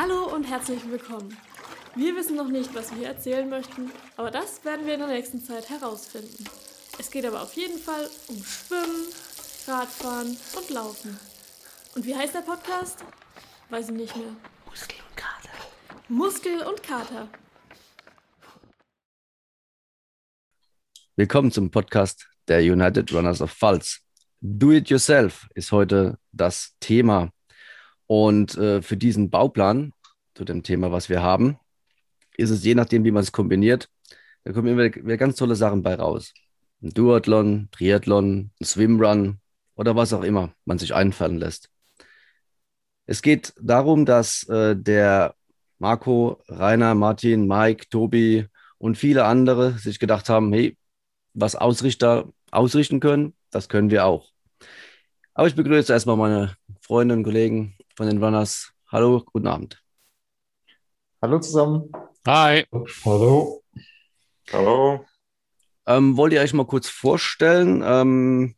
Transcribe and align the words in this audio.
Hallo 0.00 0.32
und 0.32 0.44
herzlich 0.44 0.88
willkommen. 0.88 1.36
Wir 1.96 2.14
wissen 2.14 2.36
noch 2.36 2.46
nicht, 2.46 2.72
was 2.72 2.94
wir 2.94 3.08
erzählen 3.08 3.48
möchten, 3.48 3.90
aber 4.16 4.30
das 4.30 4.64
werden 4.64 4.86
wir 4.86 4.94
in 4.94 5.00
der 5.00 5.08
nächsten 5.08 5.40
Zeit 5.40 5.68
herausfinden. 5.70 6.44
Es 7.00 7.10
geht 7.10 7.26
aber 7.26 7.42
auf 7.42 7.54
jeden 7.54 7.80
Fall 7.80 8.08
um 8.28 8.36
Schwimmen, 8.44 9.08
Radfahren 9.66 10.36
und 10.56 10.70
Laufen. 10.70 11.18
Und 11.96 12.06
wie 12.06 12.14
heißt 12.14 12.32
der 12.32 12.42
Podcast? 12.42 13.04
Weiß 13.70 13.88
ich 13.88 13.96
nicht 13.96 14.16
mehr. 14.16 14.36
Muskel 14.66 14.98
und 15.08 15.16
Kater. 15.16 15.50
Muskel 16.06 16.62
und 16.62 16.80
Kater. 16.84 17.28
Willkommen 21.16 21.50
zum 21.50 21.72
Podcast 21.72 22.30
der 22.46 22.60
United 22.60 23.12
Runners 23.12 23.42
of 23.42 23.50
Pfalz. 23.50 23.98
Do 24.40 24.70
it 24.70 24.90
yourself 24.90 25.48
ist 25.56 25.72
heute 25.72 26.20
das 26.30 26.76
Thema. 26.78 27.32
Und 28.08 28.56
äh, 28.56 28.82
für 28.82 28.96
diesen 28.96 29.30
Bauplan, 29.30 29.92
zu 30.34 30.44
dem 30.44 30.62
Thema, 30.62 30.90
was 30.90 31.08
wir 31.08 31.22
haben, 31.22 31.58
ist 32.36 32.50
es 32.50 32.64
je 32.64 32.74
nachdem, 32.74 33.04
wie 33.04 33.10
man 33.10 33.22
es 33.22 33.32
kombiniert, 33.32 33.90
da 34.44 34.52
kommen 34.52 34.68
immer 34.68 34.84
wieder 34.84 35.16
ganz 35.18 35.36
tolle 35.36 35.56
Sachen 35.56 35.82
bei 35.82 35.94
raus. 35.94 36.32
Ein 36.82 36.90
Duathlon, 36.90 37.68
Triathlon, 37.70 38.50
ein 38.58 38.64
Swimrun 38.64 39.40
oder 39.74 39.94
was 39.94 40.12
auch 40.12 40.22
immer 40.22 40.54
man 40.64 40.78
sich 40.78 40.94
einfallen 40.94 41.36
lässt. 41.36 41.70
Es 43.04 43.20
geht 43.20 43.52
darum, 43.60 44.06
dass 44.06 44.44
äh, 44.48 44.74
der 44.74 45.34
Marco, 45.78 46.42
Rainer, 46.48 46.94
Martin, 46.94 47.46
Mike, 47.46 47.88
Tobi 47.90 48.46
und 48.78 48.96
viele 48.96 49.24
andere 49.24 49.72
sich 49.78 49.98
gedacht 49.98 50.28
haben, 50.28 50.52
hey, 50.52 50.78
was 51.34 51.56
Ausrichter 51.56 52.32
ausrichten 52.50 53.00
können, 53.00 53.34
das 53.50 53.68
können 53.68 53.90
wir 53.90 54.06
auch. 54.06 54.30
Aber 55.34 55.46
ich 55.46 55.54
begrüße 55.54 55.92
erstmal 55.92 56.16
meine 56.16 56.56
Freunde 56.80 57.14
und 57.14 57.22
Kollegen 57.22 57.77
von 57.98 58.06
den 58.06 58.22
Runners. 58.22 58.72
Hallo, 58.92 59.24
guten 59.32 59.48
Abend. 59.48 59.82
Hallo 61.20 61.40
zusammen. 61.40 61.90
Hi. 62.28 62.64
Hallo. 63.04 63.64
Hallo. 64.52 65.04
Ähm, 65.84 66.16
wollt 66.16 66.32
ihr 66.32 66.40
euch 66.40 66.54
mal 66.54 66.64
kurz 66.64 66.88
vorstellen, 66.88 67.82
ähm, 67.84 68.54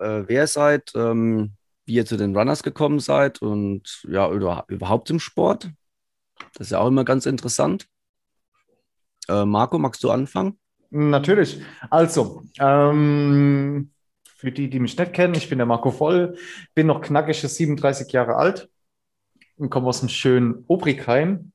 äh, 0.00 0.24
wer 0.26 0.42
ihr 0.42 0.46
seid, 0.48 0.90
ähm, 0.96 1.52
wie 1.86 1.94
ihr 1.94 2.06
zu 2.06 2.16
den 2.16 2.36
Runners 2.36 2.64
gekommen 2.64 2.98
seid 2.98 3.40
und 3.40 4.02
ja, 4.08 4.28
oder, 4.28 4.64
überhaupt 4.66 5.10
im 5.10 5.20
Sport? 5.20 5.70
Das 6.54 6.66
ist 6.66 6.70
ja 6.72 6.80
auch 6.80 6.88
immer 6.88 7.04
ganz 7.04 7.24
interessant. 7.24 7.86
Äh, 9.28 9.44
Marco, 9.44 9.78
magst 9.78 10.02
du 10.02 10.10
anfangen? 10.10 10.58
Natürlich. 10.90 11.62
Also, 11.88 12.42
ähm, 12.58 13.92
für 14.38 14.50
die, 14.52 14.70
die 14.70 14.78
mich 14.78 14.96
nicht 14.96 15.12
kennen, 15.12 15.34
ich 15.34 15.48
bin 15.48 15.58
der 15.58 15.66
Marco 15.66 15.90
Voll, 15.90 16.38
bin 16.72 16.86
noch 16.86 17.00
knackige 17.00 17.48
37 17.48 18.12
Jahre 18.12 18.36
alt 18.36 18.70
und 19.56 19.68
komme 19.68 19.88
aus 19.88 19.98
dem 19.98 20.08
schönen 20.08 20.64
Obrigheim. 20.68 21.50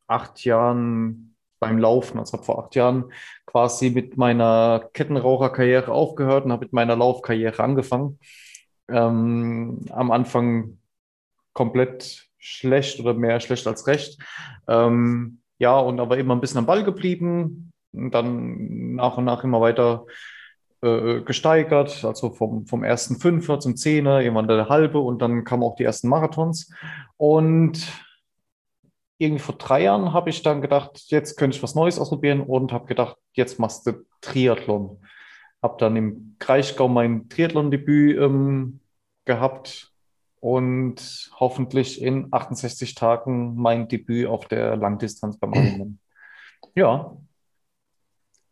acht 0.07 0.45
Jahren 0.45 1.34
beim 1.67 1.79
Laufen. 1.79 2.19
Also 2.19 2.35
habe 2.35 2.45
vor 2.45 2.65
acht 2.65 2.75
Jahren 2.75 3.13
quasi 3.47 3.91
mit 3.91 4.17
meiner 4.17 4.89
Kettenraucherkarriere 4.93 5.93
aufgehört 5.93 6.45
und 6.45 6.53
habe 6.53 6.65
mit 6.65 6.73
meiner 6.73 6.97
Laufkarriere 6.97 7.63
angefangen. 7.63 8.19
Ähm, 8.89 9.87
am 9.91 10.11
Anfang 10.11 10.79
komplett 11.53 12.29
schlecht 12.39 13.01
oder 13.01 13.15
mehr 13.15 13.41
schlecht 13.41 13.67
als 13.67 13.87
recht. 13.87 14.19
Ähm, 14.69 15.41
ja, 15.59 15.79
und 15.79 16.01
aber 16.01 16.19
immer 16.19 16.35
ein 16.35 16.41
bisschen 16.41 16.59
am 16.59 16.67
Ball 16.67 16.85
geblieben 16.85 17.73
und 17.93 18.13
dann 18.13 18.95
nach 18.97 19.17
und 19.17 19.25
nach 19.25 19.45
immer 19.45 19.61
weiter 19.61 20.05
äh, 20.83 21.21
gesteigert, 21.23 22.05
also 22.05 22.31
vom, 22.31 22.67
vom 22.67 22.85
ersten 22.85 23.17
Fünfer 23.17 23.61
zum 23.61 23.77
Zehner, 23.77 24.21
irgendwann 24.21 24.49
der 24.49 24.69
halbe 24.69 24.99
und 24.99 25.23
dann 25.23 25.45
kamen 25.45 25.63
auch 25.63 25.77
die 25.77 25.85
ersten 25.85 26.09
Marathons. 26.09 26.71
Und 27.17 27.91
irgendwie 29.19 29.43
vor 29.43 29.57
drei 29.57 29.83
Jahren 29.83 30.13
habe 30.13 30.31
ich 30.31 30.43
dann 30.43 30.61
gedacht, 30.61 31.05
jetzt 31.07 31.37
könnte 31.37 31.57
ich 31.57 31.63
was 31.63 31.75
Neues 31.75 31.99
ausprobieren 31.99 32.41
und 32.41 32.73
habe 32.73 32.87
gedacht, 32.87 33.17
jetzt 33.33 33.59
machst 33.59 33.87
du 33.87 34.05
Triathlon. 34.21 35.01
Habe 35.63 35.77
dann 35.79 35.97
im 35.97 36.37
Kraichgau 36.39 36.89
mein 36.89 37.29
Triathlon-Debüt 37.29 38.19
ähm, 38.19 38.81
gehabt 39.25 39.93
und 40.41 41.31
hoffentlich 41.39 42.03
in 42.03 42.29
68 42.33 42.95
Tagen 42.95 43.55
mein 43.57 43.89
Debüt 43.89 44.27
auf 44.27 44.47
der 44.47 44.77
Langdistanz 44.77 45.39
beim 45.39 45.53
Ironman. 45.55 45.99
Ja. 46.77 47.17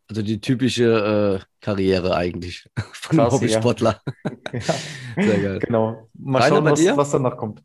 Also 0.07 0.21
die 0.21 0.39
typische 0.39 1.41
äh, 1.41 1.45
Karriere 1.59 2.15
eigentlich 2.15 2.69
von 2.93 3.19
einem 3.19 3.31
Hobbysportler. 3.31 4.01
Ja. 4.53 5.23
Sehr 5.23 5.39
geil. 5.39 5.59
Genau. 5.59 6.09
Mal 6.13 6.43
Rainer, 6.43 6.55
schauen, 6.55 6.65
was, 6.65 6.97
was 6.97 7.11
danach 7.11 7.37
kommt. 7.37 7.63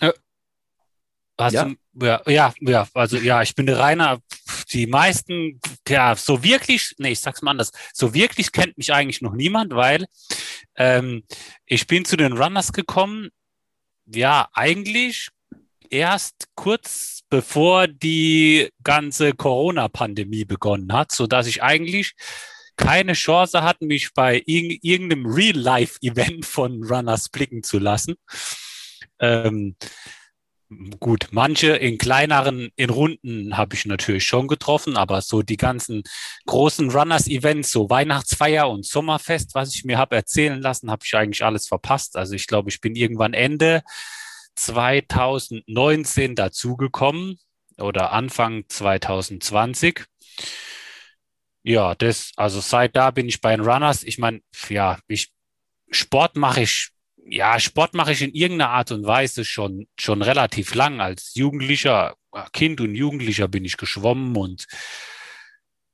Hast 0.00 0.22
Ja. 1.40 1.64
du, 1.64 2.06
ja, 2.06 2.22
ja, 2.26 2.54
ja, 2.60 2.88
also 2.94 3.16
ja, 3.16 3.42
ich 3.42 3.54
bin 3.54 3.66
der 3.66 3.78
Rainer. 3.78 4.20
Die 4.72 4.86
meisten, 4.86 5.60
ja, 5.88 6.14
so 6.16 6.42
wirklich, 6.42 6.94
nee, 6.98 7.10
ich 7.10 7.20
sag's 7.20 7.42
mal 7.42 7.50
anders, 7.50 7.72
so 7.92 8.14
wirklich 8.14 8.52
kennt 8.52 8.78
mich 8.78 8.92
eigentlich 8.92 9.20
noch 9.20 9.34
niemand, 9.34 9.74
weil 9.74 10.06
ähm, 10.76 11.24
ich 11.66 11.86
bin 11.86 12.04
zu 12.04 12.16
den 12.16 12.32
Runners 12.32 12.72
gekommen, 12.72 13.28
ja, 14.06 14.48
eigentlich 14.52 15.28
erst 15.90 16.48
kurz 16.54 17.20
bevor 17.28 17.86
die 17.86 18.70
ganze 18.82 19.32
Corona-Pandemie 19.32 20.44
begonnen 20.44 20.92
hat, 20.92 21.12
so 21.12 21.26
dass 21.26 21.46
ich 21.46 21.62
eigentlich 21.62 22.14
keine 22.76 23.12
Chance 23.12 23.62
hatte, 23.62 23.84
mich 23.84 24.14
bei 24.14 24.42
irg 24.46 24.78
irgendeinem 24.82 25.26
Real-Life-Event 25.26 26.46
von 26.46 26.82
Runners 26.84 27.28
blicken 27.28 27.62
zu 27.62 27.78
lassen. 27.78 28.14
Ähm, 29.18 29.76
Gut, 31.00 31.28
manche 31.32 31.72
in 31.76 31.98
kleineren, 31.98 32.70
in 32.76 32.88
Runden 32.90 33.56
habe 33.56 33.74
ich 33.74 33.84
natürlich 33.84 34.24
schon 34.24 34.48
getroffen, 34.48 34.96
aber 34.96 35.20
so 35.20 35.42
die 35.42 35.56
ganzen 35.56 36.02
großen 36.46 36.90
Runners-Events, 36.90 37.72
so 37.72 37.90
Weihnachtsfeier 37.90 38.70
und 38.70 38.86
Sommerfest, 38.86 39.54
was 39.54 39.74
ich 39.74 39.84
mir 39.84 39.98
habe 39.98 40.16
erzählen 40.16 40.60
lassen, 40.60 40.90
habe 40.90 41.02
ich 41.04 41.14
eigentlich 41.14 41.44
alles 41.44 41.66
verpasst. 41.66 42.16
Also 42.16 42.34
ich 42.34 42.46
glaube, 42.46 42.70
ich 42.70 42.80
bin 42.80 42.94
irgendwann 42.94 43.34
Ende 43.34 43.82
2019 44.56 46.36
dazugekommen 46.36 47.38
oder 47.78 48.12
Anfang 48.12 48.64
2020. 48.68 50.04
Ja, 51.64 51.94
das, 51.94 52.32
also 52.36 52.60
seit 52.60 52.96
da 52.96 53.10
bin 53.10 53.28
ich 53.28 53.40
bei 53.40 53.54
den 53.56 53.64
Runners. 53.64 54.04
Ich 54.04 54.18
meine, 54.18 54.40
ja, 54.68 54.98
ich, 55.08 55.32
Sport 55.90 56.36
mache 56.36 56.62
ich 56.62 56.90
ja, 57.26 57.58
Sport 57.60 57.94
mache 57.94 58.12
ich 58.12 58.22
in 58.22 58.32
irgendeiner 58.32 58.70
Art 58.70 58.92
und 58.92 59.06
Weise 59.06 59.44
schon, 59.44 59.86
schon 59.98 60.22
relativ 60.22 60.74
lang. 60.74 61.00
Als 61.00 61.34
Jugendlicher, 61.34 62.16
äh, 62.32 62.42
Kind 62.52 62.80
und 62.80 62.94
Jugendlicher 62.94 63.48
bin 63.48 63.64
ich 63.64 63.76
geschwommen 63.76 64.36
und 64.36 64.66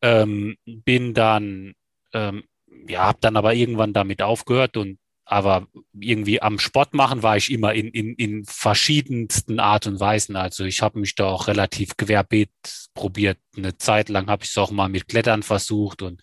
ähm, 0.03 0.57
bin 0.65 1.15
dann, 1.15 1.75
ähm, 2.13 2.45
ja, 2.87 3.01
habe 3.05 3.19
dann 3.21 3.37
aber 3.37 3.55
irgendwann 3.55 3.93
damit 3.93 4.23
aufgehört 4.23 4.77
und 4.77 4.99
aber 5.31 5.67
irgendwie 5.93 6.41
am 6.41 6.59
Sport 6.59 6.95
machen 6.95 7.23
war 7.23 7.37
ich 7.37 7.53
immer 7.53 7.75
in, 7.75 7.89
in, 7.89 8.15
in 8.15 8.47
verschiedensten 8.47 9.61
Art 9.61 9.87
und 9.87 10.01
Weisen. 10.01 10.37
Also 10.37 10.65
ich 10.65 10.81
habe 10.81 10.99
mich 10.99 11.17
da 11.17 11.27
auch 11.27 11.49
relativ 11.49 11.99
querbeet 11.99 12.49
probiert. 12.95 13.37
Eine 13.55 13.77
Zeit 13.77 14.09
lang 14.09 14.29
habe 14.29 14.45
ich 14.45 14.51
es 14.51 14.57
auch 14.57 14.71
mal 14.71 14.89
mit 14.89 15.07
Klettern 15.07 15.43
versucht 15.43 16.01
und 16.01 16.23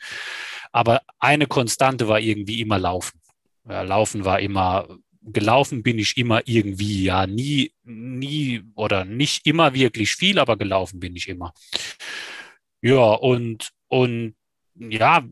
aber 0.72 1.04
eine 1.20 1.46
Konstante 1.46 2.08
war 2.08 2.20
irgendwie 2.20 2.62
immer 2.62 2.80
Laufen. 2.80 3.22
Ja, 3.68 3.82
Laufen 3.82 4.26
war 4.26 4.40
immer, 4.40 4.88
gelaufen 5.22 5.84
bin 5.84 5.98
ich 5.98 6.18
immer 6.18 6.42
irgendwie, 6.46 7.04
ja, 7.04 7.26
nie, 7.26 7.74
nie 7.84 8.64
oder 8.76 9.06
nicht 9.06 9.48
immer 9.48 9.74
wirklich 9.74 10.16
viel, 10.16 10.40
aber 10.40 10.58
gelaufen 10.58 11.00
bin 11.00 11.16
ich 11.16 11.28
immer. 11.28 11.54
Ja, 12.82 13.14
und, 13.14 13.70
und 13.88 14.36
ja, 14.76 15.24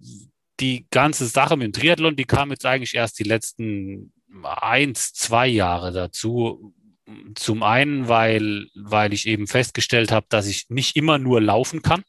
die 0.60 0.88
ganze 0.90 1.28
Sache 1.28 1.58
mit 1.58 1.68
dem 1.68 1.74
Triathlon, 1.74 2.16
die 2.16 2.26
kam 2.26 2.52
jetzt 2.52 2.66
eigentlich 2.66 2.96
erst 2.96 3.20
die 3.20 3.24
letzten 3.24 4.14
eins, 4.44 5.14
zwei 5.14 5.48
Jahre 5.48 5.92
dazu. 5.92 6.74
Zum 7.36 7.64
einen, 7.64 8.08
weil, 8.08 8.68
weil 8.76 9.14
ich 9.14 9.28
eben 9.28 9.48
festgestellt 9.48 10.12
habe, 10.12 10.26
dass 10.30 10.48
ich 10.48 10.70
nicht 10.70 10.96
immer 10.96 11.20
nur 11.20 11.42
laufen 11.42 11.82
kann. 11.82 12.04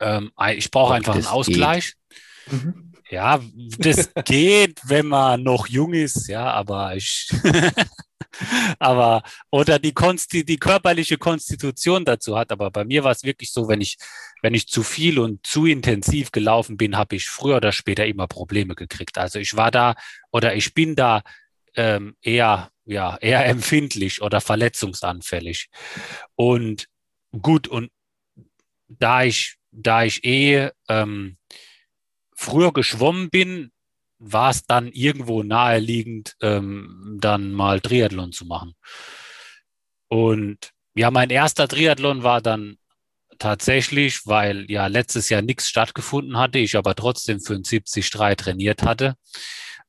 Ähm, 0.00 0.32
ich 0.56 0.70
brauche 0.70 0.94
einfach 0.94 1.14
einen 1.14 1.26
Ausgleich. 1.26 1.94
Mhm. 2.50 2.92
Ja, 3.08 3.40
das 3.78 4.10
geht, 4.24 4.80
wenn 4.84 5.06
man 5.06 5.42
noch 5.42 5.68
jung 5.68 5.94
ist, 5.94 6.26
ja, 6.28 6.50
aber 6.50 6.96
ich, 6.96 7.28
aber, 8.78 9.22
oder 9.50 9.78
die 9.78 9.92
Konsti, 9.94 10.44
die 10.44 10.56
körperliche 10.56 11.16
Konstitution 11.16 12.04
dazu 12.04 12.36
hat. 12.36 12.50
Aber 12.50 12.70
bei 12.70 12.84
mir 12.84 13.04
war 13.04 13.12
es 13.12 13.22
wirklich 13.22 13.52
so, 13.52 13.68
wenn 13.68 13.80
ich, 13.80 13.96
wenn 14.42 14.54
ich 14.54 14.66
zu 14.66 14.82
viel 14.82 15.18
und 15.20 15.46
zu 15.46 15.66
intensiv 15.66 16.32
gelaufen 16.32 16.76
bin, 16.76 16.96
habe 16.96 17.16
ich 17.16 17.28
früher 17.28 17.56
oder 17.56 17.72
später 17.72 18.06
immer 18.06 18.26
Probleme 18.26 18.74
gekriegt. 18.74 19.18
Also 19.18 19.38
ich 19.38 19.56
war 19.56 19.70
da 19.70 19.94
oder 20.32 20.56
ich 20.56 20.74
bin 20.74 20.96
da 20.96 21.22
ähm, 21.76 22.16
eher, 22.22 22.70
ja, 22.84 23.16
eher 23.18 23.46
empfindlich 23.46 24.20
oder 24.20 24.40
verletzungsanfällig. 24.40 25.68
Und 26.34 26.88
gut, 27.40 27.68
und 27.68 27.90
da 28.88 29.24
ich, 29.24 29.56
da 29.70 30.04
ich 30.04 30.24
eh 30.24 30.70
ähm, 30.88 31.36
früher 32.36 32.72
geschwommen 32.72 33.30
bin, 33.30 33.72
war 34.18 34.50
es 34.50 34.64
dann 34.64 34.88
irgendwo 34.92 35.42
naheliegend, 35.42 36.36
ähm, 36.40 37.18
dann 37.20 37.52
mal 37.52 37.80
Triathlon 37.80 38.32
zu 38.32 38.46
machen. 38.46 38.74
Und 40.08 40.70
ja, 40.94 41.10
mein 41.10 41.30
erster 41.30 41.68
Triathlon 41.68 42.22
war 42.22 42.40
dann 42.40 42.78
tatsächlich, 43.38 44.26
weil 44.26 44.70
ja 44.70 44.86
letztes 44.86 45.28
Jahr 45.28 45.42
nichts 45.42 45.68
stattgefunden 45.68 46.38
hatte, 46.38 46.58
ich 46.58 46.76
aber 46.76 46.94
trotzdem 46.94 47.40
für 47.40 47.54
ein 47.54 47.64
73 47.64 48.08
trainiert 48.10 48.82
hatte. 48.82 49.16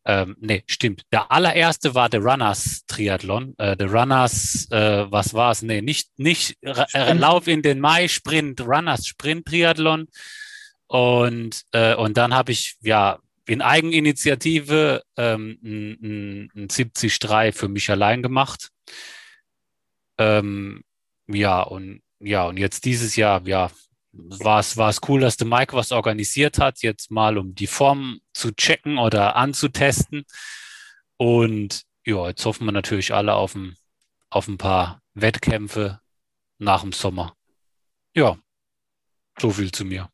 Ähm, 0.05 0.37
nee, 0.39 0.63
stimmt. 0.67 1.03
Der 1.11 1.31
allererste 1.31 1.93
war 1.93 2.07
der 2.07 2.21
Runners 2.21 2.85
Triathlon. 2.87 3.55
Äh, 3.57 3.75
der 3.75 3.91
Runners, 3.91 4.67
äh, 4.71 5.05
was 5.11 5.33
war 5.33 5.51
es? 5.51 5.61
Nee, 5.61 5.81
nicht, 5.81 6.17
nicht 6.17 6.57
äh, 6.61 7.11
Lauf 7.13 7.47
in 7.47 7.61
den 7.61 7.81
Mai, 7.81 8.07
Sprint, 8.07 8.61
Runners 8.61 9.05
Sprint 9.05 9.45
Triathlon. 9.45 10.07
Und, 10.87 11.63
äh, 11.71 11.95
und 11.95 12.17
dann 12.17 12.33
habe 12.33 12.51
ich 12.51 12.77
ja 12.81 13.19
in 13.45 13.61
Eigeninitiative 13.61 15.03
ähm, 15.15 15.57
ein, 15.63 16.51
ein 16.55 16.67
73 16.67 17.55
für 17.55 17.67
mich 17.67 17.89
allein 17.89 18.21
gemacht. 18.21 18.69
Ähm, 20.17 20.83
ja, 21.27 21.61
und 21.61 22.01
ja, 22.19 22.45
und 22.47 22.57
jetzt 22.57 22.85
dieses 22.85 23.15
Jahr, 23.15 23.45
ja, 23.47 23.71
war 24.11 24.59
es, 24.59 24.77
war 24.77 24.89
es 24.89 25.01
cool, 25.07 25.21
dass 25.21 25.37
der 25.37 25.47
Mike 25.47 25.75
was 25.75 25.91
organisiert 25.91 26.57
hat, 26.57 26.81
jetzt 26.81 27.11
mal 27.11 27.37
um 27.37 27.53
die 27.53 27.67
Form 27.67 28.19
zu 28.33 28.51
checken 28.55 28.97
oder 28.97 29.35
anzutesten. 29.35 30.25
Und 31.17 31.83
ja, 32.05 32.27
jetzt 32.27 32.45
hoffen 32.45 32.65
wir 32.65 32.71
natürlich 32.71 33.13
alle 33.13 33.33
auf 33.33 33.55
ein, 33.55 33.75
auf 34.29 34.47
ein 34.47 34.57
paar 34.57 35.01
Wettkämpfe 35.13 36.01
nach 36.57 36.81
dem 36.81 36.93
Sommer. 36.93 37.35
Ja, 38.15 38.37
so 39.39 39.51
viel 39.51 39.71
zu 39.71 39.85
mir. 39.85 40.09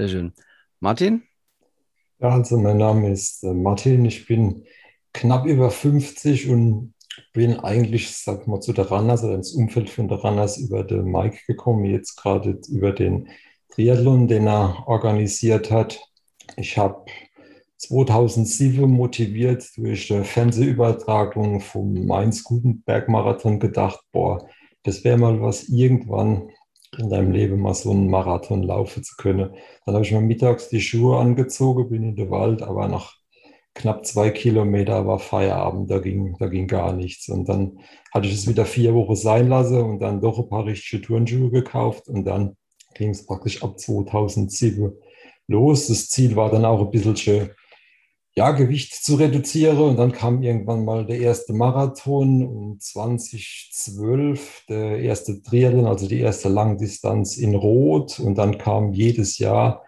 Sehr 0.00 0.08
schön. 0.08 0.32
Martin? 0.78 1.24
Ja, 2.20 2.30
also 2.30 2.56
mein 2.56 2.78
Name 2.78 3.10
ist 3.12 3.44
äh, 3.44 3.52
Martin. 3.52 4.06
Ich 4.06 4.24
bin 4.24 4.64
knapp 5.12 5.44
über 5.44 5.70
50 5.70 6.48
und 6.48 6.94
bin 7.34 7.60
eigentlich, 7.60 8.16
sag 8.16 8.46
mal, 8.46 8.60
zu 8.60 8.72
der 8.72 8.88
Runners 8.88 9.22
oder 9.24 9.34
ins 9.34 9.52
Umfeld 9.52 9.90
von 9.90 10.08
der 10.08 10.16
Runners 10.16 10.56
über 10.56 10.84
den 10.84 11.04
Mike 11.04 11.40
gekommen, 11.46 11.84
jetzt 11.84 12.16
gerade 12.16 12.58
über 12.70 12.92
den 12.92 13.28
Triathlon, 13.74 14.26
den 14.26 14.46
er 14.46 14.84
organisiert 14.86 15.70
hat. 15.70 16.00
Ich 16.56 16.78
habe 16.78 17.04
2007 17.76 18.90
motiviert 18.90 19.68
durch 19.76 20.10
eine 20.10 20.24
Fernsehübertragung 20.24 21.60
vom 21.60 22.06
Mainz-Gutenberg-Marathon 22.06 23.60
gedacht, 23.60 24.00
boah, 24.12 24.48
das 24.82 25.04
wäre 25.04 25.18
mal 25.18 25.42
was 25.42 25.68
irgendwann 25.68 26.48
in 26.98 27.10
deinem 27.10 27.32
Leben 27.32 27.60
mal 27.60 27.74
so 27.74 27.90
einen 27.90 28.08
Marathon 28.08 28.62
laufen 28.62 29.02
zu 29.04 29.14
können. 29.16 29.54
Dann 29.86 29.94
habe 29.94 30.04
ich 30.04 30.12
mir 30.12 30.20
mittags 30.20 30.68
die 30.68 30.80
Schuhe 30.80 31.18
angezogen, 31.18 31.88
bin 31.88 32.02
in 32.02 32.16
den 32.16 32.30
Wald, 32.30 32.62
aber 32.62 32.88
nach 32.88 33.14
knapp 33.74 34.04
zwei 34.04 34.30
Kilometer 34.30 35.06
war 35.06 35.18
Feierabend, 35.18 35.90
da 35.90 35.98
ging, 35.98 36.36
da 36.38 36.48
ging 36.48 36.66
gar 36.66 36.92
nichts. 36.92 37.28
Und 37.28 37.48
dann 37.48 37.78
hatte 38.12 38.26
ich 38.26 38.34
es 38.34 38.48
wieder 38.48 38.66
vier 38.66 38.94
Wochen 38.94 39.16
sein 39.16 39.48
lassen 39.48 39.80
und 39.80 40.00
dann 40.00 40.20
doch 40.20 40.38
ein 40.38 40.48
paar 40.48 40.66
richtige 40.66 41.02
Turnschuhe 41.02 41.50
gekauft 41.50 42.08
und 42.08 42.24
dann 42.24 42.56
ging 42.94 43.10
es 43.10 43.24
praktisch 43.24 43.62
ab 43.62 43.78
2007 43.78 44.92
los. 45.46 45.86
Das 45.86 46.08
Ziel 46.08 46.36
war 46.36 46.50
dann 46.50 46.64
auch 46.64 46.80
ein 46.80 46.90
bisschen 46.90 47.16
ja, 48.36 48.52
Gewicht 48.52 48.94
zu 48.94 49.16
reduzieren 49.16 49.78
und 49.78 49.96
dann 49.96 50.12
kam 50.12 50.42
irgendwann 50.42 50.84
mal 50.84 51.04
der 51.04 51.18
erste 51.18 51.52
Marathon 51.52 52.46
und 52.46 52.82
2012 52.82 54.64
der 54.68 55.00
erste 55.00 55.42
Triathlon, 55.42 55.86
also 55.86 56.06
die 56.06 56.20
erste 56.20 56.48
Langdistanz 56.48 57.36
in 57.36 57.54
Rot 57.54 58.20
und 58.20 58.36
dann 58.36 58.58
kam 58.58 58.92
jedes 58.92 59.38
Jahr 59.38 59.84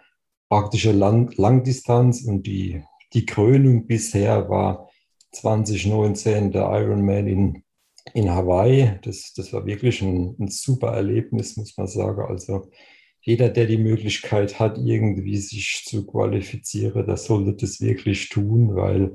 praktische 0.48 0.92
Lang 0.92 1.32
Langdistanz 1.36 2.22
und 2.22 2.46
die 2.46 2.82
die 3.12 3.26
Krönung 3.26 3.86
bisher 3.86 4.48
war 4.48 4.88
2019 5.32 6.52
der 6.52 6.62
Ironman 6.62 7.26
in, 7.26 7.64
in 8.14 8.30
Hawaii. 8.30 8.98
Das, 9.02 9.32
das 9.34 9.52
war 9.52 9.66
wirklich 9.66 10.02
ein, 10.02 10.36
ein 10.38 10.48
super 10.48 10.88
Erlebnis, 10.88 11.56
muss 11.56 11.76
man 11.76 11.86
sagen. 11.86 12.22
Also 12.22 12.70
jeder, 13.22 13.48
der 13.48 13.66
die 13.66 13.78
Möglichkeit 13.78 14.58
hat, 14.58 14.78
irgendwie 14.78 15.36
sich 15.36 15.84
zu 15.86 16.04
qualifizieren, 16.06 17.06
der 17.06 17.16
sollte 17.16 17.54
das 17.54 17.80
wirklich 17.80 18.28
tun, 18.28 18.74
weil 18.74 19.12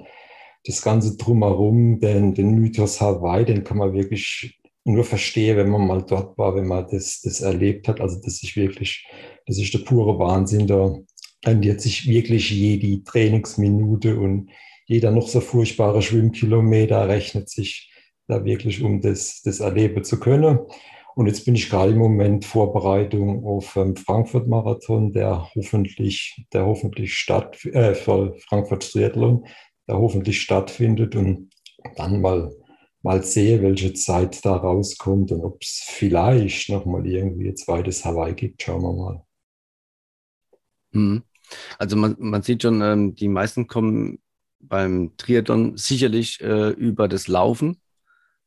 das 0.66 0.82
Ganze 0.82 1.18
drumherum, 1.18 2.00
den, 2.00 2.34
den 2.34 2.56
Mythos 2.56 3.00
Hawaii, 3.02 3.46
den 3.46 3.64
kann 3.64 3.78
man 3.78 3.94
wirklich 3.94 4.58
nur 4.86 5.04
verstehen, 5.04 5.58
wenn 5.58 5.70
man 5.70 5.86
mal 5.86 6.04
dort 6.04 6.38
war, 6.38 6.56
wenn 6.56 6.68
man 6.68 6.88
das, 6.90 7.22
das 7.22 7.42
erlebt 7.42 7.88
hat. 7.90 8.00
Also 8.00 8.20
das 8.24 8.42
ist 8.42 8.56
wirklich, 8.56 9.06
das 9.46 9.58
ist 9.60 9.74
der 9.74 9.80
pure 9.80 10.18
Wahnsinn. 10.18 10.68
Da 10.68 10.96
rendiert 11.46 11.82
sich 11.82 12.08
wirklich 12.08 12.50
jede 12.50 13.04
Trainingsminute 13.04 14.18
und 14.18 14.50
jeder 14.86 15.12
noch 15.12 15.28
so 15.28 15.42
furchtbare 15.42 16.02
Schwimmkilometer 16.02 17.10
rechnet 17.10 17.50
sich 17.50 17.92
da 18.28 18.44
wirklich, 18.46 18.82
um 18.82 19.02
das, 19.02 19.42
das 19.42 19.60
erleben 19.60 20.06
zu 20.06 20.20
können. 20.20 20.60
Und 21.18 21.26
jetzt 21.26 21.46
bin 21.46 21.56
ich 21.56 21.68
gerade 21.68 21.94
im 21.94 21.98
Moment 21.98 22.46
Vorbereitung 22.46 23.44
auf 23.44 23.76
ähm, 23.76 23.96
Frankfurt-Marathon, 23.96 25.14
der 25.14 25.50
hoffentlich, 25.56 26.46
der 26.54 26.68
hoffentlich 26.68 27.16
statt, 27.16 27.66
äh, 27.66 27.96
für 27.96 28.36
Frankfurt 28.48 28.92
Triathlon, 28.92 29.48
der 29.88 29.98
hoffentlich 29.98 30.40
stattfindet 30.40 31.16
und 31.16 31.50
dann 31.96 32.22
mal, 32.22 32.56
mal 33.02 33.24
sehe, 33.24 33.64
welche 33.64 33.96
Zeit 33.96 34.46
da 34.46 34.58
rauskommt 34.58 35.32
und 35.32 35.44
ob 35.44 35.64
es 35.64 35.82
vielleicht 35.88 36.70
nochmal 36.70 37.08
irgendwie 37.08 37.48
ein 37.48 37.58
zweites 37.58 38.06
Hawaii 38.06 38.36
gibt. 38.36 38.62
Schauen 38.62 38.84
wir 38.84 38.94
mal. 38.94 39.26
Mhm. 40.92 41.24
Also 41.80 41.96
man, 41.96 42.16
man 42.20 42.44
sieht 42.44 42.62
schon, 42.62 42.80
ähm, 42.84 43.16
die 43.16 43.28
meisten 43.28 43.66
kommen 43.66 44.20
beim 44.60 45.18
Triathlon 45.18 45.78
sicherlich 45.78 46.40
äh, 46.42 46.70
über 46.70 47.08
das 47.08 47.28
Laufen 47.28 47.82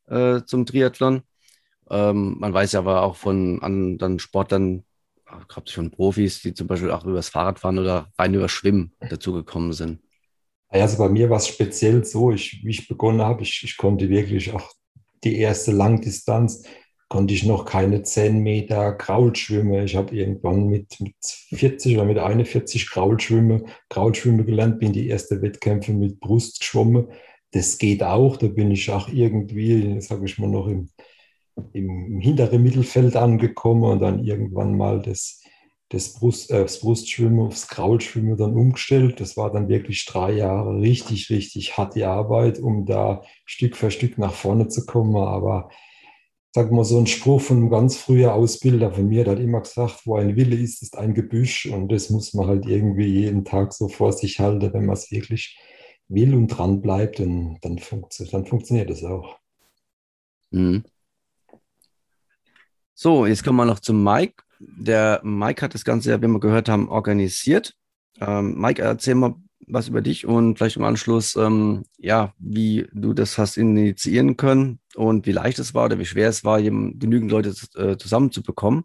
äh, 0.07 0.43
zum 0.45 0.65
Triathlon. 0.65 1.23
Ähm, 1.91 2.37
man 2.39 2.53
weiß 2.53 2.71
ja 2.71 2.79
aber 2.79 3.03
auch 3.03 3.15
von 3.15 3.61
anderen 3.61 4.19
Sportlern, 4.19 4.83
glaube 5.25 5.63
ich, 5.67 5.75
von 5.75 5.91
Profis, 5.91 6.41
die 6.41 6.53
zum 6.53 6.67
Beispiel 6.67 6.91
auch 6.91 7.05
übers 7.05 7.29
Fahrradfahren 7.29 7.79
oder 7.79 8.07
rein 8.17 8.33
über 8.33 8.49
Schwimmen 8.49 8.93
dazugekommen 9.09 9.73
sind. 9.73 9.99
Also 10.69 10.97
bei 10.97 11.09
mir 11.09 11.29
war 11.29 11.37
es 11.37 11.47
speziell 11.47 12.05
so, 12.05 12.31
ich, 12.31 12.61
wie 12.63 12.69
ich 12.69 12.87
begonnen 12.87 13.21
habe, 13.21 13.43
ich, 13.43 13.61
ich 13.63 13.75
konnte 13.75 14.07
wirklich 14.09 14.53
auch 14.53 14.71
die 15.23 15.37
erste 15.37 15.71
Langdistanz 15.71 16.63
konnte 17.11 17.33
ich 17.33 17.43
noch 17.43 17.65
keine 17.65 18.03
10 18.03 18.41
Meter 18.41 18.93
Kraulschwimme. 18.93 19.83
Ich 19.83 19.97
habe 19.97 20.15
irgendwann 20.15 20.67
mit, 20.67 20.97
mit 21.01 21.15
40 21.21 21.97
oder 21.97 22.05
mit 22.05 22.17
41 22.17 22.89
Kraulschwimme, 22.89 23.65
Kraulschwimme 23.89 24.45
gelernt, 24.45 24.79
bin 24.79 24.93
die 24.93 25.09
erste 25.09 25.41
Wettkämpfe 25.41 25.91
mit 25.91 26.21
Brust 26.21 26.61
geschwommen. 26.61 27.07
Das 27.51 27.77
geht 27.77 28.01
auch, 28.01 28.37
da 28.37 28.47
bin 28.47 28.71
ich 28.71 28.89
auch 28.89 29.09
irgendwie, 29.09 29.99
sage 29.99 30.23
ich 30.23 30.39
mal, 30.39 30.47
noch 30.47 30.67
im, 30.67 30.89
im 31.73 32.19
hinteren 32.19 32.63
Mittelfeld 32.63 33.15
angekommen 33.15 33.83
und 33.83 33.99
dann 33.99 34.23
irgendwann 34.23 34.77
mal 34.77 35.01
das, 35.01 35.41
das, 35.89 36.13
Brust, 36.13 36.51
äh, 36.51 36.63
das 36.63 36.79
Brustschwimmen 36.79 37.39
aufs 37.39 37.67
Kraulschwimmen 37.67 38.37
dann 38.37 38.55
umgestellt. 38.55 39.19
Das 39.19 39.37
war 39.37 39.51
dann 39.51 39.67
wirklich 39.67 40.05
drei 40.05 40.31
Jahre 40.33 40.79
richtig, 40.79 41.29
richtig 41.29 41.77
harte 41.77 42.07
Arbeit, 42.07 42.59
um 42.59 42.85
da 42.85 43.23
Stück 43.45 43.75
für 43.75 43.91
Stück 43.91 44.17
nach 44.17 44.33
vorne 44.33 44.67
zu 44.67 44.85
kommen. 44.85 45.15
Aber 45.15 45.69
sag 46.53 46.71
mal, 46.71 46.85
so 46.85 46.97
ein 46.97 47.07
Spruch 47.07 47.41
von 47.41 47.57
einem 47.57 47.69
ganz 47.69 47.97
frühen 47.97 48.29
Ausbilder 48.29 48.91
von 48.91 49.07
mir, 49.07 49.23
der 49.23 49.33
hat 49.35 49.41
immer 49.41 49.61
gesagt, 49.61 50.01
wo 50.05 50.15
ein 50.15 50.35
Wille 50.35 50.55
ist, 50.55 50.81
ist 50.81 50.97
ein 50.97 51.13
Gebüsch. 51.13 51.67
Und 51.67 51.91
das 51.91 52.09
muss 52.09 52.33
man 52.33 52.47
halt 52.47 52.65
irgendwie 52.65 53.07
jeden 53.07 53.45
Tag 53.45 53.73
so 53.73 53.87
vor 53.87 54.13
sich 54.13 54.39
halten, 54.39 54.73
wenn 54.73 54.85
man 54.85 54.95
es 54.95 55.11
wirklich 55.11 55.57
will 56.07 56.35
und 56.35 56.47
dran 56.47 56.81
bleibt, 56.81 57.19
dann, 57.19 57.57
funktio 57.79 58.25
dann 58.31 58.45
funktioniert 58.45 58.89
es 58.89 59.03
auch. 59.03 59.37
Mhm. 60.51 60.83
So, 63.03 63.25
jetzt 63.25 63.43
kommen 63.43 63.57
wir 63.57 63.65
noch 63.65 63.79
zum 63.79 64.03
Mike. 64.03 64.43
Der 64.59 65.21
Mike 65.23 65.63
hat 65.63 65.73
das 65.73 65.83
Ganze 65.83 66.11
ja, 66.11 66.21
wie 66.21 66.27
wir 66.27 66.39
gehört 66.39 66.69
haben, 66.69 66.87
organisiert. 66.87 67.73
Ähm, 68.19 68.53
Mike, 68.61 68.79
erzähl 68.79 69.15
mal 69.15 69.33
was 69.65 69.87
über 69.87 70.01
dich 70.01 70.27
und 70.27 70.59
vielleicht 70.59 70.77
im 70.77 70.83
Anschluss, 70.83 71.35
ähm, 71.35 71.83
ja, 71.97 72.31
wie 72.37 72.87
du 72.93 73.13
das 73.13 73.39
hast 73.39 73.57
initiieren 73.57 74.37
können 74.37 74.79
und 74.93 75.25
wie 75.25 75.31
leicht 75.31 75.57
es 75.57 75.73
war 75.73 75.85
oder 75.85 75.97
wie 75.97 76.05
schwer 76.05 76.29
es 76.29 76.43
war, 76.43 76.61
genügend 76.61 77.31
Leute 77.31 77.55
äh, 77.73 77.97
zusammenzubekommen. 77.97 78.83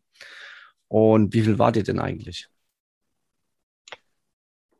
Und 0.88 1.34
wie 1.34 1.42
viel 1.42 1.58
wart 1.58 1.76
ihr 1.76 1.84
denn 1.84 1.98
eigentlich? 1.98 2.48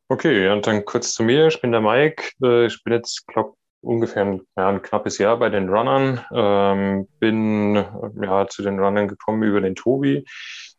Okay, 0.09 0.49
und 0.49 0.67
dann 0.67 0.83
kurz 0.87 1.13
zu 1.13 1.23
mir. 1.23 1.49
Ich 1.49 1.61
bin 1.61 1.73
der 1.73 1.83
Mike. 1.83 2.31
Äh, 2.43 2.69
ich 2.69 2.83
bin 2.83 2.95
jetzt, 2.95 3.27
glaube 3.27 3.55
ungefähr 3.87 4.23
ein, 4.23 4.43
ja, 4.57 4.69
ein, 4.69 4.83
knappes 4.83 5.19
Jahr 5.19 5.39
bei 5.39 5.49
den 5.49 5.69
Runnern. 5.69 6.25
Ähm, 6.33 7.09
bin 7.19 7.77
ja, 8.21 8.47
zu 8.49 8.63
den 8.63 8.79
Runnern 8.79 9.09
gekommen 9.09 9.43
über 9.43 9.61
den 9.61 9.75
Tobi. 9.75 10.25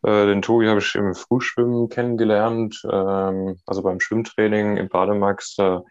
Äh, 0.04 0.26
den 0.26 0.42
Tobi 0.42 0.68
habe 0.68 0.80
ich 0.80 0.96
im 0.96 1.16
Frühschwimmen 1.16 1.90
kennengelernt, 1.90 2.82
ähm, 2.92 3.60
also 3.66 3.82
beim 3.82 4.00
Schwimmtraining 4.00 4.78
im 4.78 4.90
Bademax. 4.90 5.56
Da 5.56 5.84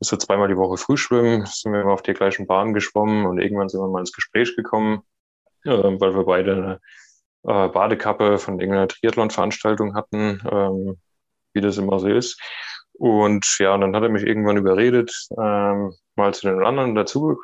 so 0.00 0.16
zweimal 0.16 0.48
die 0.48 0.56
Woche 0.56 0.76
Frühschwimmen, 0.76 1.46
sind 1.46 1.72
wir 1.72 1.80
immer 1.80 1.92
auf 1.92 2.02
der 2.02 2.14
gleichen 2.14 2.46
Bahn 2.46 2.74
geschwommen 2.74 3.26
und 3.26 3.40
irgendwann 3.40 3.68
sind 3.68 3.80
wir 3.80 3.88
mal 3.88 4.00
ins 4.00 4.12
Gespräch 4.12 4.56
gekommen, 4.56 5.02
äh, 5.64 5.70
weil 5.70 6.14
wir 6.14 6.24
beide 6.24 6.52
eine 6.52 6.80
äh, 7.44 7.68
Badekappe 7.68 8.38
von 8.38 8.58
irgendeiner 8.60 8.88
Triathlon-Veranstaltung 8.88 9.94
hatten, 9.94 10.40
ähm, 10.50 10.96
wie 11.52 11.60
das 11.60 11.78
immer 11.78 11.98
so 11.98 12.08
ist. 12.08 12.40
Und 12.92 13.56
ja, 13.58 13.74
und 13.74 13.80
dann 13.80 13.94
hat 13.94 14.02
er 14.02 14.08
mich 14.08 14.24
irgendwann 14.24 14.56
überredet, 14.56 15.12
ähm, 15.38 15.94
mal 16.16 16.34
zu 16.34 16.48
den 16.48 16.64
anderen 16.64 16.94
dazu. 16.94 17.40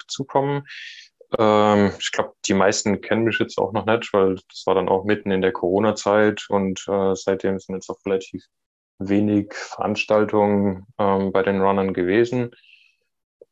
Ähm, 1.38 1.92
ich 1.98 2.12
glaube, 2.12 2.32
die 2.46 2.54
meisten 2.54 3.00
kennen 3.00 3.24
mich 3.24 3.38
jetzt 3.38 3.58
auch 3.58 3.72
noch 3.72 3.86
nicht, 3.86 4.12
weil 4.12 4.36
das 4.48 4.66
war 4.66 4.74
dann 4.74 4.88
auch 4.88 5.04
mitten 5.04 5.30
in 5.30 5.42
der 5.42 5.52
Corona-Zeit 5.52 6.46
und 6.48 6.84
äh, 6.88 7.14
seitdem 7.14 7.58
sind 7.58 7.76
jetzt 7.76 7.88
auch 7.88 8.04
relativ 8.04 8.44
wenig 8.98 9.54
Veranstaltungen 9.54 10.86
ähm, 10.98 11.32
bei 11.32 11.42
den 11.42 11.60
Runnern 11.60 11.94
gewesen. 11.94 12.50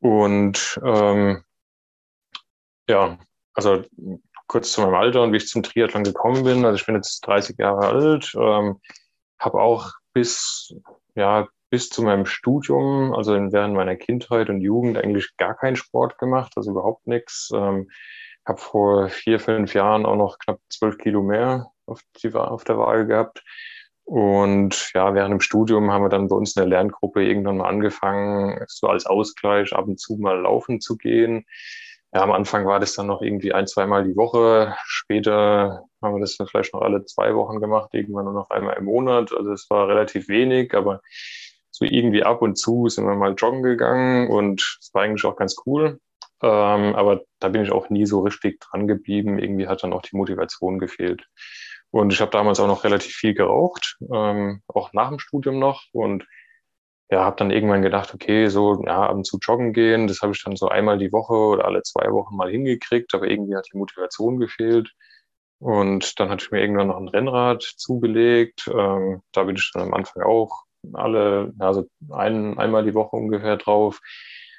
Und 0.00 0.80
ähm, 0.84 1.44
ja, 2.88 3.18
also 3.54 3.84
kurz 4.46 4.72
zu 4.72 4.80
meinem 4.80 4.94
Alter 4.94 5.22
und 5.22 5.32
wie 5.32 5.36
ich 5.36 5.48
zum 5.48 5.62
Triathlon 5.62 6.04
gekommen 6.04 6.44
bin. 6.44 6.64
Also 6.64 6.76
ich 6.76 6.86
bin 6.86 6.96
jetzt 6.96 7.20
30 7.26 7.58
Jahre 7.58 7.86
alt, 7.86 8.32
ähm, 8.34 8.80
habe 9.38 9.60
auch 9.60 9.92
bis, 10.12 10.74
ja, 11.14 11.48
bis 11.70 11.90
zu 11.90 12.02
meinem 12.02 12.26
Studium, 12.26 13.12
also 13.14 13.32
während 13.32 13.74
meiner 13.74 13.96
Kindheit 13.96 14.48
und 14.48 14.60
Jugend 14.60 14.98
eigentlich 14.98 15.36
gar 15.36 15.54
keinen 15.54 15.76
Sport 15.76 16.18
gemacht, 16.18 16.52
also 16.56 16.70
überhaupt 16.70 17.06
nichts. 17.06 17.50
Ähm, 17.54 17.88
habe 18.46 18.58
vor 18.58 19.08
vier, 19.08 19.38
fünf 19.40 19.74
Jahren 19.74 20.06
auch 20.06 20.16
noch 20.16 20.38
knapp 20.38 20.58
zwölf 20.70 20.96
Kilo 20.98 21.22
mehr 21.22 21.70
auf, 21.86 22.00
die, 22.22 22.34
auf 22.34 22.64
der 22.64 22.78
Waage 22.78 23.06
gehabt. 23.06 23.44
Und 24.04 24.90
ja, 24.94 25.14
während 25.14 25.32
dem 25.32 25.40
Studium 25.40 25.90
haben 25.90 26.04
wir 26.04 26.08
dann 26.08 26.28
bei 26.28 26.36
uns 26.36 26.56
in 26.56 26.60
der 26.60 26.68
Lerngruppe 26.68 27.22
irgendwann 27.22 27.58
mal 27.58 27.68
angefangen, 27.68 28.64
so 28.66 28.86
als 28.86 29.04
Ausgleich 29.04 29.74
ab 29.74 29.86
und 29.86 30.00
zu 30.00 30.16
mal 30.16 30.40
laufen 30.40 30.80
zu 30.80 30.96
gehen. 30.96 31.44
Ja, 32.14 32.22
am 32.22 32.32
Anfang 32.32 32.64
war 32.64 32.80
das 32.80 32.94
dann 32.94 33.06
noch 33.06 33.20
irgendwie 33.20 33.52
ein, 33.52 33.66
zweimal 33.66 34.04
die 34.04 34.16
Woche. 34.16 34.74
Später 34.86 35.84
haben 36.00 36.14
wir 36.14 36.20
das 36.20 36.38
dann 36.38 36.46
vielleicht 36.46 36.72
noch 36.72 36.80
alle 36.80 37.04
zwei 37.04 37.34
Wochen 37.34 37.60
gemacht, 37.60 37.90
irgendwann 37.92 38.24
nur 38.24 38.32
noch 38.32 38.48
einmal 38.48 38.78
im 38.78 38.86
Monat. 38.86 39.30
Also 39.36 39.52
es 39.52 39.68
war 39.68 39.88
relativ 39.88 40.28
wenig, 40.28 40.72
aber 40.72 41.02
so 41.78 41.84
irgendwie 41.84 42.24
ab 42.24 42.42
und 42.42 42.56
zu 42.56 42.88
sind 42.88 43.06
wir 43.06 43.14
mal 43.14 43.34
joggen 43.34 43.62
gegangen 43.62 44.28
und 44.28 44.78
es 44.80 44.90
war 44.92 45.02
eigentlich 45.02 45.24
auch 45.24 45.36
ganz 45.36 45.56
cool. 45.64 46.00
Ähm, 46.42 46.94
aber 46.96 47.22
da 47.40 47.48
bin 47.48 47.62
ich 47.62 47.72
auch 47.72 47.88
nie 47.90 48.06
so 48.06 48.20
richtig 48.20 48.60
dran 48.60 48.88
geblieben. 48.88 49.38
Irgendwie 49.38 49.68
hat 49.68 49.82
dann 49.84 49.92
auch 49.92 50.02
die 50.02 50.16
Motivation 50.16 50.78
gefehlt. 50.78 51.26
Und 51.90 52.12
ich 52.12 52.20
habe 52.20 52.30
damals 52.32 52.60
auch 52.60 52.66
noch 52.66 52.84
relativ 52.84 53.14
viel 53.14 53.34
geraucht, 53.34 53.96
ähm, 54.12 54.62
auch 54.68 54.92
nach 54.92 55.08
dem 55.08 55.18
Studium 55.20 55.58
noch. 55.58 55.84
Und 55.92 56.26
ja, 57.10 57.24
habe 57.24 57.36
dann 57.36 57.50
irgendwann 57.50 57.82
gedacht, 57.82 58.12
okay, 58.14 58.48
so 58.48 58.82
ja, 58.84 59.04
ab 59.04 59.14
und 59.14 59.24
zu 59.26 59.38
joggen 59.40 59.72
gehen, 59.72 60.08
das 60.08 60.20
habe 60.20 60.32
ich 60.32 60.42
dann 60.44 60.56
so 60.56 60.68
einmal 60.68 60.98
die 60.98 61.12
Woche 61.12 61.34
oder 61.34 61.64
alle 61.64 61.82
zwei 61.82 62.10
Wochen 62.12 62.36
mal 62.36 62.50
hingekriegt, 62.50 63.14
aber 63.14 63.28
irgendwie 63.28 63.56
hat 63.56 63.68
die 63.72 63.78
Motivation 63.78 64.38
gefehlt. 64.38 64.92
Und 65.60 66.20
dann 66.20 66.28
hatte 66.30 66.44
ich 66.44 66.50
mir 66.50 66.60
irgendwann 66.60 66.88
noch 66.88 66.98
ein 66.98 67.08
Rennrad 67.08 67.62
zugelegt. 67.62 68.68
Ähm, 68.72 69.22
da 69.32 69.44
bin 69.44 69.56
ich 69.56 69.70
dann 69.74 69.84
am 69.84 69.94
Anfang 69.94 70.22
auch 70.24 70.64
alle, 70.92 71.52
also 71.58 71.88
ein, 72.10 72.58
einmal 72.58 72.84
die 72.84 72.94
Woche 72.94 73.16
ungefähr 73.16 73.56
drauf. 73.56 74.00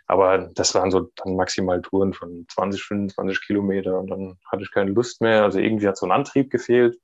Aber 0.08 0.50
das 0.56 0.74
waren 0.74 0.90
so 0.90 1.12
dann 1.18 1.36
maximal 1.36 1.82
Touren 1.82 2.14
von 2.14 2.46
20, 2.50 2.82
25 2.84 3.46
Kilometer 3.46 4.00
und 4.00 4.08
dann 4.10 4.38
hatte 4.52 4.64
ich 4.64 4.72
keine 4.72 4.92
Lust 4.92 5.22
mehr. 5.22 5.44
Also 5.44 5.60
irgendwie 5.60 5.88
hat 5.88 5.98
so 5.98 6.08
ein 6.08 6.12
Antrieb 6.12 6.50
gefehlt. 6.50 6.98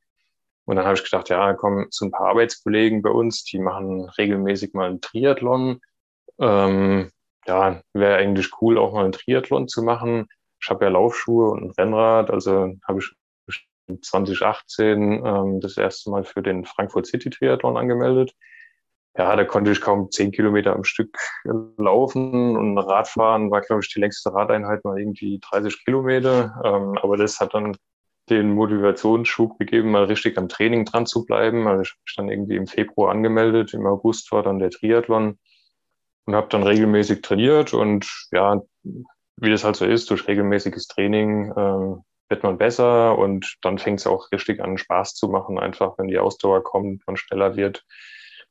Und 0.66 0.78
dann 0.78 0.86
habe 0.86 0.96
ich 0.96 1.04
gedacht, 1.04 1.30
ja, 1.30 1.54
kommen 1.54 1.88
so 1.92 2.06
ein 2.06 2.12
paar 2.12 2.30
Arbeitskollegen 2.30 3.04
bei 3.04 3.12
uns, 3.12 3.44
die 3.44 3.60
machen 3.60 4.10
regelmäßig 4.18 4.74
mal 4.74 4.90
einen 4.90 5.02
Triathlon. 5.02 5.80
Ähm, 6.40 7.12
ja, 7.46 7.82
wäre 7.94 8.16
eigentlich 8.18 8.50
cool, 8.62 8.80
auch 8.80 8.94
mal 8.94 9.04
einen 9.04 9.12
Triathlon 9.12 9.68
zu 9.68 9.84
machen. 9.84 10.28
Ich 10.60 10.70
habe 10.70 10.86
ja 10.86 10.92
Laufschuhe 10.92 11.52
und 11.52 11.64
ein 11.64 11.72
Rennrad, 11.72 12.32
also 12.32 12.74
habe 12.88 13.00
ich 13.00 13.16
2018 14.02 15.24
ähm, 15.24 15.60
das 15.60 15.78
erste 15.78 16.10
Mal 16.10 16.24
für 16.24 16.42
den 16.42 16.66
Frankfurt 16.66 17.06
City 17.06 17.30
Triathlon 17.30 17.78
angemeldet. 17.78 18.34
Ja, 19.18 19.36
da 19.36 19.46
konnte 19.46 19.72
ich 19.72 19.80
kaum 19.80 20.12
zehn 20.12 20.32
Kilometer 20.32 20.74
am 20.76 20.84
Stück 20.84 21.18
laufen 21.78 22.58
und 22.58 22.78
Radfahren 22.78 23.50
war, 23.50 23.62
glaube 23.62 23.82
ich, 23.82 23.94
die 23.94 24.02
längste 24.02 24.34
Radeinheit 24.34 24.84
mal 24.84 25.00
irgendwie 25.00 25.40
30 25.40 25.86
Kilometer. 25.86 26.62
Ähm, 26.66 26.98
aber 27.02 27.16
das 27.16 27.40
hat 27.40 27.54
dann 27.54 27.78
den 28.30 28.54
Motivationsschub 28.54 29.58
gegeben, 29.58 29.92
mal 29.92 30.06
richtig 30.06 30.38
am 30.38 30.50
Training 30.50 30.84
dran 30.84 31.06
zu 31.06 31.26
bleiben. 31.26 31.68
Also 31.68 31.84
ich 31.84 31.92
habe 31.92 32.02
mich 32.06 32.16
dann 32.16 32.30
irgendwie 32.30 32.56
im 32.58 32.68
Februar 32.68 33.12
angemeldet, 33.12 33.74
im 33.74 33.86
August 33.86 34.32
war 34.32 34.44
dann 34.44 34.60
der 34.60 34.72
Triathlon 34.72 35.38
und 36.26 36.36
habe 36.36 36.48
dann 36.50 36.64
regelmäßig 36.64 37.22
trainiert 37.22 37.74
und 37.74 38.10
ja, 38.32 38.62
wie 38.84 39.50
das 39.50 39.64
halt 39.64 39.76
so 39.76 39.86
ist, 39.86 40.10
durch 40.10 40.28
regelmäßiges 40.28 40.88
Training 40.88 41.54
ähm, 41.56 42.04
wird 42.30 42.44
man 42.44 42.58
besser 42.58 43.18
und 43.18 43.58
dann 43.62 43.78
fängt 43.78 44.00
es 44.00 44.08
auch 44.08 44.32
richtig 44.32 44.60
an 44.60 44.78
Spaß 44.78 45.14
zu 45.14 45.30
machen, 45.30 45.60
einfach 45.60 45.98
wenn 45.98 46.08
die 46.08 46.18
Ausdauer 46.18 46.64
kommt, 46.64 47.06
man 47.06 47.18
schneller 47.18 47.56
wird, 47.56 47.86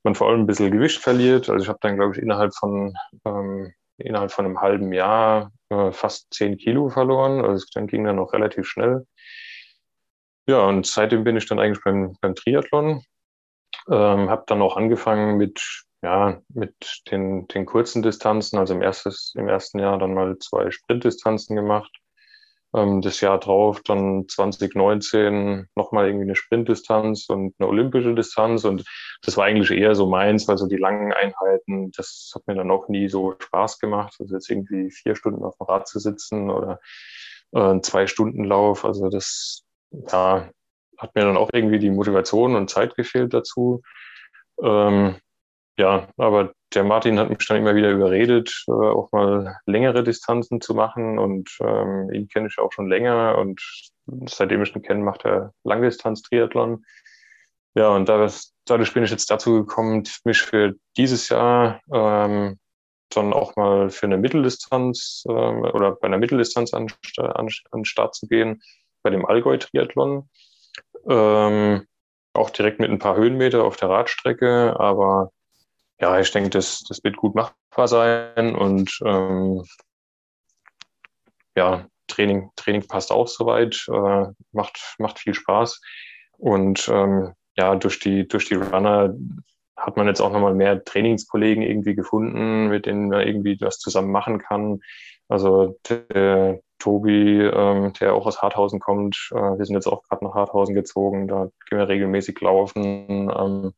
man 0.05 0.15
vor 0.15 0.29
allem 0.29 0.41
ein 0.41 0.47
bisschen 0.47 0.71
Gewicht 0.71 1.01
verliert. 1.01 1.49
Also 1.49 1.65
ich 1.65 1.69
habe 1.69 1.79
dann, 1.83 1.97
glaube 1.97 2.15
ich, 2.15 2.23
innerhalb 2.23 2.55
von 2.55 2.95
ähm, 3.25 3.73
innerhalb 3.99 4.33
von 4.33 4.45
einem 4.45 4.61
halben 4.61 4.93
Jahr 4.93 5.53
äh, 5.71 5.93
fast 5.93 6.33
zehn 6.33 6.57
Kilo 6.57 6.89
verloren. 6.89 7.45
Also 7.45 7.67
dann 7.75 7.87
ging 7.87 8.05
dann 8.05 8.17
noch 8.17 8.33
relativ 8.33 8.67
schnell. 8.67 9.07
Ja, 10.47 10.67
und 10.67 10.87
seitdem 10.87 11.25
bin 11.25 11.37
ich 11.37 11.47
dann 11.47 11.59
eigentlich 11.59 11.83
beim, 11.85 12.17
beim 12.21 12.35
Triathlon. 12.35 13.03
Ähm, 13.89 14.31
habe 14.31 14.45
dann 14.47 14.63
auch 14.63 14.77
angefangen 14.77 15.37
mit, 15.37 15.85
ja, 16.03 16.41
mit 16.49 17.03
den, 17.11 17.47
den 17.49 17.67
kurzen 17.67 18.03
Distanzen. 18.03 18.59
Also 18.59 18.75
im, 18.75 18.83
erstes, 18.83 19.33
im 19.37 19.49
ersten 19.49 19.79
Jahr 19.79 19.99
dann 19.99 20.15
mal 20.15 20.39
zwei 20.39 20.71
Sprintdistanzen 20.71 21.57
gemacht. 21.57 21.91
Ähm, 22.75 23.01
das 23.03 23.21
Jahr 23.21 23.39
drauf 23.39 23.83
dann 23.83 24.29
2019 24.29 25.69
nochmal 25.77 26.07
irgendwie 26.07 26.25
eine 26.25 26.35
Sprintdistanz 26.35 27.29
und 27.29 27.55
eine 27.59 27.69
olympische 27.69 28.15
Distanz. 28.15 28.65
Und 28.65 28.85
das 29.23 29.37
war 29.37 29.45
eigentlich 29.45 29.71
eher 29.71 29.95
so 29.95 30.09
meins, 30.09 30.49
weil 30.49 30.59
so 30.59 30.67
die 30.67 30.77
langen 30.77 31.13
Einheiten, 31.13 31.93
das 31.97 32.33
hat 32.35 32.47
mir 32.47 32.57
dann 32.57 32.71
auch 32.71 32.89
nie 32.89 33.09
so 33.09 33.35
Spaß 33.39 33.79
gemacht. 33.79 34.17
Also 34.19 34.35
jetzt 34.35 34.51
irgendwie 34.51 34.91
vier 34.91 35.15
Stunden 35.15 35.45
auf 35.45 35.57
dem 35.59 35.67
Rad 35.67 35.87
zu 35.87 36.01
sitzen 36.01 36.51
oder 36.51 36.81
äh, 37.53 37.81
zwei 37.81 38.07
Stunden 38.07 38.45
Lauf. 38.45 38.85
Also 38.85 39.09
das, 39.09 39.63
ja, 39.91 40.51
hat 40.99 41.15
mir 41.15 41.25
dann 41.25 41.37
auch 41.37 41.51
irgendwie 41.53 41.79
die 41.79 41.91
Motivation 41.91 42.57
und 42.57 42.71
Zeit 42.71 42.97
gefehlt 42.97 43.35
dazu. 43.35 43.83
Ähm, 44.63 45.17
ja, 45.77 46.09
aber 46.17 46.53
der 46.75 46.85
Martin 46.85 47.19
hat 47.19 47.31
mich 47.31 47.47
dann 47.47 47.57
immer 47.57 47.75
wieder 47.75 47.91
überredet, 47.91 48.65
äh, 48.69 48.73
auch 48.73 49.11
mal 49.13 49.57
längere 49.67 50.03
Distanzen 50.05 50.61
zu 50.61 50.75
machen 50.75 51.19
und 51.19 51.51
ähm, 51.61 52.11
ihn 52.13 52.29
kenne 52.29 52.49
ich 52.49 52.59
auch 52.59 52.73
schon 52.73 52.89
länger 52.89 53.39
und 53.39 53.61
seitdem 54.27 54.63
ich 54.63 54.75
ihn 54.75 54.83
kenne, 54.83 55.03
macht 55.03 55.25
er 55.25 55.53
Langdistanz-Triathlon. 55.65 56.85
Ja, 57.75 57.89
und 57.89 58.09
dadurch 58.09 58.95
bin 58.95 59.03
ich 59.03 59.11
jetzt 59.11 59.31
dazu 59.31 59.65
gekommen, 59.65 60.05
mich 60.25 60.43
für 60.43 60.75
dieses 60.97 61.29
Jahr 61.29 61.81
ähm, 61.93 62.59
dann 63.11 63.33
auch 63.33 63.57
mal 63.57 63.91
für 63.91 64.07
eine 64.07 64.17
Mitteldistanz 64.17 65.25
ähm, 65.29 65.63
oder 65.63 65.93
bei 65.93 66.07
einer 66.07 66.19
Mitteldistanz 66.19 66.73
an, 66.73 66.87
an, 67.19 67.49
an 67.71 67.85
Start 67.85 68.15
zu 68.15 68.27
gehen 68.27 68.63
bei 69.03 69.11
dem 69.11 69.27
Allgäu-Triathlon. 69.27 70.29
Ähm, 71.09 71.87
auch 72.33 72.51
direkt 72.51 72.81
mit 72.81 72.91
ein 72.91 72.99
paar 72.99 73.17
Höhenmeter 73.17 73.65
auf 73.65 73.77
der 73.77 73.91
Radstrecke, 73.91 74.79
aber 74.79 75.31
ja, 76.01 76.19
ich 76.21 76.31
denke, 76.33 76.51
das, 76.51 76.83
das 76.89 77.03
wird 77.05 77.17
gut 77.17 77.35
machbar 77.35 77.89
sein 77.89 78.55
und 78.55 78.99
ähm, 79.05 79.65
ja, 81.57 81.87
Training, 82.09 82.51
Training 82.57 82.87
passt 82.87 83.13
auch 83.13 83.29
soweit, 83.29 83.87
äh, 83.89 84.27
macht, 84.53 84.97
macht 84.99 85.19
viel 85.19 85.35
Spaß 85.35 85.81
und 86.39 86.89
ähm, 86.89 87.33
ja, 87.57 87.75
durch 87.77 88.01
die, 88.01 88.27
durch 88.27 88.49
die 88.49 88.55
Runner 88.55 89.15
hat 89.77 89.97
man 89.97 90.07
jetzt 90.07 90.21
auch 90.21 90.33
nochmal 90.33 90.55
mehr 90.55 90.85
Trainingskollegen 90.85 91.63
irgendwie 91.63 91.95
gefunden, 91.95 92.69
mit 92.69 92.87
denen 92.87 93.09
man 93.09 93.27
irgendwie 93.27 93.57
was 93.61 93.79
zusammen 93.79 94.11
machen 94.11 94.39
kann. 94.39 94.81
Also 95.29 95.79
der, 95.89 96.61
Tobi, 96.85 97.41
ähm, 97.41 97.95
der 97.95 98.15
auch 98.15 98.27
aus 98.27 98.43
Harthausen 98.43 98.79
kommt. 98.79 99.31
Äh, 99.33 99.37
wir 99.37 99.65
sind 99.65 99.75
jetzt 99.75 99.87
auch 99.87 100.03
gerade 100.03 100.23
nach 100.23 100.35
Harthausen 100.35 100.75
gezogen. 100.75 101.29
Da 101.29 101.49
gehen 101.71 101.79
wir 101.79 101.89
regelmäßig 101.89 102.39
laufen. 102.43 103.31
Ähm, 103.35 103.73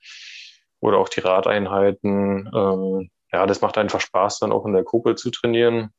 oder 0.80 0.98
auch 0.98 1.08
die 1.08 1.20
Radeinheiten. 1.20 2.50
Ähm, 2.54 3.10
ja, 3.32 3.46
das 3.46 3.60
macht 3.60 3.78
einfach 3.78 4.00
Spaß, 4.00 4.38
dann 4.40 4.52
auch 4.52 4.66
in 4.66 4.72
der 4.72 4.84
Gruppe 4.84 5.14
zu 5.14 5.30
trainieren. 5.30 5.90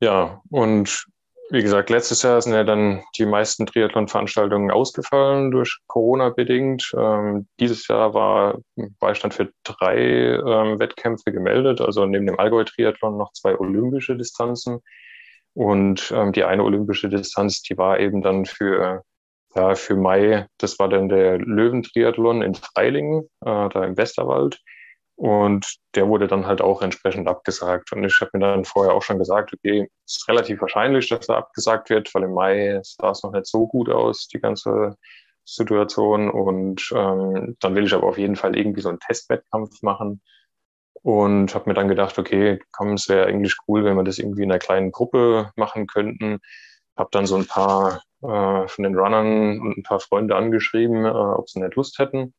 Ja, 0.00 0.40
und 0.50 1.06
wie 1.50 1.62
gesagt, 1.62 1.90
letztes 1.90 2.22
Jahr 2.22 2.42
sind 2.42 2.54
ja 2.54 2.64
dann 2.64 3.04
die 3.16 3.26
meisten 3.26 3.66
Triathlon-Veranstaltungen 3.66 4.72
ausgefallen 4.72 5.52
durch 5.52 5.78
Corona 5.86 6.30
bedingt. 6.30 6.92
Ähm, 6.98 7.46
dieses 7.60 7.86
Jahr 7.86 8.14
war 8.14 8.58
Beistand 8.98 9.34
für 9.34 9.52
drei 9.62 9.96
ähm, 9.96 10.80
Wettkämpfe 10.80 11.32
gemeldet, 11.32 11.80
also 11.80 12.04
neben 12.04 12.26
dem 12.26 12.38
Allgäu-Triathlon 12.38 13.16
noch 13.16 13.32
zwei 13.32 13.56
olympische 13.56 14.16
Distanzen. 14.16 14.80
Und 15.54 16.12
ähm, 16.14 16.32
die 16.32 16.44
eine 16.44 16.64
olympische 16.64 17.08
Distanz, 17.08 17.62
die 17.62 17.78
war 17.78 18.00
eben 18.00 18.22
dann 18.22 18.44
für, 18.44 19.04
ja, 19.56 19.74
für 19.74 19.96
Mai, 19.96 20.46
das 20.58 20.78
war 20.78 20.88
dann 20.88 21.08
der 21.08 21.38
Löwentriathlon 21.38 22.42
in 22.42 22.54
Freilingen, 22.54 23.22
äh, 23.40 23.68
da 23.68 23.84
im 23.84 23.96
Westerwald. 23.96 24.60
Und 25.16 25.76
der 25.94 26.08
wurde 26.08 26.26
dann 26.28 26.46
halt 26.46 26.60
auch 26.60 26.82
entsprechend 26.82 27.26
abgesagt. 27.26 27.92
Und 27.92 28.04
ich 28.04 28.20
habe 28.20 28.32
mir 28.34 28.40
dann 28.40 28.66
vorher 28.66 28.92
auch 28.92 29.02
schon 29.02 29.18
gesagt, 29.18 29.54
okay, 29.54 29.88
es 30.04 30.18
ist 30.18 30.28
relativ 30.28 30.60
wahrscheinlich, 30.60 31.08
dass 31.08 31.28
er 31.30 31.38
abgesagt 31.38 31.88
wird, 31.88 32.14
weil 32.14 32.24
im 32.24 32.34
Mai 32.34 32.80
sah 32.82 33.12
es 33.12 33.22
noch 33.22 33.32
nicht 33.32 33.46
so 33.46 33.66
gut 33.66 33.88
aus, 33.88 34.28
die 34.28 34.40
ganze 34.40 34.96
Situation. 35.46 36.30
Und 36.30 36.90
ähm, 36.94 37.56
dann 37.60 37.74
will 37.74 37.86
ich 37.86 37.94
aber 37.94 38.06
auf 38.08 38.18
jeden 38.18 38.36
Fall 38.36 38.56
irgendwie 38.56 38.82
so 38.82 38.90
einen 38.90 39.00
Testwettkampf 39.00 39.80
machen. 39.82 40.20
Und 41.02 41.54
habe 41.54 41.70
mir 41.70 41.74
dann 41.74 41.88
gedacht, 41.88 42.18
okay, 42.18 42.58
komm, 42.72 42.94
es 42.94 43.08
wäre 43.08 43.26
eigentlich 43.26 43.56
cool, 43.68 43.84
wenn 43.84 43.96
wir 43.96 44.04
das 44.04 44.18
irgendwie 44.18 44.42
in 44.42 44.50
einer 44.50 44.58
kleinen 44.58 44.92
Gruppe 44.92 45.50
machen 45.56 45.86
könnten. 45.86 46.40
Habe 46.96 47.10
dann 47.12 47.26
so 47.26 47.36
ein 47.36 47.46
paar 47.46 48.02
äh, 48.22 48.68
von 48.68 48.82
den 48.84 48.96
Runnern 48.96 49.60
und 49.60 49.78
ein 49.78 49.82
paar 49.82 50.00
Freunde 50.00 50.36
angeschrieben, 50.36 51.04
äh, 51.04 51.08
ob 51.10 51.48
sie 51.48 51.60
nicht 51.60 51.74
Lust 51.76 51.98
hätten. 51.98 52.34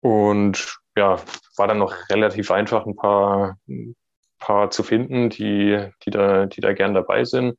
Und 0.00 0.78
ja, 0.96 1.20
war 1.56 1.68
dann 1.68 1.78
noch 1.78 1.94
relativ 2.10 2.50
einfach, 2.50 2.86
ein 2.86 2.96
paar, 2.96 3.58
ein 3.68 3.94
paar 4.38 4.70
zu 4.70 4.82
finden, 4.82 5.30
die, 5.30 5.90
die, 6.04 6.10
da, 6.10 6.46
die 6.46 6.60
da 6.60 6.72
gern 6.72 6.94
dabei 6.94 7.24
sind. 7.24 7.58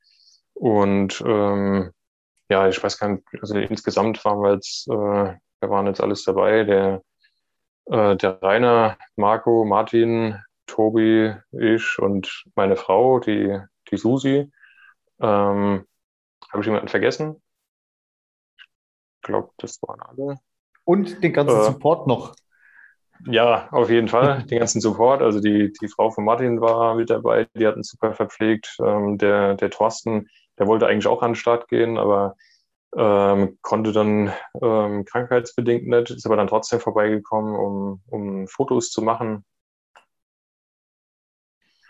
Und 0.54 1.22
ähm, 1.26 1.92
ja, 2.50 2.68
ich 2.68 2.82
weiß 2.82 2.98
gar 3.00 3.10
nicht, 3.10 3.24
also 3.42 3.58
insgesamt 3.58 4.24
waren 4.26 4.42
wir 4.42 4.54
jetzt, 4.54 4.88
äh, 4.88 4.94
wir 4.94 5.70
waren 5.70 5.88
jetzt 5.88 6.02
alles 6.02 6.24
dabei. 6.24 6.64
Der, 6.64 7.02
äh, 7.86 8.16
der 8.16 8.42
Rainer, 8.42 8.98
Marco, 9.16 9.66
Martin, 9.66 10.40
Tobi, 10.66 11.36
ich 11.52 12.00
und 12.00 12.46
meine 12.56 12.76
Frau, 12.76 13.20
die, 13.20 13.60
die 13.92 13.98
Susi. 13.98 14.52
Ähm, 15.20 15.86
Habe 16.52 16.62
ich 16.62 16.66
jemanden 16.66 16.88
vergessen? 16.88 17.42
Ich 18.58 19.22
glaube, 19.24 19.52
das 19.58 19.82
waren 19.82 20.00
alle. 20.02 20.40
Und 20.86 21.22
den 21.24 21.34
ganzen 21.34 21.60
äh, 21.60 21.64
Support 21.64 22.08
noch. 22.08 22.36
Ja, 23.26 23.68
auf 23.72 23.90
jeden 23.90 24.08
Fall. 24.08 24.44
Den 24.50 24.60
ganzen 24.60 24.80
Support. 24.80 25.22
Also 25.22 25.40
die, 25.40 25.74
die 25.82 25.88
Frau 25.88 26.12
von 26.12 26.24
Martin 26.24 26.62
war 26.62 26.96
mit 26.96 27.10
dabei, 27.10 27.48
die 27.56 27.68
hat 27.68 27.76
uns 27.76 27.90
super 27.90 28.14
verpflegt. 28.14 28.78
Ähm, 28.80 29.18
der, 29.18 29.56
der 29.56 29.70
Thorsten, 29.70 30.28
der 30.60 30.68
wollte 30.68 30.88
eigentlich 30.88 31.08
auch 31.08 31.22
an 31.22 31.32
den 31.32 31.36
Start 31.36 31.68
gehen, 31.68 31.98
aber 31.98 32.36
ähm, 32.96 33.58
konnte 33.62 33.92
dann 33.92 34.34
ähm, 34.62 35.04
krankheitsbedingt 35.06 35.88
nicht, 35.88 36.12
ist 36.12 36.26
aber 36.26 36.38
dann 36.38 36.48
trotzdem 36.48 36.80
vorbeigekommen, 36.80 37.56
um, 37.56 38.02
um 38.08 38.48
Fotos 38.48 38.92
zu 38.92 39.02
machen. 39.02 39.44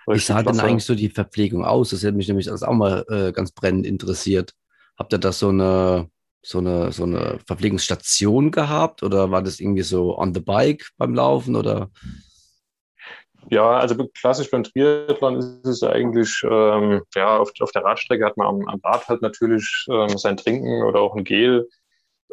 Wie 0.08 0.20
sah 0.20 0.42
denn 0.42 0.60
eigentlich 0.60 0.86
so 0.86 0.96
die 0.96 1.10
Verpflegung 1.10 1.66
aus? 1.66 1.90
Das 1.90 2.02
hätte 2.02 2.16
mich 2.16 2.28
nämlich 2.28 2.50
auch 2.50 2.74
mal 2.74 3.06
äh, 3.10 3.32
ganz 3.32 3.52
brennend 3.52 3.86
interessiert. 3.86 4.54
Habt 4.98 5.14
ihr 5.14 5.20
da 5.20 5.32
so 5.32 5.50
eine 5.50 6.10
so 6.48 6.60
eine, 6.60 6.94
so 6.94 7.04
eine 7.04 7.40
Verpflegungsstation 7.46 8.52
gehabt 8.52 9.04
oder 9.04 9.32
war 9.32 9.42
das 9.42 9.60
irgendwie 9.60 9.82
so 9.82 10.18
on 10.18 10.34
the 10.34 10.40
bike 10.40 10.92
beim 10.98 11.14
Laufen 11.14 11.58
oder? 11.58 11.90
Ja, 13.50 13.78
also 13.78 13.96
klassisch 14.10 14.50
beim 14.50 14.64
Triathlon 14.64 15.38
ist 15.38 15.66
es 15.66 15.84
eigentlich, 15.84 16.42
ähm, 16.50 17.02
ja, 17.16 17.38
auf, 17.38 17.52
auf 17.60 17.72
der 17.72 17.84
Radstrecke 17.84 18.26
hat 18.26 18.38
man 18.38 18.48
am, 18.48 18.68
am 18.68 18.80
Rad 18.84 19.08
halt 19.08 19.22
natürlich 19.22 19.86
ähm, 19.90 20.18
sein 20.18 20.38
Trinken 20.38 20.84
oder 20.84 21.00
auch 21.02 21.16
ein 21.16 21.24
Gel 21.24 21.68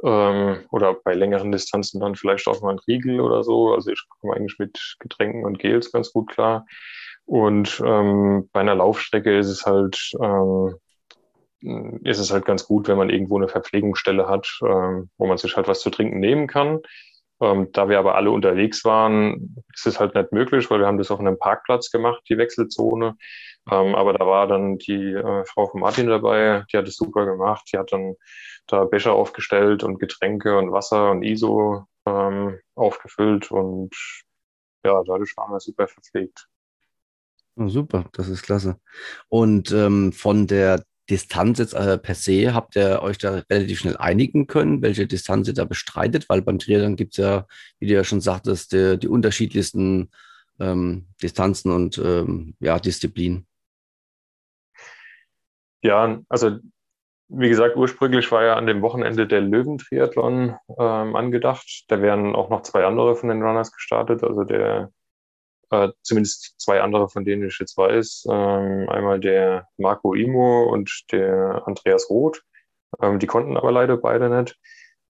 ähm, 0.03 0.59
oder 0.71 0.95
bei 1.05 1.15
längeren 1.15 1.51
Distanzen 1.53 2.01
dann 2.01 2.17
vielleicht 2.17 2.47
auch 2.47 2.63
mal 2.63 2.71
ein 2.71 2.81
Riegel 2.87 3.21
oder 3.21 3.45
so. 3.45 3.75
Also 3.75 3.91
ich 3.91 4.03
komme 4.21 4.35
eigentlich 4.35 4.59
mit 4.59 4.97
Getränken 4.99 5.45
und 5.45 5.59
Gels 5.59 5.93
ganz 5.93 6.13
gut 6.13 6.31
klar. 6.31 6.67
Und 7.27 7.83
ähm, 7.85 8.49
bei 8.53 8.61
einer 8.61 8.75
Laufstrecke 8.75 9.37
ist 9.39 9.49
es 9.49 9.65
halt, 9.65 10.13
ähm, 10.21 10.75
ist 12.05 12.19
es 12.19 12.31
halt 12.31 12.45
ganz 12.45 12.67
gut, 12.67 12.89
wenn 12.89 12.99
man 12.99 13.11
irgendwo 13.11 13.37
eine 13.37 13.49
Verpflegungsstelle 13.49 14.29
hat, 14.29 14.47
ähm, 14.63 15.09
wo 15.17 15.27
man 15.27 15.39
sich 15.39 15.57
halt 15.57 15.67
was 15.67 15.81
zu 15.81 15.91
trinken 15.91 16.21
nehmen 16.21 16.47
kann. 16.47 16.81
Ähm, 17.41 17.73
da 17.73 17.89
wir 17.89 17.99
aber 17.99 18.15
alle 18.15 18.31
unterwegs 18.31 18.85
waren, 18.85 19.57
ist 19.75 19.87
es 19.87 19.99
halt 19.99 20.15
nicht 20.15 20.33
möglich, 20.33 20.71
weil 20.71 20.81
wir 20.81 20.87
haben 20.87 20.99
das 20.99 21.11
auf 21.11 21.21
einem 21.21 21.39
Parkplatz 21.39 21.91
gemacht, 21.91 22.23
die 22.29 22.39
Wechselzone. 22.39 23.17
Ähm, 23.71 23.95
aber 23.95 24.13
da 24.13 24.27
war 24.27 24.47
dann 24.47 24.79
die 24.79 25.13
äh, 25.13 25.45
Frau 25.47 25.67
von 25.67 25.81
Martin 25.81 26.07
dabei, 26.07 26.65
die 26.73 26.77
hat 26.77 26.87
es 26.87 26.97
super 26.97 27.25
gemacht. 27.25 27.69
Die 27.73 27.79
hat 27.79 27.93
dann 27.93 28.15
da 28.67 28.85
Becher 28.85 29.15
aufgestellt 29.15 29.83
und 29.83 29.99
Getränke 29.99 30.59
und 30.59 30.73
Wasser 30.73 31.11
und 31.11 31.23
ISO 31.23 31.87
ähm, 32.07 32.61
aufgefüllt 32.75 33.51
und 33.51 33.95
ja, 34.85 35.03
dadurch 35.05 35.37
waren 35.37 35.53
wir 35.53 35.61
super 35.61 35.89
verpflegt. 35.89 36.47
Oh, 37.57 37.69
super, 37.69 38.07
das 38.13 38.29
ist 38.29 38.43
klasse. 38.43 38.79
Und 39.29 39.71
ähm, 39.73 40.13
von 40.13 40.47
der 40.47 40.85
Distanz 41.11 41.59
jetzt 41.59 41.75
äh, 41.75 41.99
per 41.99 42.15
se, 42.15 42.55
habt 42.55 42.77
ihr 42.77 43.03
euch 43.03 43.19
da 43.19 43.43
relativ 43.51 43.81
schnell 43.81 43.97
einigen 43.97 44.47
können, 44.47 44.83
welche 44.83 45.07
Distanz 45.07 45.49
ihr 45.49 45.55
da 45.55 45.65
bestreitet? 45.65 46.29
Weil 46.29 46.43
beim 46.43 46.59
Triathlon 46.59 46.97
gibt 46.97 47.13
es 47.13 47.19
ja, 47.19 47.47
wie 47.79 47.87
du 47.87 47.95
ja 47.95 48.05
schon 48.05 48.21
sagtest, 48.21 48.73
die, 48.73 48.99
die 48.99 49.09
unterschiedlichsten 49.09 50.11
ähm, 50.59 51.07
Distanzen 51.23 51.73
und 51.73 51.99
ähm, 51.99 52.55
ja, 52.61 52.79
Disziplinen. 52.79 53.47
Ja, 55.83 56.23
also 56.29 56.59
wie 57.29 57.49
gesagt, 57.49 57.77
ursprünglich 57.77 58.31
war 58.33 58.45
ja 58.45 58.55
an 58.55 58.67
dem 58.67 58.81
Wochenende 58.81 59.27
der 59.27 59.41
Löwentriathlon 59.41 60.57
ähm, 60.79 61.17
angedacht. 61.17 61.85
Da 61.89 62.01
wären 62.01 62.35
auch 62.35 62.49
noch 62.49 62.63
zwei 62.63 62.85
andere 62.85 63.17
von 63.17 63.29
den 63.29 63.43
Runners 63.43 63.73
gestartet. 63.73 64.23
Also 64.23 64.45
der 64.45 64.91
äh, 65.75 65.93
zumindest 66.03 66.55
zwei 66.59 66.81
andere, 66.81 67.09
von 67.09 67.25
denen 67.25 67.47
ich 67.47 67.59
jetzt 67.59 67.77
weiß. 67.77 68.27
Ähm, 68.31 68.89
einmal 68.89 69.21
der 69.21 69.69
Marco 69.77 70.15
Imo 70.15 70.65
und 70.73 71.05
der 71.13 71.63
Andreas 71.67 72.09
Roth. 72.09 72.43
Ähm, 73.03 73.19
die 73.19 73.27
konnten 73.27 73.57
aber 73.57 73.73
leider 73.73 73.97
beide 73.97 74.29
nicht. 74.29 74.57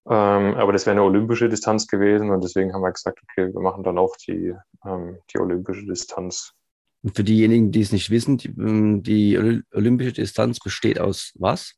Ähm, 0.07 0.55
aber 0.55 0.71
das 0.71 0.85
wäre 0.85 0.93
eine 0.93 1.03
olympische 1.03 1.49
Distanz 1.49 1.87
gewesen 1.87 2.29
und 2.29 2.43
deswegen 2.43 2.73
haben 2.73 2.81
wir 2.81 2.91
gesagt, 2.91 3.19
okay, 3.23 3.51
wir 3.51 3.61
machen 3.61 3.83
dann 3.83 3.97
auch 3.97 4.15
die, 4.17 4.53
ähm, 4.85 5.17
die 5.33 5.39
olympische 5.39 5.85
Distanz. 5.85 6.53
Und 7.01 7.15
für 7.15 7.23
diejenigen, 7.23 7.71
die 7.71 7.81
es 7.81 7.91
nicht 7.91 8.11
wissen, 8.11 8.37
die, 8.37 8.49
ähm, 8.49 9.01
die 9.01 9.63
olympische 9.73 10.13
Distanz 10.13 10.59
besteht 10.59 10.99
aus 10.99 11.33
was? 11.35 11.75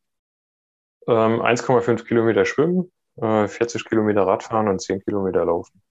1,5 1.06 1.90
ähm, 1.90 2.06
Kilometer 2.06 2.44
Schwimmen, 2.44 2.92
äh, 3.16 3.48
40 3.48 3.86
Kilometer 3.86 4.24
Radfahren 4.24 4.68
und 4.68 4.82
10 4.82 5.02
Kilometer 5.06 5.46
Laufen. 5.46 5.82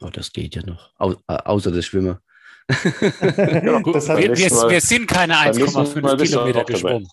Oh, 0.00 0.10
das 0.12 0.32
geht 0.32 0.54
ja 0.54 0.62
noch. 0.64 0.92
Au 0.98 1.12
äh, 1.12 1.16
außer 1.26 1.70
das 1.72 1.86
Schwimmen. 1.86 2.18
ja, 2.68 3.80
das 3.80 4.08
wir, 4.08 4.36
wir, 4.36 4.70
wir, 4.70 4.80
sind 4.80 5.06
keine 5.06 5.34
1,5 5.34 6.16
Kilometer 6.22 6.64
geschwommen. 6.64 7.08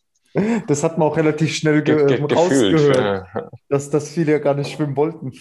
Das 0.67 0.83
hat 0.83 0.97
man 0.97 1.07
auch 1.07 1.15
relativ 1.15 1.53
schnell 1.55 1.83
ge 1.83 2.07
ge 2.07 2.19
rausgehört, 2.19 3.27
ja. 3.35 3.49
dass, 3.69 3.91
dass 3.91 4.09
viele 4.09 4.31
ja 4.31 4.39
gar 4.39 4.55
nicht 4.55 4.71
schwimmen 4.71 4.95
wollten. 4.95 5.31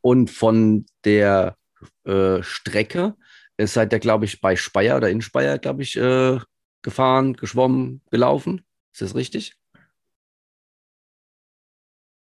Und 0.00 0.30
von 0.30 0.86
der 1.04 1.56
äh, 2.04 2.40
Strecke 2.42 3.16
seid 3.60 3.92
ihr, 3.92 3.98
glaube 3.98 4.26
ich, 4.26 4.40
bei 4.40 4.54
Speyer 4.54 4.96
oder 4.96 5.10
in 5.10 5.22
Speyer, 5.22 5.58
glaube 5.58 5.82
ich, 5.82 5.96
äh, 5.96 6.38
gefahren, 6.82 7.32
geschwommen, 7.34 8.00
gelaufen. 8.10 8.64
Ist 8.92 9.02
das 9.02 9.14
richtig? 9.16 9.56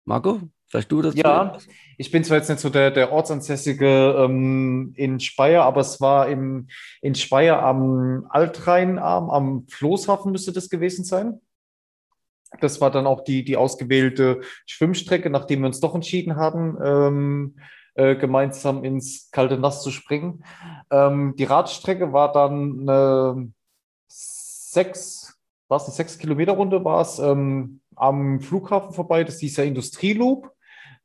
Marco? 0.05 0.41
Vielleicht 0.73 0.91
du 0.91 1.03
das? 1.03 1.15
Ja, 1.15 1.59
ich 1.99 2.11
bin 2.11 2.25
zwar 2.25 2.39
jetzt 2.39 2.49
nicht 2.49 2.61
so 2.61 2.71
der, 2.71 2.91
der 2.91 3.13
Ortsansässige 3.13 4.17
ähm, 4.19 4.95
in 4.97 5.21
Speyer, 5.21 5.65
aber 5.65 5.83
es 5.83 6.01
war 6.01 6.31
im, 6.31 6.69
in 7.03 7.15
Speyer 7.15 7.63
am 7.63 8.27
Altrheinarm, 8.31 9.29
am 9.29 9.67
Floßhafen 9.69 10.33
müsste 10.33 10.51
das 10.51 10.71
gewesen 10.71 11.05
sein. 11.05 11.43
Das 12.61 12.81
war 12.81 12.91
dann 12.91 13.07
auch 13.07 13.23
die, 13.23 13.45
die 13.45 13.59
ausgewählte 13.59 14.41
Schwimmstrecke, 14.65 15.29
nachdem 15.29 15.61
wir 15.61 15.67
uns 15.67 15.81
doch 15.81 15.95
entschieden 15.95 16.37
haben, 16.37 16.79
ähm, 16.83 17.57
äh, 17.93 18.17
gemeinsam 18.17 18.83
ins 18.83 19.31
kalte 19.31 19.59
Nass 19.59 19.83
zu 19.83 19.91
springen. 19.91 20.43
Ähm, 20.91 21.35
die 21.37 21.45
Radstrecke 21.45 22.15
war 22.15 22.33
dann 22.33 22.89
eine 22.89 23.53
sechs, 24.09 25.39
war 25.69 25.77
es 25.77 25.85
eine 25.85 25.93
sechs 25.93 26.17
Kilometer 26.17 26.53
Runde, 26.53 26.83
war 26.83 27.03
es 27.03 27.19
ähm, 27.19 27.83
am 27.95 28.41
Flughafen 28.41 28.95
vorbei, 28.95 29.23
das 29.23 29.35
ist 29.35 29.43
dieser 29.43 29.65
Industrieloop. 29.65 30.51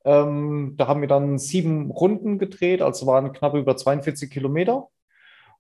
Ähm, 0.08 0.76
da 0.78 0.88
haben 0.88 1.02
wir 1.02 1.10
dann 1.10 1.38
sieben 1.38 1.92
Runden 1.92 2.40
gedreht, 2.40 2.82
also 2.82 3.08
waren 3.08 3.34
knapp 3.34 3.56
über 3.56 3.76
42 3.76 4.32
Kilometer. 4.32 4.88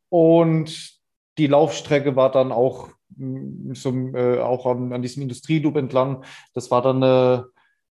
Und 0.07 1.01
die 1.37 1.47
Laufstrecke 1.47 2.15
war 2.15 2.31
dann 2.31 2.53
auch, 2.53 2.87
mm, 3.17 3.73
so, 3.73 3.91
äh, 3.91 4.39
auch 4.39 4.65
an, 4.65 4.93
an, 4.93 5.01
diesem 5.01 5.23
Industrieloop 5.23 5.75
entlang. 5.75 6.23
Das 6.53 6.71
war 6.71 6.81
dann 6.81 7.03
eine 7.03 7.47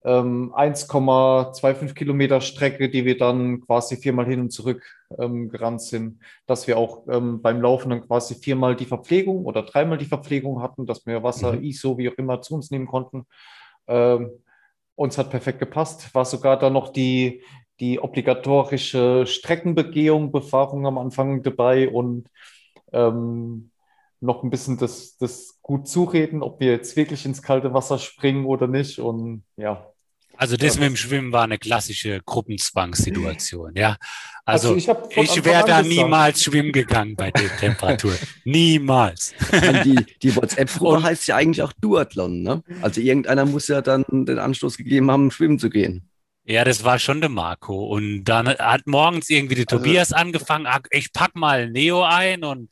ähm, 0.05 0.53
1,25 0.55 1.93
Kilometer 1.93 2.39
Strecke, 2.39 2.87
die 2.87 3.03
wir 3.03 3.17
dann 3.17 3.59
quasi 3.59 3.97
viermal 3.97 4.25
hin 4.25 4.39
und 4.39 4.51
zurück 4.51 4.81
ähm, 5.19 5.49
gerannt 5.49 5.81
sind, 5.81 6.21
dass 6.45 6.67
wir 6.67 6.77
auch 6.77 7.05
ähm, 7.09 7.41
beim 7.41 7.61
Laufen 7.61 7.89
dann 7.89 8.07
quasi 8.07 8.35
viermal 8.35 8.77
die 8.77 8.85
Verpflegung 8.85 9.43
oder 9.43 9.63
dreimal 9.63 9.97
die 9.97 10.05
Verpflegung 10.05 10.61
hatten, 10.61 10.85
dass 10.85 11.05
wir 11.05 11.21
Wasser, 11.21 11.51
mhm. 11.51 11.63
ISO, 11.63 11.97
wie 11.97 12.09
auch 12.09 12.17
immer 12.17 12.41
zu 12.41 12.55
uns 12.55 12.71
nehmen 12.71 12.87
konnten. 12.87 13.25
Ähm, 13.87 14.31
uns 14.95 15.17
hat 15.17 15.29
perfekt 15.29 15.59
gepasst. 15.59 16.13
War 16.13 16.25
sogar 16.25 16.57
dann 16.57 16.73
noch 16.73 16.89
die, 16.89 17.43
die 17.79 17.99
obligatorische 17.99 19.25
Streckenbegehung, 19.27 20.31
Befahrung 20.31 20.85
am 20.87 20.97
Anfang 20.97 21.43
dabei 21.43 21.89
und 21.89 22.29
ähm, 22.93 23.71
noch 24.21 24.43
ein 24.43 24.49
bisschen 24.49 24.77
das, 24.77 25.17
das 25.17 25.59
gut 25.61 25.87
zureden, 25.87 26.41
ob 26.41 26.59
wir 26.59 26.71
jetzt 26.71 26.95
wirklich 26.95 27.25
ins 27.25 27.41
kalte 27.41 27.73
Wasser 27.73 27.99
springen 27.99 28.45
oder 28.45 28.67
nicht. 28.67 28.99
Und 28.99 29.43
ja, 29.57 29.87
Also 30.37 30.57
das 30.57 30.75
mit 30.75 30.87
dem 30.89 30.95
Schwimmen 30.95 31.31
war 31.31 31.43
eine 31.43 31.57
klassische 31.57 32.21
Gruppenzwangssituation, 32.25 33.73
ja. 33.75 33.97
Also, 34.45 34.75
Also 34.75 34.93
ich 35.09 35.17
ich 35.17 35.45
wäre 35.45 35.65
da 35.65 35.81
niemals 35.81 36.43
schwimmen 36.43 36.71
gegangen 36.71 37.15
bei 37.15 37.31
der 37.31 37.55
Temperatur. 37.57 38.13
niemals. 38.43 39.33
Und 39.51 39.83
die, 39.85 40.05
die 40.21 40.35
WhatsApp-Gruppe 40.35 41.03
heißt 41.03 41.27
ja 41.27 41.35
eigentlich 41.37 41.63
auch 41.63 41.73
Duathlon, 41.73 42.43
ne? 42.43 42.63
Also 42.81 43.01
irgendeiner 43.01 43.45
muss 43.45 43.67
ja 43.67 43.81
dann 43.81 44.05
den 44.09 44.37
Anstoß 44.37 44.77
gegeben 44.77 45.09
haben, 45.09 45.31
schwimmen 45.31 45.57
zu 45.57 45.69
gehen. 45.69 46.09
Ja, 46.43 46.63
das 46.63 46.83
war 46.83 46.99
schon 46.99 47.21
der 47.21 47.29
Marco. 47.31 47.85
Und 47.87 48.23
dann 48.25 48.47
hat 48.47 48.85
morgens 48.85 49.29
irgendwie 49.31 49.55
der 49.55 49.65
Also- 49.67 49.77
Tobias 49.77 50.13
angefangen, 50.13 50.67
ich 50.91 51.11
pack 51.11 51.35
mal 51.35 51.69
Neo 51.71 52.03
ein 52.03 52.43
und 52.43 52.69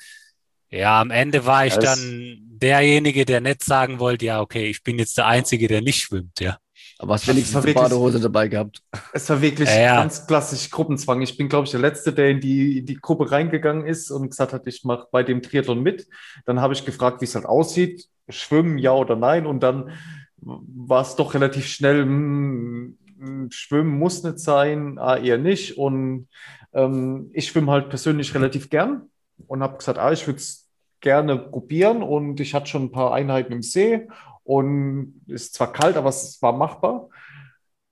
ja, 0.69 1.01
am 1.01 1.11
Ende 1.11 1.45
war 1.45 1.65
ich 1.67 1.75
dann 1.75 2.37
derjenige, 2.39 3.25
der 3.25 3.41
nicht 3.41 3.63
sagen 3.63 3.99
wollte, 3.99 4.25
ja, 4.25 4.41
okay, 4.41 4.67
ich 4.67 4.81
bin 4.83 4.97
jetzt 4.97 5.17
der 5.17 5.27
Einzige, 5.27 5.67
der 5.67 5.81
nicht 5.81 6.01
schwimmt, 6.01 6.39
ja. 6.39 6.57
Aber 7.03 7.15
hast 7.15 7.27
wenigstens 7.27 7.57
eine 7.57 7.65
wirklich- 7.65 7.83
Badehose 7.83 8.21
dabei 8.21 8.47
gehabt. 8.47 8.81
Es 9.11 9.29
war 9.29 9.41
wirklich 9.41 9.67
Ja, 9.67 9.81
ja. 9.81 9.95
ganz 9.97 10.25
klassisch 10.25 10.69
Gruppenzwang. 10.69 11.21
Ich 11.21 11.35
bin, 11.35 11.49
glaube 11.49 11.65
ich, 11.65 11.71
der 11.71 11.81
Letzte, 11.81 12.13
der 12.13 12.29
in 12.29 12.39
die, 12.39 12.77
in 12.77 12.85
die 12.85 12.95
Gruppe 12.95 13.29
reingegangen 13.29 13.85
ist 13.85 14.09
und 14.09 14.29
gesagt 14.29 14.53
hat, 14.53 14.65
ich 14.67 14.85
mache 14.85 15.07
bei 15.11 15.21
dem 15.21 15.41
Triathlon 15.41 15.83
mit. 15.83 16.07
Dann 16.45 16.61
habe 16.61 16.73
ich 16.73 16.85
gefragt, 16.85 17.19
wie 17.19 17.25
es 17.25 17.35
halt 17.35 17.45
aussieht. 17.45 18.07
Schwimmen, 18.29 18.77
ja 18.77 18.93
oder 18.93 19.17
nein? 19.17 19.45
Und 19.45 19.61
dann 19.63 19.91
war 20.37 21.01
es 21.01 21.17
doch 21.17 21.33
relativ 21.33 21.67
schnell, 21.67 22.03
hm, 22.03 22.97
hm, 23.19 23.51
Schwimmen 23.51 23.99
muss 23.99 24.23
nicht 24.23 24.39
sein, 24.39 24.97
ah, 24.97 25.17
eher 25.17 25.37
nicht. 25.37 25.77
Und 25.77 26.29
ähm, 26.73 27.31
ich 27.33 27.47
schwimme 27.49 27.69
halt 27.69 27.89
persönlich 27.89 28.33
relativ 28.33 28.69
gern 28.69 29.09
und 29.47 29.61
habe 29.61 29.77
gesagt, 29.77 29.99
ah, 29.99 30.13
ich 30.13 30.25
würde 30.25 30.37
es 30.37 30.69
gerne 31.01 31.37
probieren. 31.37 32.01
Und 32.01 32.39
ich 32.39 32.53
hatte 32.53 32.67
schon 32.67 32.83
ein 32.83 32.91
paar 32.91 33.13
Einheiten 33.13 33.51
im 33.51 33.61
See 33.61 34.07
und 34.43 35.21
es 35.27 35.43
ist 35.43 35.53
zwar 35.55 35.71
kalt, 35.71 35.97
aber 35.97 36.09
es 36.09 36.41
war 36.41 36.53
machbar. 36.53 37.09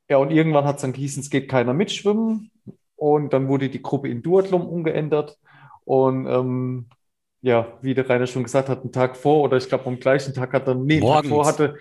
Ja, 0.10 0.18
und 0.18 0.32
irgendwann 0.32 0.66
hat 0.66 0.78
es 0.78 0.82
dann 0.82 0.94
gehießen, 0.94 1.24
es 1.24 1.30
geht 1.30 1.50
keiner 1.50 1.74
mitschwimmen. 1.74 2.52
Und 2.96 3.34
dann 3.34 3.48
wurde 3.48 3.70
die 3.70 3.82
Gruppe 3.82 4.10
in 4.10 4.22
Duathlon 4.22 4.62
umgeändert. 4.62 5.38
Und 5.86 6.28
ähm, 6.28 6.88
ja, 7.42 7.68
wie 7.82 7.94
der 7.94 8.08
Rainer 8.08 8.28
schon 8.28 8.44
gesagt 8.44 8.70
hat, 8.70 8.82
einen 8.82 8.92
Tag 8.92 9.18
vor 9.18 9.42
oder 9.42 9.58
ich 9.58 9.68
glaube 9.68 9.88
am 9.88 10.00
gleichen 10.00 10.34
Tag 10.34 10.54
hat 10.54 10.68
dann, 10.68 10.86
nee, 10.86 10.96
einen 10.96 11.02
Tag 11.02 11.26
Morgens. 11.26 11.30
vor 11.30 11.46
hatte, 11.46 11.78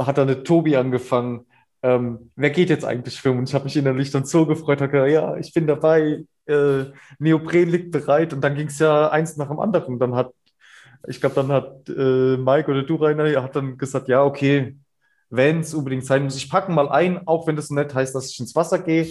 hat 0.00 0.18
dann 0.18 0.28
der 0.28 0.44
Tobi 0.44 0.76
angefangen. 0.76 1.46
Ähm, 1.82 2.30
wer 2.36 2.50
geht 2.50 2.68
jetzt 2.68 2.84
eigentlich 2.84 3.14
schwimmen? 3.14 3.38
Und 3.38 3.48
ich 3.48 3.54
habe 3.54 3.64
mich 3.64 3.76
innerlich 3.76 4.10
dann 4.10 4.24
so 4.24 4.44
gefreut, 4.44 4.80
habe 4.80 4.92
gesagt, 4.92 5.10
ja, 5.12 5.36
ich 5.36 5.54
bin 5.54 5.66
dabei, 5.66 6.24
äh, 6.46 6.84
Neopren 7.18 7.68
liegt 7.68 7.92
bereit. 7.92 8.32
Und 8.32 8.42
dann 8.42 8.54
ging 8.54 8.66
es 8.66 8.78
ja 8.78 9.08
eins 9.10 9.36
nach 9.36 9.48
dem 9.48 9.60
anderen. 9.60 9.98
Dann 9.98 10.14
hat, 10.14 10.32
ich 11.06 11.20
glaube, 11.20 11.34
dann 11.36 11.48
hat 11.52 11.88
äh, 11.88 12.36
Mike 12.36 12.70
oder 12.70 12.82
du, 12.82 12.96
Rainer, 12.96 13.42
hat 13.42 13.56
dann 13.56 13.78
gesagt, 13.78 14.08
ja, 14.08 14.22
okay, 14.24 14.76
wenn 15.30 15.60
es 15.60 15.74
unbedingt 15.74 16.04
sein 16.06 16.24
muss, 16.24 16.36
ich 16.36 16.50
packe 16.50 16.72
mal 16.72 16.88
ein, 16.88 17.26
auch 17.26 17.46
wenn 17.46 17.56
das 17.56 17.70
nicht 17.70 17.94
heißt, 17.94 18.14
dass 18.14 18.30
ich 18.30 18.40
ins 18.40 18.54
Wasser 18.56 18.78
gehe. 18.78 19.06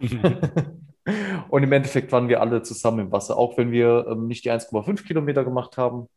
Und 1.48 1.62
im 1.62 1.72
Endeffekt 1.72 2.12
waren 2.12 2.28
wir 2.28 2.40
alle 2.40 2.62
zusammen 2.62 3.00
im 3.00 3.12
Wasser, 3.12 3.36
auch 3.36 3.56
wenn 3.56 3.70
wir 3.70 4.06
ähm, 4.10 4.26
nicht 4.26 4.44
die 4.44 4.50
1,5 4.52 5.04
Kilometer 5.06 5.44
gemacht 5.44 5.76
haben. 5.78 6.08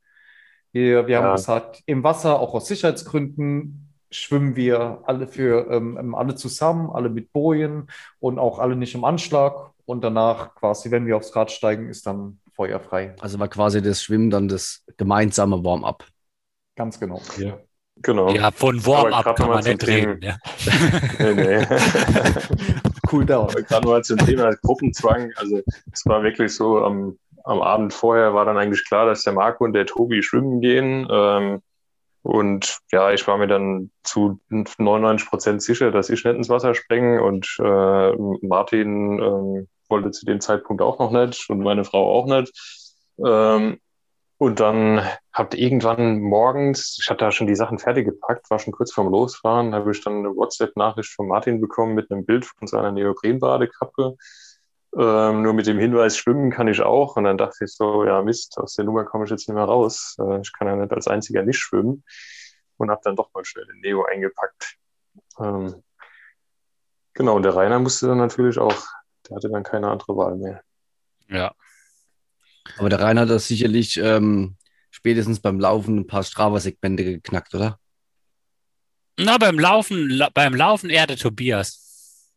Wir, 0.72 1.08
wir 1.08 1.18
haben 1.18 1.26
Ja. 1.26 1.32
gesagt, 1.32 1.82
im 1.86 2.04
Wasser, 2.04 2.40
auch 2.40 2.54
aus 2.54 2.68
Sicherheitsgründen, 2.68 3.94
schwimmen 4.10 4.56
wir 4.56 5.02
alle 5.06 5.28
für 5.28 5.70
ähm, 5.72 5.98
ähm, 5.98 6.16
alle 6.16 6.36
zusammen, 6.36 6.90
alle 6.92 7.10
mit 7.10 7.32
Bojen 7.32 7.88
und 8.20 8.40
auch 8.40 8.60
alle 8.60 8.76
nicht 8.76 8.96
im 8.96 9.04
Anschlag. 9.06 9.72
Und 9.86 10.04
danach 10.04 10.56
quasi, 10.56 10.92
wenn 10.92 11.06
wir 11.08 11.18
aufs 11.18 11.36
Rad 11.36 11.52
steigen, 11.52 11.90
ist 11.90 12.06
dann 12.08 12.40
feuerfrei. 12.62 13.16
Also 13.20 13.40
war 13.40 13.48
quasi 13.48 13.82
das 13.82 14.04
Schwimmen 14.04 14.30
dann 14.30 14.48
das 14.48 14.84
gemeinsame 14.98 15.64
Warm-up. 15.64 16.06
Ganz 16.76 17.00
genau. 17.00 17.20
Ja. 17.38 17.58
Genau. 18.04 18.32
Ja, 18.32 18.52
von 18.52 18.86
Warm-up 18.86 19.36
kann 19.36 19.50
man 19.50 19.64
nicht 19.64 19.80
zum 19.82 19.90
Thema. 19.90 20.12
reden. 20.12 20.22
Ja. 20.22 20.38
Nee, 21.20 21.34
nee. 21.34 21.66
Cool 23.12 23.26
down. 23.26 23.48
Gerade 23.50 23.88
mal 23.88 24.04
zum 24.04 24.18
Thema 24.20 24.56
Gruppenzwang. 24.62 25.32
Also 25.36 25.62
es 25.92 26.06
war 26.06 26.24
wirklich 26.24 26.56
so, 26.56 26.84
am, 26.84 27.18
am 27.44 27.62
Abend 27.62 27.94
vorher 27.94 28.34
war 28.34 28.46
dann 28.46 28.58
eigentlich 28.58 28.86
klar, 28.88 29.06
dass 29.08 29.24
der 29.24 29.34
Marco 29.34 29.64
und 29.64 29.74
der 29.74 29.86
Tobi 29.86 30.24
schwimmen 30.24 30.62
gehen. 30.62 31.08
Ähm, 31.12 31.62
und 32.22 32.80
ja, 32.92 33.12
ich 33.12 33.28
war 33.28 33.38
mir 33.38 33.48
dann 33.48 33.92
zu 34.04 34.40
99 34.50 35.28
Prozent 35.28 35.62
sicher, 35.64 35.92
dass 35.92 36.10
ich 36.10 36.24
nicht 36.24 36.36
ins 36.36 36.50
Wasser 36.50 36.76
springe. 36.76 37.22
Und 37.24 37.58
äh, 37.60 38.12
Martin 38.46 39.20
ähm, 39.20 39.68
wollte 39.92 40.12
zu 40.12 40.26
dem 40.26 40.42
Zeitpunkt 40.42 40.82
auch 40.82 41.00
noch 41.00 41.12
nicht 41.12 41.50
und 41.50 41.60
meine 41.60 41.84
Frau 41.84 42.12
auch 42.18 42.26
nicht. 42.26 42.52
Ähm, 43.24 43.80
und 44.42 44.60
dann 44.60 45.08
habt 45.32 45.54
irgendwann 45.54 46.20
morgens, 46.20 46.98
ich 47.00 47.12
hatte 47.12 47.26
da 47.26 47.32
schon 47.32 47.46
die 47.46 47.56
Sachen 47.56 47.78
fertig 47.78 48.06
gepackt, 48.06 48.50
war 48.50 48.58
schon 48.58 48.74
kurz 48.74 48.92
vorm 48.92 49.12
Losfahren, 49.12 49.76
habe 49.76 49.92
ich 49.92 50.04
dann 50.04 50.26
eine 50.26 50.36
WhatsApp-Nachricht 50.36 51.14
von 51.14 51.28
Martin 51.28 51.62
bekommen 51.62 51.94
mit 51.94 52.10
einem 52.10 52.26
Bild 52.26 52.46
von 52.46 52.68
seiner 52.68 52.92
Neoprenbadekappe. 52.92 54.16
Ähm, 54.98 55.44
nur 55.44 55.54
mit 55.54 55.68
dem 55.68 55.78
Hinweis, 55.78 56.18
schwimmen 56.18 56.50
kann 56.50 56.68
ich 56.68 56.82
auch. 56.82 57.18
Und 57.18 57.26
dann 57.26 57.38
dachte 57.38 57.66
ich 57.66 57.72
so, 57.72 58.04
ja 58.04 58.24
Mist, 58.24 58.58
aus 58.58 58.74
der 58.74 58.86
Nummer 58.86 59.06
komme 59.06 59.26
ich 59.26 59.30
jetzt 59.30 59.48
nicht 59.48 59.56
mehr 59.56 59.66
raus. 59.66 60.18
Äh, 60.20 60.42
ich 60.42 60.52
kann 60.54 60.68
ja 60.68 60.76
nicht 60.76 60.92
als 60.92 61.08
einziger 61.08 61.44
nicht 61.44 61.60
schwimmen. 61.60 62.04
Und 62.78 62.90
habe 62.90 63.02
dann 63.04 63.16
doch 63.16 63.30
mal 63.36 63.46
schnell 63.46 63.68
den 63.68 63.80
Neo 63.82 64.06
eingepackt. 64.06 64.76
Ähm, 65.40 65.84
genau, 67.14 67.36
und 67.36 67.44
der 67.44 67.56
Rainer 67.56 67.78
musste 67.78 68.08
dann 68.08 68.18
natürlich 68.18 68.58
auch, 68.58 68.76
der 69.32 69.38
hatte 69.38 69.50
dann 69.50 69.64
keine 69.64 69.90
andere 69.90 70.16
Wahl 70.16 70.36
mehr. 70.36 70.62
ja. 71.30 71.54
Aber 72.78 72.90
der 72.90 73.00
Rainer 73.00 73.22
hat 73.22 73.30
das 73.30 73.48
sicherlich 73.48 73.98
ähm, 73.98 74.56
spätestens 74.92 75.40
beim 75.40 75.60
Laufen 75.60 75.98
ein 75.98 76.08
paar 76.08 76.22
Strava-Segmente 76.24 77.04
geknackt, 77.04 77.56
oder? 77.56 77.80
Na, 79.18 79.38
beim 79.40 79.58
Laufen, 79.58 80.10
la 80.10 80.30
beim 80.32 80.54
Laufen 80.54 80.90
eher 80.92 81.08
der 81.08 81.18
Tobias. 81.18 82.30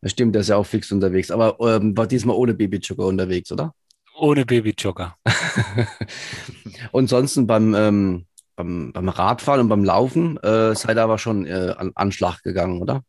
Das 0.00 0.12
stimmt, 0.12 0.34
der 0.34 0.40
ist 0.40 0.48
ja 0.48 0.56
auch 0.56 0.64
fix 0.64 0.90
unterwegs. 0.92 1.30
Aber 1.30 1.58
ähm, 1.60 1.94
war 1.96 2.06
diesmal 2.06 2.36
ohne 2.36 2.54
Babyjogger 2.54 3.04
unterwegs, 3.04 3.52
oder? 3.52 3.74
Ohne 4.16 4.46
Babyjogger. 4.46 5.16
Und 6.92 7.08
sonst 7.08 7.46
beim, 7.46 7.74
ähm, 7.74 8.26
beim, 8.56 8.92
beim 8.92 9.08
Radfahren 9.10 9.60
und 9.60 9.68
beim 9.68 9.84
Laufen 9.84 10.36
äh, 10.38 10.74
seid 10.74 10.96
ihr 10.96 11.02
aber 11.02 11.18
schon 11.18 11.46
äh, 11.46 11.74
an 11.76 11.92
Anschlag 11.94 12.42
gegangen, 12.42 12.80
oder? 12.80 13.02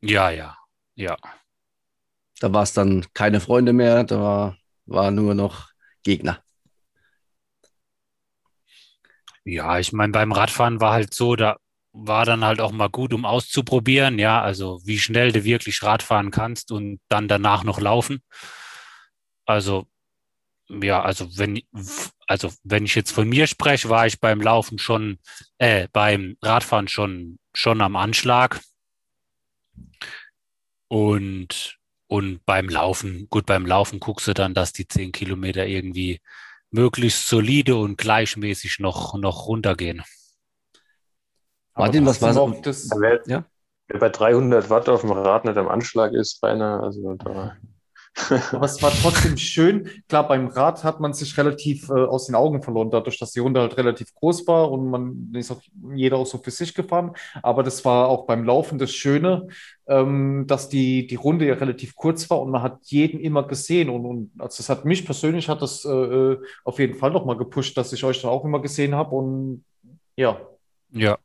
Ja, 0.00 0.30
ja, 0.30 0.56
ja. 0.94 1.16
Da 2.40 2.52
war 2.52 2.64
es 2.64 2.72
dann 2.72 3.06
keine 3.14 3.40
Freunde 3.40 3.72
mehr, 3.72 4.02
da 4.04 4.20
war, 4.20 4.56
war 4.86 5.10
nur 5.12 5.34
noch 5.34 5.68
Gegner. 6.02 6.42
Ja, 9.44 9.78
ich 9.78 9.92
meine, 9.92 10.12
beim 10.12 10.32
Radfahren 10.32 10.80
war 10.80 10.92
halt 10.92 11.14
so, 11.14 11.36
da 11.36 11.56
war 11.92 12.24
dann 12.24 12.44
halt 12.44 12.60
auch 12.60 12.72
mal 12.72 12.88
gut, 12.88 13.12
um 13.12 13.24
auszuprobieren, 13.24 14.18
ja, 14.18 14.40
also 14.40 14.80
wie 14.84 14.98
schnell 14.98 15.32
du 15.32 15.44
wirklich 15.44 15.82
Radfahren 15.82 16.30
kannst 16.30 16.72
und 16.72 17.00
dann 17.08 17.28
danach 17.28 17.64
noch 17.64 17.80
laufen. 17.80 18.22
Also, 19.44 19.86
ja, 20.68 21.02
also 21.02 21.36
wenn, 21.36 21.60
also 22.26 22.52
wenn 22.62 22.84
ich 22.84 22.94
jetzt 22.94 23.10
von 23.12 23.28
mir 23.28 23.46
spreche, 23.46 23.88
war 23.88 24.06
ich 24.06 24.20
beim 24.20 24.40
Laufen 24.40 24.78
schon, 24.78 25.18
äh, 25.58 25.88
beim 25.92 26.36
Radfahren 26.42 26.88
schon, 26.88 27.38
schon 27.54 27.80
am 27.80 27.96
Anschlag. 27.96 28.60
Und, 30.88 31.79
und 32.10 32.44
beim 32.44 32.68
Laufen, 32.68 33.28
gut, 33.30 33.46
beim 33.46 33.64
Laufen 33.64 34.00
guckst 34.00 34.26
du 34.26 34.34
dann, 34.34 34.52
dass 34.52 34.72
die 34.72 34.88
zehn 34.88 35.12
Kilometer 35.12 35.64
irgendwie 35.64 36.20
möglichst 36.72 37.28
solide 37.28 37.76
und 37.76 37.98
gleichmäßig 37.98 38.80
noch, 38.80 39.14
noch 39.14 39.46
runtergehen. 39.46 40.02
Martin, 41.76 42.04
was 42.04 42.20
war? 42.20 42.34
Das, 42.62 42.90
Wer, 42.98 43.22
Ja. 43.26 43.44
wer 43.86 44.00
bei 44.00 44.08
300 44.08 44.68
Watt 44.70 44.88
auf 44.88 45.02
dem 45.02 45.12
Rad 45.12 45.44
nicht 45.44 45.56
am 45.56 45.68
Anschlag 45.68 46.12
ist, 46.12 46.40
beinahe, 46.40 46.80
also 46.80 47.14
da. 47.14 47.56
Aber 48.52 48.66
es 48.66 48.82
war 48.82 48.90
trotzdem 48.90 49.36
schön. 49.36 49.88
Klar, 50.08 50.26
beim 50.28 50.48
Rad 50.48 50.84
hat 50.84 51.00
man 51.00 51.12
sich 51.14 51.36
relativ 51.38 51.88
äh, 51.88 51.92
aus 51.92 52.26
den 52.26 52.34
Augen 52.34 52.62
verloren, 52.62 52.90
dadurch, 52.90 53.18
dass 53.18 53.32
die 53.32 53.38
Runde 53.38 53.60
halt 53.60 53.76
relativ 53.76 54.12
groß 54.14 54.46
war 54.46 54.70
und 54.70 54.90
man 54.90 55.32
ist 55.34 55.50
auch 55.50 55.62
jeder 55.94 56.16
auch 56.16 56.26
so 56.26 56.38
für 56.38 56.50
sich 56.50 56.74
gefahren. 56.74 57.12
Aber 57.42 57.62
das 57.62 57.84
war 57.84 58.08
auch 58.08 58.26
beim 58.26 58.44
Laufen 58.44 58.78
das 58.78 58.92
Schöne, 58.92 59.46
ähm, 59.86 60.44
dass 60.46 60.68
die, 60.68 61.06
die 61.06 61.14
Runde 61.14 61.46
ja 61.46 61.54
relativ 61.54 61.94
kurz 61.94 62.28
war 62.28 62.40
und 62.42 62.50
man 62.50 62.62
hat 62.62 62.80
jeden 62.84 63.20
immer 63.20 63.46
gesehen. 63.46 63.88
Und, 63.88 64.04
und 64.04 64.30
also 64.38 64.56
das 64.58 64.68
hat 64.68 64.84
mich 64.84 65.04
persönlich 65.06 65.48
hat 65.48 65.62
das 65.62 65.84
äh, 65.84 66.36
auf 66.64 66.78
jeden 66.78 66.94
Fall 66.98 67.12
nochmal 67.12 67.36
gepusht, 67.38 67.76
dass 67.76 67.92
ich 67.92 68.04
euch 68.04 68.20
dann 68.20 68.30
auch 68.30 68.44
immer 68.44 68.60
gesehen 68.60 68.94
habe. 68.94 69.14
Und 69.14 69.64
ja. 70.16 70.40
Ja, 70.92 71.16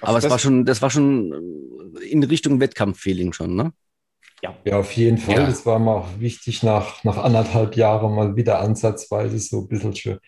Aber 0.00 0.16
es 0.18 0.22
das- 0.24 0.30
war 0.30 0.38
schon, 0.38 0.64
das 0.64 0.80
war 0.82 0.90
schon 0.90 1.94
äh, 2.00 2.04
in 2.06 2.24
Richtung 2.24 2.58
Wettkampf-Feeling 2.58 3.32
schon, 3.32 3.54
ne? 3.54 3.72
Ja, 4.42 4.78
auf 4.78 4.92
jeden 4.92 5.18
Fall. 5.18 5.36
Ja. 5.36 5.46
Das 5.46 5.64
war 5.66 5.78
mir 5.78 5.92
auch 5.92 6.08
wichtig, 6.18 6.62
nach, 6.62 7.04
nach 7.04 7.18
anderthalb 7.18 7.76
Jahren 7.76 8.14
mal 8.14 8.36
wieder 8.36 8.60
ansatzweise 8.60 9.38
so 9.38 9.60
ein 9.60 9.68
bisschen 9.68 10.18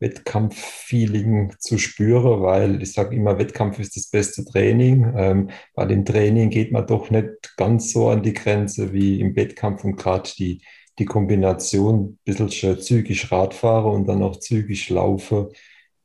Wettkampf-Feeling 0.00 1.54
zu 1.58 1.78
spüren, 1.78 2.42
weil 2.42 2.82
ich 2.82 2.92
sage 2.92 3.14
immer, 3.14 3.38
Wettkampf 3.38 3.78
ist 3.78 3.96
das 3.96 4.08
beste 4.08 4.44
Training. 4.44 5.12
Ähm, 5.16 5.50
bei 5.74 5.84
dem 5.84 6.04
Training 6.04 6.50
geht 6.50 6.72
man 6.72 6.86
doch 6.86 7.10
nicht 7.10 7.56
ganz 7.56 7.92
so 7.92 8.08
an 8.08 8.22
die 8.22 8.32
Grenze 8.32 8.92
wie 8.92 9.20
im 9.20 9.36
Wettkampf 9.36 9.84
und 9.84 9.96
gerade 9.96 10.28
die, 10.38 10.62
die 10.98 11.04
Kombination, 11.04 12.00
ein 12.00 12.18
bisschen 12.24 12.80
zügig 12.80 13.30
Radfahren 13.30 13.92
und 13.94 14.08
dann 14.08 14.22
auch 14.22 14.36
zügig 14.36 14.88
laufen, 14.88 15.48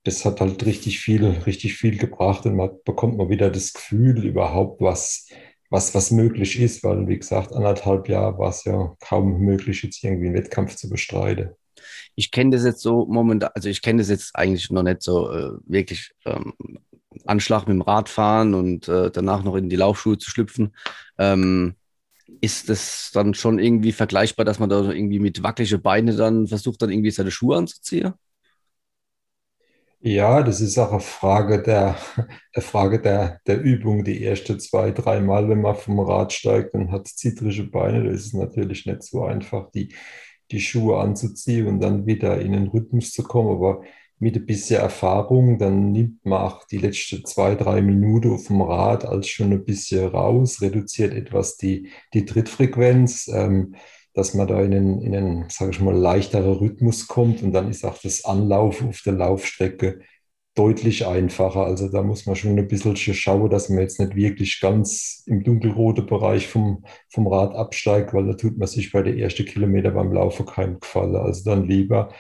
das 0.04 0.24
hat 0.24 0.40
halt 0.40 0.64
richtig 0.66 1.00
viel, 1.00 1.26
richtig 1.26 1.76
viel 1.76 1.98
gebracht 1.98 2.46
und 2.46 2.56
man 2.56 2.70
bekommt 2.86 3.18
mal 3.18 3.30
wieder 3.30 3.50
das 3.50 3.74
Gefühl, 3.74 4.24
überhaupt 4.24 4.80
was 4.82 5.30
was, 5.76 5.94
was 5.94 6.10
möglich 6.10 6.58
ist, 6.58 6.86
weil, 6.86 7.06
wie 7.10 7.20
gesagt, 7.20 7.52
anderthalb 7.52 8.08
Jahre 8.08 8.38
war 8.38 8.50
es 8.50 8.64
ja 8.64 8.96
kaum 9.02 9.42
möglich, 9.42 9.84
jetzt 9.84 10.02
irgendwie 10.02 10.28
einen 10.28 10.36
Wettkampf 10.36 10.76
zu 10.78 10.90
bestreiten. 10.90 11.50
Ich 12.16 12.32
kenne 12.32 12.52
das 12.52 12.64
jetzt 12.64 12.80
so 12.80 13.06
momentan, 13.06 13.50
also 13.54 13.68
ich 13.68 13.82
kenne 13.82 14.02
das 14.02 14.10
jetzt 14.10 14.34
eigentlich 14.38 14.72
noch 14.72 14.84
nicht 14.84 15.04
so 15.04 15.30
äh, 15.30 15.52
wirklich 15.66 16.12
ähm, 16.26 16.54
Anschlag 17.26 17.68
mit 17.68 17.76
dem 17.76 17.82
Radfahren 17.82 18.54
und 18.54 18.88
äh, 18.88 19.12
danach 19.12 19.44
noch 19.44 19.58
in 19.58 19.70
die 19.70 19.76
Laufschuhe 19.76 20.18
zu 20.18 20.30
schlüpfen. 20.30 20.74
Ähm, 21.18 21.76
ist 22.40 22.70
das 22.70 23.12
dann 23.14 23.34
schon 23.34 23.60
irgendwie 23.60 23.92
vergleichbar, 23.92 24.46
dass 24.46 24.60
man 24.60 24.70
da 24.70 24.82
irgendwie 24.90 25.20
mit 25.20 25.44
wackelige 25.44 25.78
Beine 25.78 26.16
dann 26.16 26.48
versucht, 26.48 26.82
dann 26.82 26.90
irgendwie 26.90 27.12
seine 27.12 27.32
Schuhe 27.32 27.58
anzuziehen? 27.58 28.14
Ja, 30.00 30.44
das 30.44 30.62
ist 30.62 30.78
auch 30.78 30.92
eine 30.92 31.00
Frage 31.00 31.62
der, 31.64 31.98
eine 32.54 32.62
Frage 32.64 33.02
der, 33.02 33.40
der 33.48 33.60
Übung. 33.62 34.04
Die 34.04 34.24
ersten 34.24 34.60
zwei, 34.60 34.92
drei 34.92 35.20
Mal, 35.20 35.50
wenn 35.50 35.62
man 35.62 35.76
vom 35.76 36.00
Rad 36.00 36.32
steigt 36.32 36.74
und 36.74 36.92
hat 36.92 37.08
zittrige 37.08 37.64
Beine, 37.64 38.04
das 38.12 38.22
ist 38.28 38.34
natürlich 38.34 38.86
nicht 38.86 39.04
so 39.04 39.24
einfach, 39.24 39.72
die, 39.72 39.96
die 40.52 40.60
Schuhe 40.62 41.00
anzuziehen 41.00 41.68
und 41.68 41.80
dann 41.80 42.06
wieder 42.06 42.40
in 42.40 42.52
den 42.54 42.68
Rhythmus 42.68 43.12
zu 43.14 43.24
kommen. 43.24 43.50
Aber 43.56 43.82
mit 44.20 44.36
ein 44.36 44.46
bisschen 44.46 44.80
Erfahrung, 44.80 45.58
dann 45.58 45.92
nimmt 45.92 46.24
man 46.26 46.42
auch 46.42 46.66
die 46.66 46.78
letzten 46.78 47.26
zwei, 47.26 47.56
drei 47.56 47.82
Minuten 47.82 48.38
dem 48.48 48.62
Rad 48.62 49.06
als 49.06 49.28
schon 49.28 49.52
ein 49.52 49.66
bisschen 49.66 50.08
raus, 50.08 50.62
reduziert 50.62 51.14
etwas 51.14 51.58
die, 51.58 51.90
die 52.14 52.26
Trittfrequenz. 52.26 53.28
Ähm, 53.28 53.76
dass 54.16 54.34
man 54.34 54.48
da 54.48 54.62
in 54.62 54.74
einen, 54.74 55.02
in 55.02 55.16
einen 55.16 55.50
sage 55.50 55.72
ich 55.72 55.82
mal, 55.82 55.94
leichteren 55.94 56.54
Rhythmus 56.54 57.08
kommt 57.08 57.44
und 57.44 57.52
dann 57.52 57.70
ist 57.70 57.86
auch 57.86 57.98
das 58.02 58.26
Anlaufen 58.26 58.90
auf 58.90 59.02
der 59.02 59.14
Laufstrecke 59.14 60.00
deutlich 60.56 61.06
einfacher. 61.06 61.66
Also 61.66 61.90
da 61.90 62.02
muss 62.02 62.26
man 62.26 62.38
schon 62.38 62.58
ein 62.58 62.68
bisschen 62.68 62.96
schauen, 62.96 63.50
dass 63.50 63.70
man 63.70 63.80
jetzt 63.80 64.00
nicht 64.00 64.16
wirklich 64.16 64.62
ganz 64.62 65.24
im 65.28 65.44
dunkelroten 65.44 66.06
Bereich 66.06 66.48
vom, 66.48 66.86
vom 67.10 67.28
Rad 67.28 67.54
absteigt, 67.56 68.14
weil 68.14 68.26
da 68.26 68.34
tut 68.34 68.58
man 68.58 68.68
sich 68.68 68.92
bei 68.94 69.02
der 69.04 69.18
ersten 69.18 69.46
Kilometer 69.46 69.92
beim 69.92 70.14
Laufen 70.14 70.46
keinen 70.46 70.80
Gefallen. 70.80 71.18
Also 71.18 71.44
dann 71.44 71.68
lieber 71.68 72.14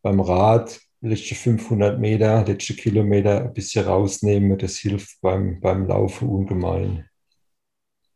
beim 0.00 0.20
Rad 0.20 0.80
letzte 1.00 1.34
500 1.34 1.98
Meter, 1.98 2.44
letzte 2.46 2.74
Kilometer 2.74 3.42
ein 3.42 3.52
bisschen 3.52 3.84
rausnehmen. 3.84 4.56
Das 4.58 4.76
hilft 4.76 5.20
beim, 5.20 5.60
beim 5.60 5.86
Laufen 5.88 6.28
ungemein. 6.28 7.08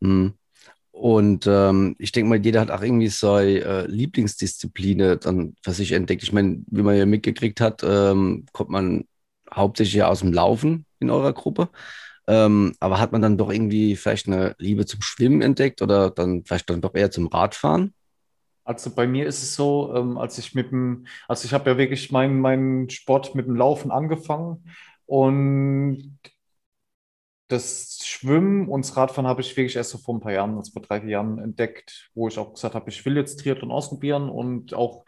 Mhm. 0.01 0.35
Und 0.97 1.47
ähm, 1.47 1.95
ich 1.99 2.11
denke 2.11 2.31
mal, 2.31 2.43
jeder 2.43 2.63
hat 2.63 2.71
auch 2.71 2.81
irgendwie 2.81 3.09
seine 3.09 3.61
äh, 3.61 3.87
Lieblingsdisziplin 3.87 5.19
dann 5.21 5.55
für 5.63 5.73
sich 5.73 5.93
entdeckt. 5.93 6.23
Ich 6.23 6.33
meine, 6.33 6.63
wie 6.69 6.81
man 6.81 6.97
ja 6.97 7.05
mitgekriegt 7.05 7.61
hat, 7.61 7.83
ähm, 7.85 8.47
kommt 8.53 8.71
man 8.71 9.05
hauptsächlich 9.55 10.03
aus 10.03 10.21
dem 10.21 10.33
Laufen 10.33 10.87
in 10.99 11.11
eurer 11.11 11.35
Gruppe. 11.35 11.69
Ähm, 12.27 12.75
aber 12.81 12.99
hat 12.99 13.13
man 13.13 13.21
dann 13.21 13.37
doch 13.37 13.53
irgendwie 13.53 13.95
vielleicht 13.95 14.27
eine 14.27 14.55
Liebe 14.57 14.87
zum 14.87 15.03
Schwimmen 15.03 15.43
entdeckt 15.43 15.83
oder 15.83 16.09
dann 16.09 16.45
vielleicht 16.47 16.71
dann 16.71 16.81
doch 16.81 16.95
eher 16.95 17.11
zum 17.11 17.27
Radfahren? 17.27 17.93
Also 18.65 18.89
bei 18.95 19.07
mir 19.07 19.27
ist 19.27 19.43
es 19.43 19.55
so, 19.55 19.93
ähm, 19.95 20.17
als 20.17 20.39
ich 20.39 20.55
mit 20.55 20.73
dem, 20.73 21.07
also 21.29 21.45
ich 21.45 21.53
habe 21.53 21.69
ja 21.69 21.77
wirklich 21.77 22.11
meinen 22.11 22.41
mein 22.41 22.89
Sport 22.89 23.35
mit 23.35 23.47
dem 23.47 23.55
Laufen 23.55 23.91
angefangen 23.91 24.65
und 25.05 26.19
das 27.49 28.01
Schwimmen 28.05 28.69
und 28.69 28.85
das 28.85 28.97
Radfahren 28.97 29.29
habe 29.29 29.41
ich 29.41 29.57
wirklich 29.57 29.77
erst 29.77 29.91
so 29.91 29.99
vor 29.99 30.15
ein 30.15 30.21
paar 30.21 30.33
Jahren, 30.33 30.57
also 30.57 30.73
vor 30.73 30.83
drei, 30.83 31.01
vier 31.01 31.11
Jahren 31.11 31.39
entdeckt, 31.39 32.11
wo 32.15 32.29
ich 32.29 32.39
auch 32.39 32.55
gesagt 32.55 32.75
habe, 32.75 32.91
ich 32.91 33.05
will 33.05 33.17
jetzt 33.17 33.41
Triathlon 33.41 33.71
ausprobieren 33.71 34.29
und 34.29 34.75
auch 34.75 35.05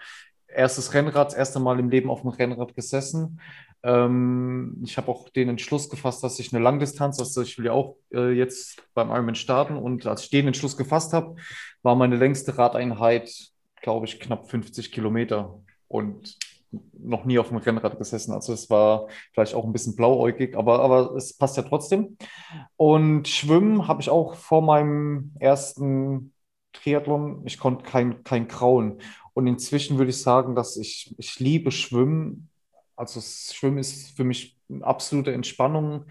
erstes 0.47 0.95
Rennrad, 0.95 1.29
das 1.29 1.35
erste 1.35 1.61
Mal 1.61 1.79
im 1.79 1.91
Leben 1.91 2.11
auf 2.11 2.23
dem 2.23 2.31
Rennrad 2.31 2.75
gesessen. 2.75 3.41
Ähm, 3.83 4.81
ich 4.85 4.97
habe 4.97 5.09
auch 5.11 5.29
den 5.29 5.49
Entschluss 5.49 5.89
gefasst, 5.89 6.23
dass 6.23 6.39
ich 6.39 6.53
eine 6.53 6.63
Langdistanz, 6.63 7.19
also 7.19 7.43
ich 7.43 7.59
will 7.59 7.67
ja 7.67 7.73
auch 7.73 7.97
äh, 8.13 8.33
jetzt 8.33 8.83
beim 8.95 9.11
Ironman 9.11 9.35
starten 9.35 9.77
und 9.77 10.07
als 10.07 10.25
ich 10.25 10.31
den 10.31 10.47
Entschluss 10.47 10.77
gefasst 10.77 11.13
habe, 11.13 11.37
war 11.83 11.95
meine 11.97 12.17
längste 12.17 12.57
Radeinheit, 12.57 13.31
glaube 13.83 14.07
ich, 14.07 14.21
knapp 14.21 14.49
50 14.51 14.91
Kilometer. 14.93 15.61
Und 15.87 16.37
noch 16.71 17.25
nie 17.25 17.39
auf 17.39 17.49
dem 17.49 17.59
Rennrad 17.59 17.99
gesessen. 17.99 18.33
Also 18.33 18.53
es 18.53 18.69
war 18.71 19.09
vielleicht 19.33 19.55
auch 19.55 19.65
ein 19.65 19.73
bisschen 19.73 19.97
blauäugig, 19.97 20.57
aber, 20.57 20.81
aber 20.81 21.15
es 21.15 21.37
passt 21.37 21.57
ja 21.57 21.63
trotzdem. 21.63 22.17
Und 22.77 23.29
Schwimmen 23.29 23.89
habe 23.89 24.03
ich 24.03 24.11
auch 24.11 24.35
vor 24.35 24.63
meinem 24.63 25.33
ersten 25.39 26.33
Triathlon, 26.73 27.43
ich 27.45 27.59
konnte 27.59 27.85
kein, 27.85 28.23
kein 28.25 28.49
Grauen. 28.49 29.01
Und 29.35 29.47
inzwischen 29.47 29.99
würde 29.99 30.11
ich 30.11 30.21
sagen, 30.21 30.55
dass 30.55 30.77
ich, 30.77 31.15
ich 31.19 31.39
liebe 31.39 31.71
Schwimmen. 31.71 32.51
Also 32.97 33.21
Schwimmen 33.21 33.79
ist 33.79 34.17
für 34.17 34.25
mich 34.25 34.59
eine 34.69 34.85
absolute 34.85 35.33
Entspannung, 35.33 36.05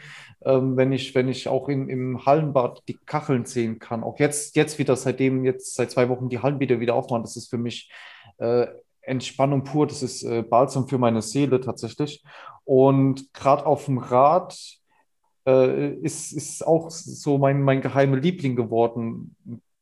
ähm, 0.43 0.77
wenn 0.77 0.91
ich, 0.91 1.13
wenn 1.13 1.27
ich 1.27 1.47
auch 1.47 1.69
im, 1.69 1.89
im 1.89 2.25
Hallenbad 2.25 2.81
die 2.87 2.97
Kacheln 3.05 3.45
sehen 3.45 3.79
kann. 3.79 4.03
Auch 4.03 4.17
jetzt, 4.19 4.55
jetzt 4.55 4.79
wieder, 4.79 4.95
seitdem 4.95 5.45
jetzt 5.45 5.75
seit 5.75 5.91
zwei 5.91 6.09
Wochen 6.09 6.29
die 6.29 6.39
Hallenbäder 6.39 6.79
wieder 6.79 6.95
aufmachen, 6.95 7.23
das 7.23 7.35
ist 7.35 7.49
für 7.49 7.57
mich 7.57 7.91
äh, 8.37 8.67
Entspannung 9.07 9.63
pur, 9.63 9.87
das 9.87 10.03
ist 10.03 10.23
äh, 10.23 10.43
Balsam 10.43 10.87
für 10.87 10.97
meine 10.97 11.21
Seele 11.21 11.61
tatsächlich. 11.61 12.23
Und 12.65 13.33
gerade 13.33 13.65
auf 13.65 13.85
dem 13.85 13.97
Rad 13.97 14.57
äh, 15.47 15.93
ist, 15.95 16.33
ist 16.33 16.67
auch 16.67 16.89
so 16.89 17.37
mein, 17.37 17.61
mein 17.61 17.81
geheimer 17.81 18.17
Liebling 18.17 18.55
geworden. 18.55 19.35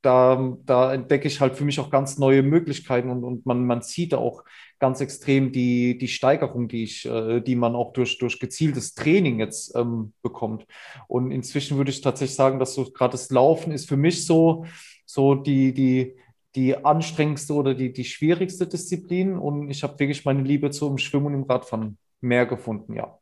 Da, 0.04 0.56
da 0.66 0.94
entdecke 0.94 1.28
ich 1.28 1.42
halt 1.42 1.56
für 1.56 1.66
mich 1.66 1.80
auch 1.80 1.90
ganz 1.90 2.20
neue 2.20 2.44
Möglichkeiten 2.44 3.10
und, 3.10 3.24
und 3.24 3.46
man, 3.48 3.66
man 3.66 3.82
sieht 3.82 4.14
auch 4.14 4.44
ganz 4.78 5.02
extrem 5.02 5.52
die, 5.52 5.98
die 5.98 6.08
Steigerung, 6.08 6.68
die, 6.68 6.84
ich, 6.84 7.08
äh, 7.08 7.42
die 7.42 7.56
man 7.56 7.76
auch 7.76 7.92
durch, 7.94 8.20
durch 8.20 8.40
gezieltes 8.40 8.94
Training 8.94 9.40
jetzt 9.40 9.76
ähm, 9.76 10.14
bekommt. 10.22 10.68
Und 11.08 11.32
inzwischen 11.32 11.78
würde 11.78 11.90
ich 11.90 12.02
tatsächlich 12.02 12.36
sagen, 12.36 12.60
dass 12.60 12.76
so 12.76 12.86
gerade 12.92 13.14
das 13.14 13.32
Laufen 13.32 13.72
ist 13.72 13.90
für 13.90 13.98
mich 13.98 14.28
so, 14.28 14.66
so 15.08 15.34
die, 15.34 15.74
die, 15.74 16.16
die 16.56 16.76
anstrengendste 16.86 17.54
oder 17.54 17.74
die, 17.74 17.92
die 17.92 18.06
schwierigste 18.06 18.66
Disziplin 18.66 19.38
und 19.38 19.70
ich 19.70 19.84
habe 19.84 20.00
wirklich 20.00 20.24
meine 20.26 20.42
Liebe 20.42 20.72
zum 20.72 20.98
Schwimmen 20.98 21.28
und 21.28 21.34
im 21.34 21.44
Radfahren 21.44 21.98
mehr 22.22 22.46
gefunden, 22.46 22.94
ja. 22.94 23.20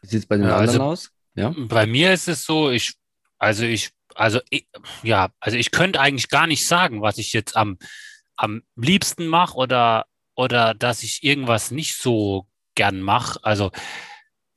Wie 0.00 0.08
sieht 0.08 0.20
es 0.20 0.26
bei 0.26 0.36
den 0.36 0.46
ja, 0.46 0.56
anderen 0.56 0.80
also 0.80 0.82
aus? 0.82 1.10
Ja? 1.34 1.54
Bei 1.56 1.86
mir 1.86 2.12
ist 2.12 2.28
es 2.28 2.44
so, 2.44 2.70
ich, 2.70 2.94
also 3.38 3.64
ich, 3.64 3.90
also 4.14 4.40
ich, 4.50 4.66
ja, 5.02 5.30
also 5.40 5.56
ich 5.56 5.70
könnte 5.70 6.00
eigentlich 6.00 6.28
gar 6.28 6.46
nicht 6.46 6.66
sagen, 6.66 7.02
was 7.02 7.18
ich 7.18 7.32
jetzt 7.32 7.56
am, 7.56 7.78
am 8.36 8.62
liebsten 8.76 9.26
mache 9.26 9.56
oder, 9.56 10.06
oder 10.34 10.74
dass 10.74 11.02
ich 11.02 11.22
irgendwas 11.22 11.70
nicht 11.70 11.96
so 11.96 12.46
gern 12.74 13.00
mache. 13.00 13.38
Also 13.42 13.70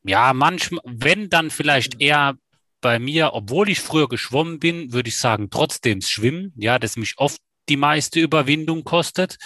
ja, 0.03 0.33
manchmal, 0.33 0.81
wenn 0.85 1.29
dann 1.29 1.49
vielleicht 1.49 1.99
eher 2.01 2.37
bei 2.81 2.99
mir, 2.99 3.33
obwohl 3.33 3.69
ich 3.69 3.79
früher 3.79 4.07
geschwommen 4.07 4.59
bin, 4.59 4.93
würde 4.93 5.09
ich 5.09 5.17
sagen, 5.17 5.49
trotzdem 5.49 6.01
Schwimmen, 6.01 6.53
ja, 6.55 6.79
das 6.79 6.97
mich 6.97 7.15
oft 7.17 7.41
die 7.69 7.77
meiste 7.77 8.19
Überwindung 8.19 8.83
kostet. 8.83 9.37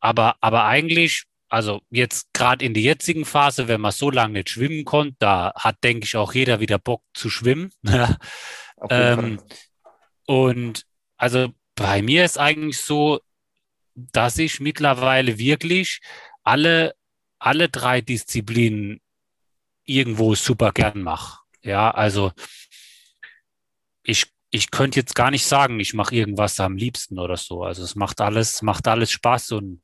Aber, 0.00 0.36
aber 0.40 0.64
eigentlich, 0.64 1.24
also 1.48 1.82
jetzt 1.90 2.32
gerade 2.32 2.64
in 2.64 2.74
der 2.74 2.82
jetzigen 2.82 3.24
Phase, 3.24 3.68
wenn 3.68 3.80
man 3.80 3.92
so 3.92 4.10
lange 4.10 4.34
nicht 4.34 4.50
schwimmen 4.50 4.84
konnte, 4.84 5.16
da 5.18 5.52
hat, 5.56 5.82
denke 5.84 6.06
ich, 6.06 6.16
auch 6.16 6.34
jeder 6.34 6.60
wieder 6.60 6.78
Bock 6.78 7.02
zu 7.14 7.30
schwimmen. 7.30 7.70
ähm, 8.90 9.40
und 10.26 10.84
also 11.16 11.52
bei 11.74 12.02
mir 12.02 12.24
ist 12.24 12.38
eigentlich 12.38 12.80
so, 12.80 13.20
dass 13.94 14.38
ich 14.38 14.60
mittlerweile 14.60 15.38
wirklich 15.38 16.00
alle, 16.42 16.94
alle 17.38 17.68
drei 17.68 18.00
Disziplinen 18.00 19.00
irgendwo 19.84 20.34
super 20.34 20.72
gern 20.72 21.02
mache. 21.02 21.41
Ja, 21.62 21.90
also 21.90 22.32
ich, 24.02 24.26
ich 24.50 24.70
könnte 24.70 24.98
jetzt 25.00 25.14
gar 25.14 25.30
nicht 25.30 25.46
sagen, 25.46 25.80
ich 25.80 25.94
mache 25.94 26.14
irgendwas 26.14 26.58
am 26.60 26.76
liebsten 26.76 27.18
oder 27.18 27.36
so. 27.36 27.62
Also 27.62 27.82
es 27.82 27.94
macht 27.94 28.20
alles, 28.20 28.62
macht 28.62 28.88
alles 28.88 29.10
Spaß 29.10 29.52
und 29.52 29.82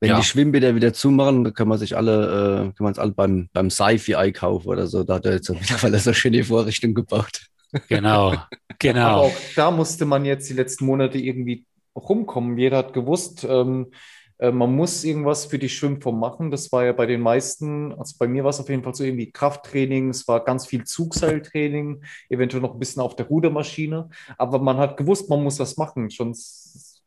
wenn 0.00 0.10
ja. 0.10 0.18
die 0.18 0.24
Schwimmbäder 0.24 0.74
wieder 0.74 0.92
zumachen, 0.92 1.44
dann 1.44 1.54
können 1.54 1.70
wir 1.70 1.78
sich 1.78 1.96
alle, 1.96 2.24
äh, 2.24 2.56
können 2.58 2.74
wir 2.80 2.88
uns 2.88 2.98
alle 2.98 3.12
beim, 3.12 3.48
beim 3.52 3.70
Sci-Fi 3.70 4.16
einkaufen 4.16 4.68
oder 4.68 4.86
so. 4.86 5.04
Da 5.04 5.14
hat 5.14 5.24
er 5.24 5.32
jetzt 5.32 5.48
mittlerweile 5.50 5.98
so 5.98 6.12
schöne 6.12 6.44
Vorrichtung 6.44 6.92
gebaut. 6.92 7.46
Genau, 7.88 8.34
genau. 8.78 9.00
Aber 9.00 9.20
auch 9.22 9.36
da 9.54 9.70
musste 9.70 10.04
man 10.04 10.24
jetzt 10.24 10.50
die 10.50 10.54
letzten 10.54 10.84
Monate 10.84 11.18
irgendwie 11.18 11.64
rumkommen. 11.94 12.58
Jeder 12.58 12.78
hat 12.78 12.92
gewusst, 12.92 13.44
ähm, 13.48 13.90
äh, 14.38 14.50
man 14.50 14.74
muss 14.74 15.04
irgendwas 15.04 15.46
für 15.46 15.58
die 15.58 15.68
Schwimmform 15.68 16.18
machen. 16.18 16.50
Das 16.50 16.70
war 16.72 16.84
ja 16.84 16.92
bei 16.92 17.06
den 17.06 17.20
meisten, 17.20 17.92
also 17.92 18.16
bei 18.18 18.28
mir 18.28 18.44
war 18.44 18.50
es 18.50 18.60
auf 18.60 18.68
jeden 18.68 18.82
Fall 18.82 18.94
so 18.94 19.04
irgendwie 19.04 19.30
Krafttraining, 19.30 20.10
es 20.10 20.28
war 20.28 20.44
ganz 20.44 20.66
viel 20.66 20.84
Zugseiltraining, 20.84 22.02
eventuell 22.28 22.62
noch 22.62 22.74
ein 22.74 22.78
bisschen 22.78 23.02
auf 23.02 23.16
der 23.16 23.26
Rudermaschine. 23.26 24.10
Aber 24.38 24.58
man 24.58 24.76
hat 24.76 24.96
gewusst, 24.96 25.30
man 25.30 25.42
muss 25.42 25.58
was 25.58 25.76
machen. 25.76 26.10
Schon 26.10 26.34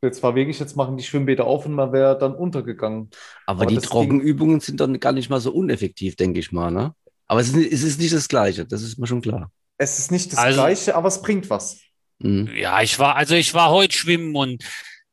jetzt 0.01 0.23
war 0.23 0.35
wirklich, 0.35 0.59
jetzt 0.59 0.75
machen 0.75 0.97
die 0.97 1.03
Schwimmbäder 1.03 1.45
auf 1.45 1.65
und 1.65 1.73
man 1.73 1.91
wäre 1.91 2.17
dann 2.17 2.33
untergegangen. 2.33 3.09
Aber, 3.45 3.63
Aber 3.63 3.65
die 3.65 3.77
Trockenübungen 3.77 4.59
sind 4.59 4.79
dann 4.79 4.99
gar 4.99 5.11
nicht 5.11 5.29
mal 5.29 5.41
so 5.41 5.51
uneffektiv, 5.51 6.15
denke 6.15 6.39
ich 6.39 6.51
mal. 6.51 6.71
Ne? 6.71 6.93
Aber 7.27 7.41
es 7.41 7.49
ist, 7.49 7.71
es 7.71 7.83
ist 7.83 7.99
nicht 7.99 8.13
das 8.13 8.27
Gleiche, 8.27 8.65
das 8.65 8.81
ist 8.81 8.97
mir 8.97 9.07
schon 9.07 9.21
klar. 9.21 9.51
Es 9.77 9.99
ist 9.99 10.11
nicht 10.11 10.33
das 10.33 10.39
also, 10.39 10.61
Gleiche, 10.61 10.95
aber 10.95 11.07
es 11.07 11.21
bringt 11.21 11.49
was. 11.49 11.79
Mhm. 12.19 12.49
Ja, 12.55 12.81
ich 12.81 12.99
war, 12.99 13.15
also 13.15 13.35
ich 13.35 13.53
war 13.53 13.69
heute 13.69 13.95
schwimmen 13.95 14.35
und 14.35 14.63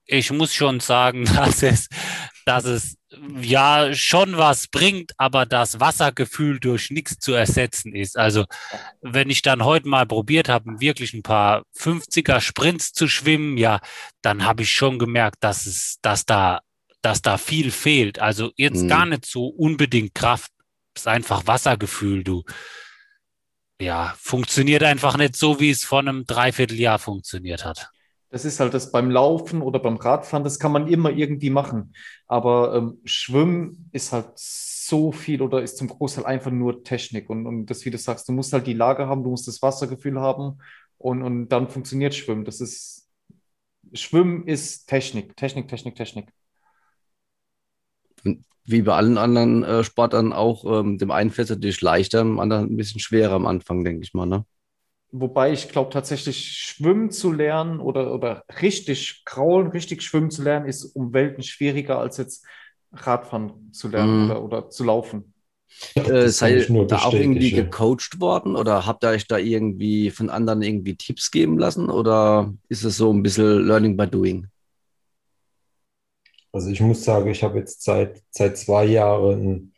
ich 0.06 0.30
muss 0.30 0.54
schon 0.54 0.80
sagen, 0.80 1.24
dass 1.36 1.62
es, 1.62 1.88
dass 2.44 2.64
es 2.64 2.96
ja 3.40 3.92
schon 3.92 4.36
was 4.36 4.68
bringt, 4.68 5.12
aber 5.16 5.46
das 5.46 5.80
Wassergefühl 5.80 6.60
durch 6.60 6.90
nichts 6.90 7.18
zu 7.18 7.32
ersetzen 7.32 7.94
ist. 7.94 8.16
Also 8.16 8.44
wenn 9.00 9.30
ich 9.30 9.42
dann 9.42 9.64
heute 9.64 9.88
mal 9.88 10.06
probiert 10.06 10.48
habe, 10.48 10.80
wirklich 10.80 11.14
ein 11.14 11.22
paar 11.22 11.64
50er 11.76 12.40
Sprints 12.40 12.92
zu 12.92 13.08
schwimmen, 13.08 13.56
ja, 13.56 13.80
dann 14.22 14.44
habe 14.44 14.62
ich 14.62 14.72
schon 14.72 14.98
gemerkt, 14.98 15.38
dass 15.40 15.66
es, 15.66 15.98
dass 16.02 16.24
da, 16.24 16.60
dass 17.02 17.22
da 17.22 17.38
viel 17.38 17.70
fehlt. 17.70 18.18
Also 18.18 18.52
jetzt 18.56 18.82
mhm. 18.82 18.88
gar 18.88 19.06
nicht 19.06 19.26
so 19.26 19.46
unbedingt 19.46 20.14
Kraft, 20.14 20.50
es 20.94 21.02
ist 21.02 21.08
einfach 21.08 21.46
Wassergefühl, 21.46 22.24
du. 22.24 22.44
Ja, 23.78 24.14
funktioniert 24.18 24.82
einfach 24.82 25.18
nicht 25.18 25.36
so, 25.36 25.60
wie 25.60 25.70
es 25.70 25.84
vor 25.84 25.98
einem 25.98 26.24
Dreivierteljahr 26.24 26.98
funktioniert 26.98 27.66
hat. 27.66 27.90
Das 28.30 28.44
ist 28.44 28.60
halt 28.60 28.74
das 28.74 28.90
beim 28.90 29.10
Laufen 29.10 29.62
oder 29.62 29.78
beim 29.78 29.96
Radfahren, 29.96 30.44
das 30.44 30.58
kann 30.58 30.72
man 30.72 30.88
immer 30.88 31.10
irgendwie 31.10 31.50
machen. 31.50 31.94
Aber 32.26 32.74
ähm, 32.74 33.00
Schwimmen 33.04 33.88
ist 33.92 34.12
halt 34.12 34.32
so 34.36 35.12
viel 35.12 35.42
oder 35.42 35.62
ist 35.62 35.76
zum 35.78 35.88
Großteil 35.88 36.26
einfach 36.26 36.50
nur 36.50 36.82
Technik. 36.84 37.30
Und, 37.30 37.46
und 37.46 37.66
das, 37.66 37.84
wie 37.84 37.90
du 37.90 37.98
sagst, 37.98 38.28
du 38.28 38.32
musst 38.32 38.52
halt 38.52 38.66
die 38.66 38.74
Lage 38.74 39.06
haben, 39.06 39.22
du 39.24 39.30
musst 39.30 39.48
das 39.48 39.62
Wassergefühl 39.62 40.20
haben 40.20 40.58
und, 40.98 41.22
und 41.22 41.48
dann 41.48 41.68
funktioniert 41.68 42.14
Schwimmen. 42.14 42.44
Das 42.44 42.60
ist, 42.60 43.08
Schwimmen 43.92 44.46
ist 44.46 44.86
Technik, 44.86 45.36
Technik, 45.36 45.68
Technik, 45.68 45.94
Technik. 45.96 46.28
Wie 48.64 48.82
bei 48.82 48.94
allen 48.94 49.18
anderen 49.18 49.62
äh, 49.62 49.84
Sportlern 49.84 50.32
auch, 50.32 50.64
ähm, 50.80 50.98
dem 50.98 51.10
einen 51.12 51.30
fällt 51.30 51.50
es 51.50 51.56
natürlich 51.56 51.80
leichter, 51.80 52.18
dem 52.18 52.40
anderen 52.40 52.66
ein 52.66 52.76
bisschen 52.76 53.00
schwerer 53.00 53.34
am 53.34 53.46
Anfang, 53.46 53.84
denke 53.84 54.02
ich 54.02 54.12
mal. 54.14 54.26
Ne? 54.26 54.44
Wobei 55.18 55.52
ich 55.52 55.70
glaube, 55.70 55.90
tatsächlich 55.90 56.52
schwimmen 56.52 57.10
zu 57.10 57.32
lernen 57.32 57.80
oder, 57.80 58.12
oder 58.12 58.44
richtig 58.60 59.22
kraulen, 59.24 59.68
richtig 59.68 60.02
schwimmen 60.02 60.30
zu 60.30 60.42
lernen, 60.42 60.66
ist 60.66 60.84
um 60.84 61.14
Welten 61.14 61.42
schwieriger 61.42 61.98
als 61.98 62.18
jetzt 62.18 62.44
Radfahren 62.92 63.72
zu 63.72 63.88
lernen 63.88 64.26
mm. 64.26 64.30
oder, 64.30 64.44
oder 64.44 64.70
zu 64.70 64.84
laufen. 64.84 65.32
Äh, 65.94 66.28
seid 66.28 66.68
ihr 66.68 66.86
da 66.86 66.98
auch 66.98 67.14
irgendwie 67.14 67.50
gecoacht 67.50 68.20
worden 68.20 68.56
oder 68.56 68.86
habt 68.86 69.04
ihr 69.04 69.08
euch 69.08 69.26
da 69.26 69.38
irgendwie 69.38 70.10
von 70.10 70.30
anderen 70.30 70.62
irgendwie 70.62 70.96
Tipps 70.96 71.30
geben 71.30 71.58
lassen 71.58 71.90
oder 71.90 72.52
ist 72.68 72.84
es 72.84 72.96
so 72.96 73.12
ein 73.12 73.22
bisschen 73.22 73.66
Learning 73.66 73.96
by 73.96 74.06
Doing? 74.06 74.46
Also 76.52 76.70
ich 76.70 76.80
muss 76.80 77.04
sagen, 77.04 77.30
ich 77.30 77.42
habe 77.42 77.58
jetzt 77.58 77.82
seit, 77.82 78.22
seit 78.30 78.56
zwei 78.58 78.84
Jahren 78.84 79.72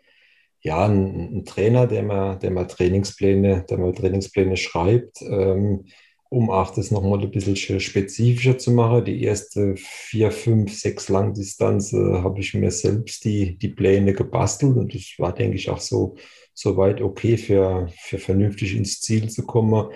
ja, 0.61 0.87
ein, 0.87 1.39
ein, 1.39 1.45
Trainer, 1.45 1.87
der 1.87 2.03
mal, 2.03 2.39
der 2.39 2.51
mal 2.51 2.67
Trainingspläne, 2.67 3.65
der 3.69 3.79
mal 3.79 3.93
Trainingspläne 3.93 4.57
schreibt, 4.57 5.23
ähm, 5.23 5.87
um 6.31 6.51
auch 6.51 6.73
das 6.73 6.91
nochmal 6.91 7.21
ein 7.21 7.31
bisschen 7.31 7.57
spezifischer 7.57 8.59
zu 8.59 8.73
machen. 8.73 9.05
Die 9.05 9.23
erste 9.23 9.77
vier, 9.77 10.31
fünf, 10.31 10.75
sechs 10.75 11.09
Langdistanz 11.09 11.93
äh, 11.93 11.97
habe 11.97 12.41
ich 12.41 12.55
mir 12.55 12.71
selbst 12.71 13.25
die, 13.25 13.57
die 13.57 13.69
Pläne 13.69 14.13
gebastelt 14.13 14.77
und 14.77 14.95
das 14.95 15.15
war, 15.19 15.35
denke 15.35 15.57
ich, 15.57 15.71
auch 15.71 15.81
so, 15.81 16.17
so 16.53 16.77
weit 16.77 17.01
okay 17.01 17.37
für, 17.37 17.89
für 17.97 18.19
vernünftig 18.19 18.77
ins 18.77 19.01
Ziel 19.01 19.31
zu 19.31 19.47
kommen. 19.47 19.91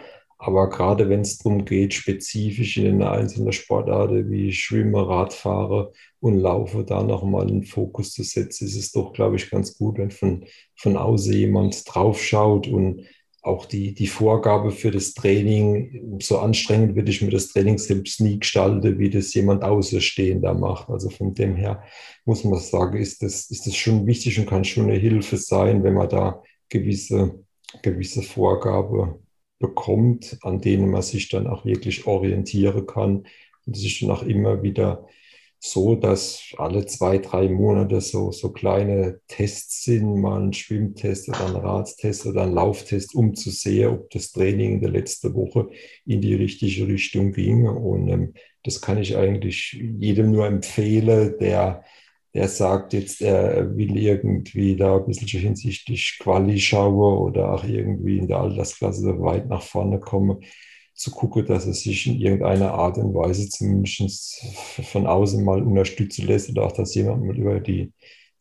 Aber 0.44 0.68
gerade 0.70 1.08
wenn 1.08 1.20
es 1.20 1.38
darum 1.38 1.64
geht, 1.64 1.94
spezifisch 1.94 2.76
in 2.76 3.00
eine 3.00 3.12
einzelne 3.12 3.52
Sportarten 3.52 4.28
wie 4.28 4.52
Schwimmer, 4.52 5.08
Radfahrer 5.08 5.92
und 6.18 6.40
Laufe 6.40 6.82
da 6.82 7.04
nochmal 7.04 7.46
einen 7.46 7.62
Fokus 7.62 8.10
zu 8.10 8.24
setzen, 8.24 8.66
ist 8.66 8.74
es 8.74 8.90
doch, 8.90 9.12
glaube 9.12 9.36
ich, 9.36 9.48
ganz 9.50 9.78
gut, 9.78 9.98
wenn 9.98 10.10
von, 10.10 10.44
von 10.74 10.96
außen 10.96 11.32
jemand 11.32 11.84
draufschaut 11.86 12.66
und 12.66 13.06
auch 13.42 13.66
die, 13.66 13.94
die 13.94 14.08
Vorgabe 14.08 14.72
für 14.72 14.90
das 14.90 15.14
Training, 15.14 16.18
so 16.20 16.40
anstrengend 16.40 16.96
würde 16.96 17.12
ich 17.12 17.22
mir 17.22 17.30
das 17.30 17.52
Training 17.52 17.78
selbst 17.78 18.20
nie 18.20 18.40
gestalten, 18.40 18.98
wie 18.98 19.10
das 19.10 19.32
jemand 19.34 19.62
Außenstehender 19.62 20.54
macht. 20.54 20.88
Also 20.90 21.08
von 21.08 21.34
dem 21.34 21.54
her 21.54 21.84
muss 22.24 22.42
man 22.42 22.58
sagen, 22.58 22.98
ist 22.98 23.22
das, 23.22 23.48
ist 23.48 23.68
das 23.68 23.76
schon 23.76 24.08
wichtig 24.08 24.40
und 24.40 24.46
kann 24.46 24.64
schon 24.64 24.90
eine 24.90 24.98
Hilfe 24.98 25.36
sein, 25.36 25.84
wenn 25.84 25.94
man 25.94 26.08
da 26.08 26.42
gewisse, 26.68 27.44
gewisse 27.80 28.22
Vorgabe 28.22 29.21
bekommt, 29.62 30.36
an 30.42 30.60
denen 30.60 30.90
man 30.90 31.00
sich 31.00 31.30
dann 31.30 31.46
auch 31.46 31.64
wirklich 31.64 32.06
orientieren 32.06 32.86
kann. 32.86 33.24
Und 33.64 33.76
es 33.76 33.84
ist 33.84 34.02
dann 34.02 34.10
auch 34.10 34.24
immer 34.24 34.62
wieder 34.62 35.06
so, 35.64 35.94
dass 35.94 36.42
alle 36.58 36.86
zwei, 36.86 37.18
drei 37.18 37.48
Monate 37.48 38.00
so, 38.00 38.32
so 38.32 38.50
kleine 38.52 39.20
Tests 39.28 39.84
sind, 39.84 40.20
mal 40.20 40.42
ein 40.42 40.52
Schwimmtest 40.52 41.28
oder 41.28 41.46
ein 41.46 41.56
Radtest 41.56 42.26
oder 42.26 42.42
ein 42.42 42.52
Lauftest, 42.52 43.14
um 43.14 43.34
zu 43.36 43.50
sehen, 43.50 43.90
ob 43.90 44.10
das 44.10 44.32
Training 44.32 44.74
in 44.74 44.80
der 44.80 44.90
letzten 44.90 45.34
Woche 45.34 45.70
in 46.04 46.20
die 46.20 46.34
richtige 46.34 46.88
Richtung 46.88 47.32
ging. 47.32 47.68
Und 47.68 48.08
ähm, 48.08 48.34
das 48.64 48.80
kann 48.80 48.98
ich 48.98 49.16
eigentlich 49.16 49.72
jedem 49.72 50.32
nur 50.32 50.46
empfehlen, 50.46 51.36
der 51.40 51.84
der 52.34 52.48
sagt 52.48 52.94
jetzt, 52.94 53.20
er 53.20 53.76
will 53.76 53.96
irgendwie 53.96 54.76
da 54.76 54.96
ein 54.96 55.06
bisschen 55.06 55.40
hinsichtlich 55.40 56.18
Quali 56.18 56.58
schauen 56.58 57.18
oder 57.18 57.52
auch 57.52 57.64
irgendwie 57.64 58.18
in 58.18 58.26
der 58.26 58.38
Altersklasse 58.38 59.20
weit 59.20 59.48
nach 59.48 59.62
vorne 59.62 60.00
kommen, 60.00 60.38
zu 60.94 61.10
gucken, 61.10 61.46
dass 61.46 61.66
er 61.66 61.74
sich 61.74 62.06
in 62.06 62.18
irgendeiner 62.18 62.72
Art 62.72 62.96
und 62.98 63.14
Weise 63.14 63.48
zumindest 63.48 64.42
von 64.82 65.06
außen 65.06 65.44
mal 65.44 65.62
unterstützen 65.62 66.26
lässt 66.26 66.50
oder 66.50 66.66
auch, 66.66 66.72
dass 66.72 66.94
jemand 66.94 67.24
mal 67.24 67.36
über 67.36 67.60
die, 67.60 67.92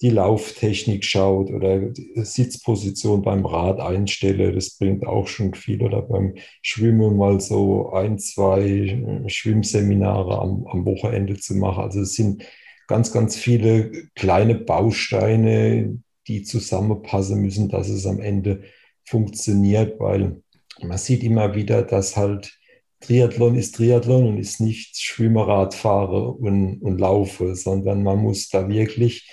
die 0.02 0.10
Lauftechnik 0.10 1.04
schaut 1.04 1.52
oder 1.52 1.92
Sitzposition 2.16 3.22
beim 3.22 3.46
Rad 3.46 3.80
einstelle. 3.80 4.52
Das 4.54 4.78
bringt 4.78 5.06
auch 5.06 5.28
schon 5.28 5.54
viel. 5.54 5.82
Oder 5.84 6.02
beim 6.02 6.36
Schwimmen 6.62 7.18
mal 7.18 7.40
so 7.40 7.92
ein, 7.92 8.18
zwei 8.20 9.24
Schwimmseminare 9.28 10.40
am, 10.40 10.66
am 10.68 10.86
Wochenende 10.86 11.38
zu 11.38 11.56
machen. 11.56 11.84
Also 11.84 12.02
es 12.02 12.16
sind 12.16 12.44
ganz, 12.92 13.14
ganz 13.14 13.38
viele 13.38 13.90
kleine 14.16 14.54
Bausteine, 14.54 15.98
die 16.28 16.44
zusammenpassen 16.44 17.42
müssen, 17.42 17.70
dass 17.70 17.88
es 17.88 18.06
am 18.06 18.20
Ende 18.20 18.64
funktioniert, 19.06 19.98
weil 19.98 20.42
man 20.82 20.98
sieht 20.98 21.24
immer 21.24 21.56
wieder, 21.56 21.84
dass 21.84 22.18
halt 22.18 22.60
Triathlon 23.00 23.56
ist 23.56 23.76
Triathlon 23.76 24.28
und 24.28 24.38
ist 24.38 24.60
nicht 24.60 24.98
Schwimmer, 24.98 25.48
Radfahrer 25.48 26.38
und, 26.38 26.82
und 26.82 27.00
Laufe, 27.00 27.56
sondern 27.56 28.04
man 28.04 28.20
muss 28.20 28.50
da 28.50 28.68
wirklich 28.68 29.32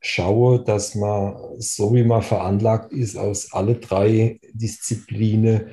schauen, 0.00 0.66
dass 0.66 0.94
man, 0.94 1.34
so 1.56 1.94
wie 1.94 2.04
man 2.04 2.20
veranlagt 2.20 2.92
ist, 2.92 3.16
aus 3.16 3.54
alle 3.54 3.76
drei 3.76 4.38
Disziplinen 4.52 5.68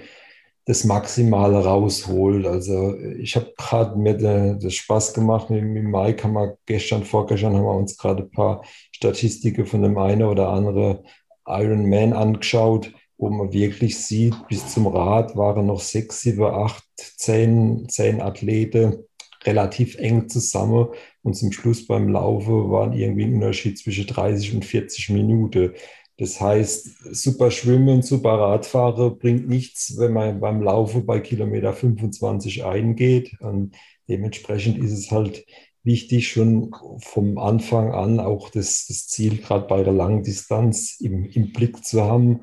das 0.65 0.84
Maximale 0.84 1.63
rausholt. 1.63 2.45
Also 2.45 2.97
ich 2.99 3.36
habe 3.36 3.54
gerade 3.58 3.97
mir 3.97 4.58
das 4.58 4.73
Spaß 4.73 5.13
gemacht 5.13 5.49
mit 5.49 5.63
Mike, 5.63 6.23
haben 6.23 6.34
wir 6.34 6.58
gestern, 6.65 7.04
vorgestern 7.04 7.56
haben 7.56 7.65
wir 7.65 7.75
uns 7.75 7.97
gerade 7.97 8.23
ein 8.23 8.32
paar 8.32 8.63
Statistiken 8.91 9.65
von 9.65 9.84
dem 9.84 9.97
einen 9.97 10.23
oder 10.23 10.49
anderen 10.49 10.99
Ironman 11.47 12.13
angeschaut, 12.13 12.91
wo 13.17 13.30
man 13.30 13.54
wirklich 13.54 13.97
sieht, 13.97 14.36
bis 14.47 14.73
zum 14.73 14.88
Rad 14.88 15.36
waren 15.36 15.67
noch 15.67 15.80
sechs, 15.80 16.21
sieben, 16.21 16.43
acht, 16.43 16.84
zehn, 16.97 17.88
zehn 17.88 18.21
Athleten 18.21 19.06
relativ 19.45 19.95
eng 19.97 20.28
zusammen 20.28 20.88
und 21.21 21.36
zum 21.36 21.51
Schluss 21.51 21.86
beim 21.86 22.10
Laufen 22.10 22.71
waren 22.71 22.93
irgendwie 22.93 23.25
ein 23.25 23.36
Unterschied 23.36 23.78
zwischen 23.78 24.08
30 24.08 24.56
und 24.56 24.65
40 24.65 25.10
Minuten. 25.10 25.73
Das 26.17 26.39
heißt, 26.39 27.13
super 27.13 27.51
Schwimmen, 27.51 28.01
super 28.01 28.39
Radfahren 28.39 29.17
bringt 29.17 29.49
nichts, 29.49 29.95
wenn 29.97 30.13
man 30.13 30.39
beim 30.39 30.62
Laufen 30.62 31.06
bei 31.06 31.19
Kilometer 31.19 31.73
25 31.73 32.63
eingeht. 32.63 33.36
Und 33.41 33.75
dementsprechend 34.08 34.78
ist 34.78 34.93
es 34.93 35.12
halt 35.12 35.45
wichtig, 35.84 36.30
schon 36.30 36.71
vom 36.99 37.38
Anfang 37.38 37.91
an 37.91 38.19
auch 38.19 38.49
das, 38.49 38.86
das 38.88 39.08
Ziel 39.08 39.38
gerade 39.38 39.67
bei 39.67 39.84
der 39.84 39.93
Langdistanz 39.93 40.99
im, 41.01 41.25
im 41.25 41.51
Blick 41.51 41.84
zu 41.84 42.01
haben 42.04 42.41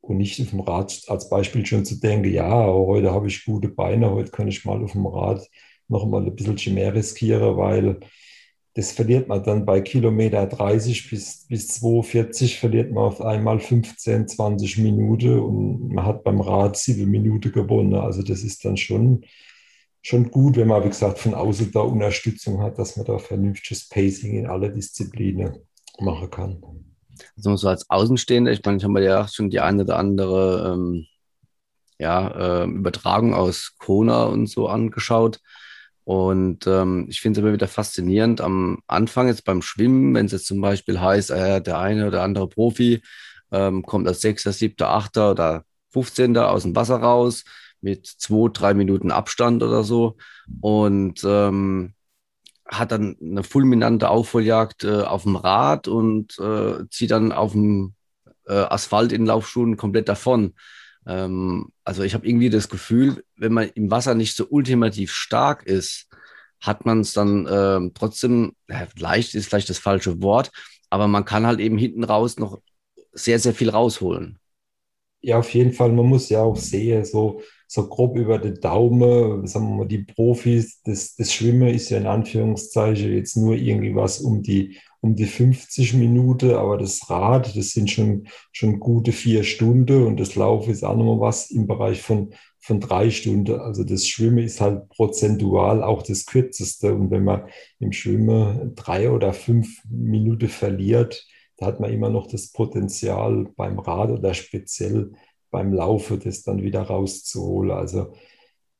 und 0.00 0.16
nicht 0.16 0.40
auf 0.40 0.50
dem 0.50 0.60
Rad 0.60 1.02
als 1.08 1.28
Beispiel 1.28 1.64
schon 1.66 1.84
zu 1.84 2.00
denken, 2.00 2.32
ja, 2.32 2.66
heute 2.66 3.12
habe 3.12 3.28
ich 3.28 3.44
gute 3.44 3.68
Beine, 3.68 4.10
heute 4.10 4.30
kann 4.30 4.48
ich 4.48 4.64
mal 4.64 4.82
auf 4.82 4.92
dem 4.92 5.06
Rad 5.06 5.46
noch 5.88 6.06
mal 6.06 6.24
ein 6.24 6.34
bisschen 6.34 6.74
mehr 6.74 6.94
riskieren, 6.94 7.56
weil 7.56 8.00
das 8.74 8.92
verliert 8.92 9.28
man 9.28 9.42
dann 9.42 9.64
bei 9.64 9.80
Kilometer 9.80 10.46
30 10.46 11.10
bis, 11.10 11.46
bis 11.48 11.68
42, 11.68 12.58
verliert 12.58 12.92
man 12.92 13.04
auf 13.04 13.20
einmal 13.20 13.58
15, 13.58 14.28
20 14.28 14.78
Minuten 14.78 15.40
und 15.40 15.88
man 15.88 16.04
hat 16.06 16.22
beim 16.22 16.40
Rad 16.40 16.76
sieben 16.76 17.10
Minuten 17.10 17.50
gewonnen. 17.50 17.94
Also 17.94 18.22
das 18.22 18.42
ist 18.42 18.64
dann 18.64 18.76
schon, 18.76 19.24
schon 20.02 20.30
gut, 20.30 20.56
wenn 20.56 20.68
man, 20.68 20.84
wie 20.84 20.88
gesagt, 20.88 21.18
von 21.18 21.34
außen 21.34 21.72
da 21.72 21.80
Unterstützung 21.80 22.62
hat, 22.62 22.78
dass 22.78 22.96
man 22.96 23.06
da 23.06 23.18
vernünftiges 23.18 23.88
Pacing 23.88 24.38
in 24.38 24.46
alle 24.46 24.70
Disziplinen 24.72 25.58
machen 25.98 26.30
kann. 26.30 26.62
Also 27.36 27.56
so 27.56 27.68
als 27.68 27.90
Außenstehender, 27.90 28.52
ich 28.52 28.64
meine, 28.64 28.78
ich 28.78 28.84
habe 28.84 28.92
mir 28.92 29.02
ja 29.02 29.26
schon 29.26 29.50
die 29.50 29.60
eine 29.60 29.82
oder 29.82 29.98
andere 29.98 30.72
ähm, 30.72 31.06
ja, 31.98 32.62
äh, 32.62 32.64
Übertragung 32.64 33.34
aus 33.34 33.74
Kona 33.78 34.24
und 34.24 34.46
so 34.46 34.68
angeschaut. 34.68 35.40
Und 36.10 36.66
ähm, 36.66 37.06
ich 37.08 37.20
finde 37.20 37.38
es 37.38 37.44
immer 37.44 37.52
wieder 37.52 37.68
faszinierend 37.68 38.40
am 38.40 38.82
Anfang 38.88 39.28
jetzt 39.28 39.44
beim 39.44 39.62
Schwimmen, 39.62 40.12
wenn 40.12 40.26
es 40.26 40.32
jetzt 40.32 40.46
zum 40.46 40.60
Beispiel 40.60 41.00
heißt, 41.00 41.30
äh, 41.30 41.62
der 41.62 41.78
eine 41.78 42.08
oder 42.08 42.24
andere 42.24 42.48
Profi 42.48 43.00
ähm, 43.52 43.84
kommt 43.84 44.08
als 44.08 44.20
Sechster, 44.20 44.52
Siebter, 44.52 44.88
Achter 44.88 45.30
oder 45.30 45.64
15. 45.90 46.36
aus 46.36 46.64
dem 46.64 46.74
Wasser 46.74 46.96
raus 46.96 47.44
mit 47.80 48.08
zwei, 48.08 48.50
drei 48.52 48.74
Minuten 48.74 49.12
Abstand 49.12 49.62
oder 49.62 49.84
so. 49.84 50.16
Und 50.60 51.22
ähm, 51.24 51.94
hat 52.66 52.90
dann 52.90 53.16
eine 53.22 53.44
fulminante 53.44 54.08
Aufholjagd 54.08 54.82
äh, 54.82 55.02
auf 55.02 55.22
dem 55.22 55.36
Rad 55.36 55.86
und 55.86 56.36
äh, 56.40 56.88
zieht 56.90 57.12
dann 57.12 57.30
auf 57.30 57.52
dem 57.52 57.94
äh, 58.48 58.54
Asphalt 58.54 59.12
in 59.12 59.26
Laufschuhen 59.26 59.76
komplett 59.76 60.08
davon. 60.08 60.54
Ähm, 61.10 61.72
also 61.84 62.04
ich 62.04 62.14
habe 62.14 62.26
irgendwie 62.26 62.50
das 62.50 62.68
Gefühl, 62.68 63.24
wenn 63.36 63.52
man 63.52 63.68
im 63.74 63.90
Wasser 63.90 64.14
nicht 64.14 64.36
so 64.36 64.46
ultimativ 64.48 65.12
stark 65.12 65.64
ist, 65.64 66.08
hat 66.60 66.86
man 66.86 67.00
es 67.00 67.12
dann 67.14 67.46
äh, 67.46 67.90
trotzdem, 67.94 68.54
ja, 68.68 68.86
leicht 68.98 69.34
ist 69.34 69.48
vielleicht 69.48 69.70
das 69.70 69.78
falsche 69.78 70.22
Wort, 70.22 70.52
aber 70.90 71.08
man 71.08 71.24
kann 71.24 71.46
halt 71.46 71.58
eben 71.60 71.78
hinten 71.78 72.04
raus 72.04 72.38
noch 72.38 72.60
sehr, 73.12 73.40
sehr 73.40 73.54
viel 73.54 73.70
rausholen. 73.70 74.38
Ja, 75.22 75.38
auf 75.38 75.52
jeden 75.52 75.72
Fall. 75.72 75.92
Man 75.92 76.06
muss 76.06 76.28
ja 76.30 76.42
auch 76.42 76.56
sehen, 76.56 77.04
so, 77.04 77.42
so 77.72 77.88
grob 77.88 78.16
über 78.16 78.40
den 78.40 78.56
Daumen, 78.56 79.46
sagen 79.46 79.68
wir 79.68 79.76
mal, 79.76 79.86
die 79.86 80.02
Profis, 80.02 80.82
das, 80.82 81.14
das 81.14 81.32
Schwimmen 81.32 81.68
ist 81.68 81.88
ja 81.90 81.98
in 81.98 82.06
Anführungszeichen 82.08 83.14
jetzt 83.14 83.36
nur 83.36 83.54
irgendwie 83.54 83.94
was 83.94 84.20
um 84.20 84.42
die, 84.42 84.76
um 85.00 85.14
die 85.14 85.26
50 85.26 85.94
Minuten, 85.94 86.50
aber 86.50 86.78
das 86.78 87.08
Rad, 87.08 87.56
das 87.56 87.70
sind 87.70 87.88
schon, 87.88 88.26
schon 88.50 88.80
gute 88.80 89.12
vier 89.12 89.44
Stunden 89.44 90.04
und 90.04 90.18
das 90.18 90.34
Laufen 90.34 90.72
ist 90.72 90.82
auch 90.82 90.96
nochmal 90.96 91.20
was 91.20 91.52
im 91.52 91.68
Bereich 91.68 92.02
von, 92.02 92.34
von 92.58 92.80
drei 92.80 93.08
Stunden. 93.08 93.60
Also 93.60 93.84
das 93.84 94.04
Schwimmen 94.08 94.38
ist 94.38 94.60
halt 94.60 94.88
prozentual 94.88 95.84
auch 95.84 96.02
das 96.02 96.26
kürzeste. 96.26 96.92
Und 96.92 97.12
wenn 97.12 97.22
man 97.22 97.44
im 97.78 97.92
Schwimmen 97.92 98.74
drei 98.74 99.12
oder 99.12 99.32
fünf 99.32 99.80
Minuten 99.88 100.48
verliert, 100.48 101.24
da 101.56 101.66
hat 101.66 101.78
man 101.78 101.92
immer 101.92 102.10
noch 102.10 102.26
das 102.26 102.50
Potenzial 102.50 103.46
beim 103.54 103.78
Rad 103.78 104.10
oder 104.10 104.34
speziell 104.34 105.12
beim 105.50 105.72
Laufen, 105.72 106.20
das 106.22 106.42
dann 106.42 106.62
wieder 106.62 106.82
rauszuholen. 106.82 107.72
Also 107.72 108.12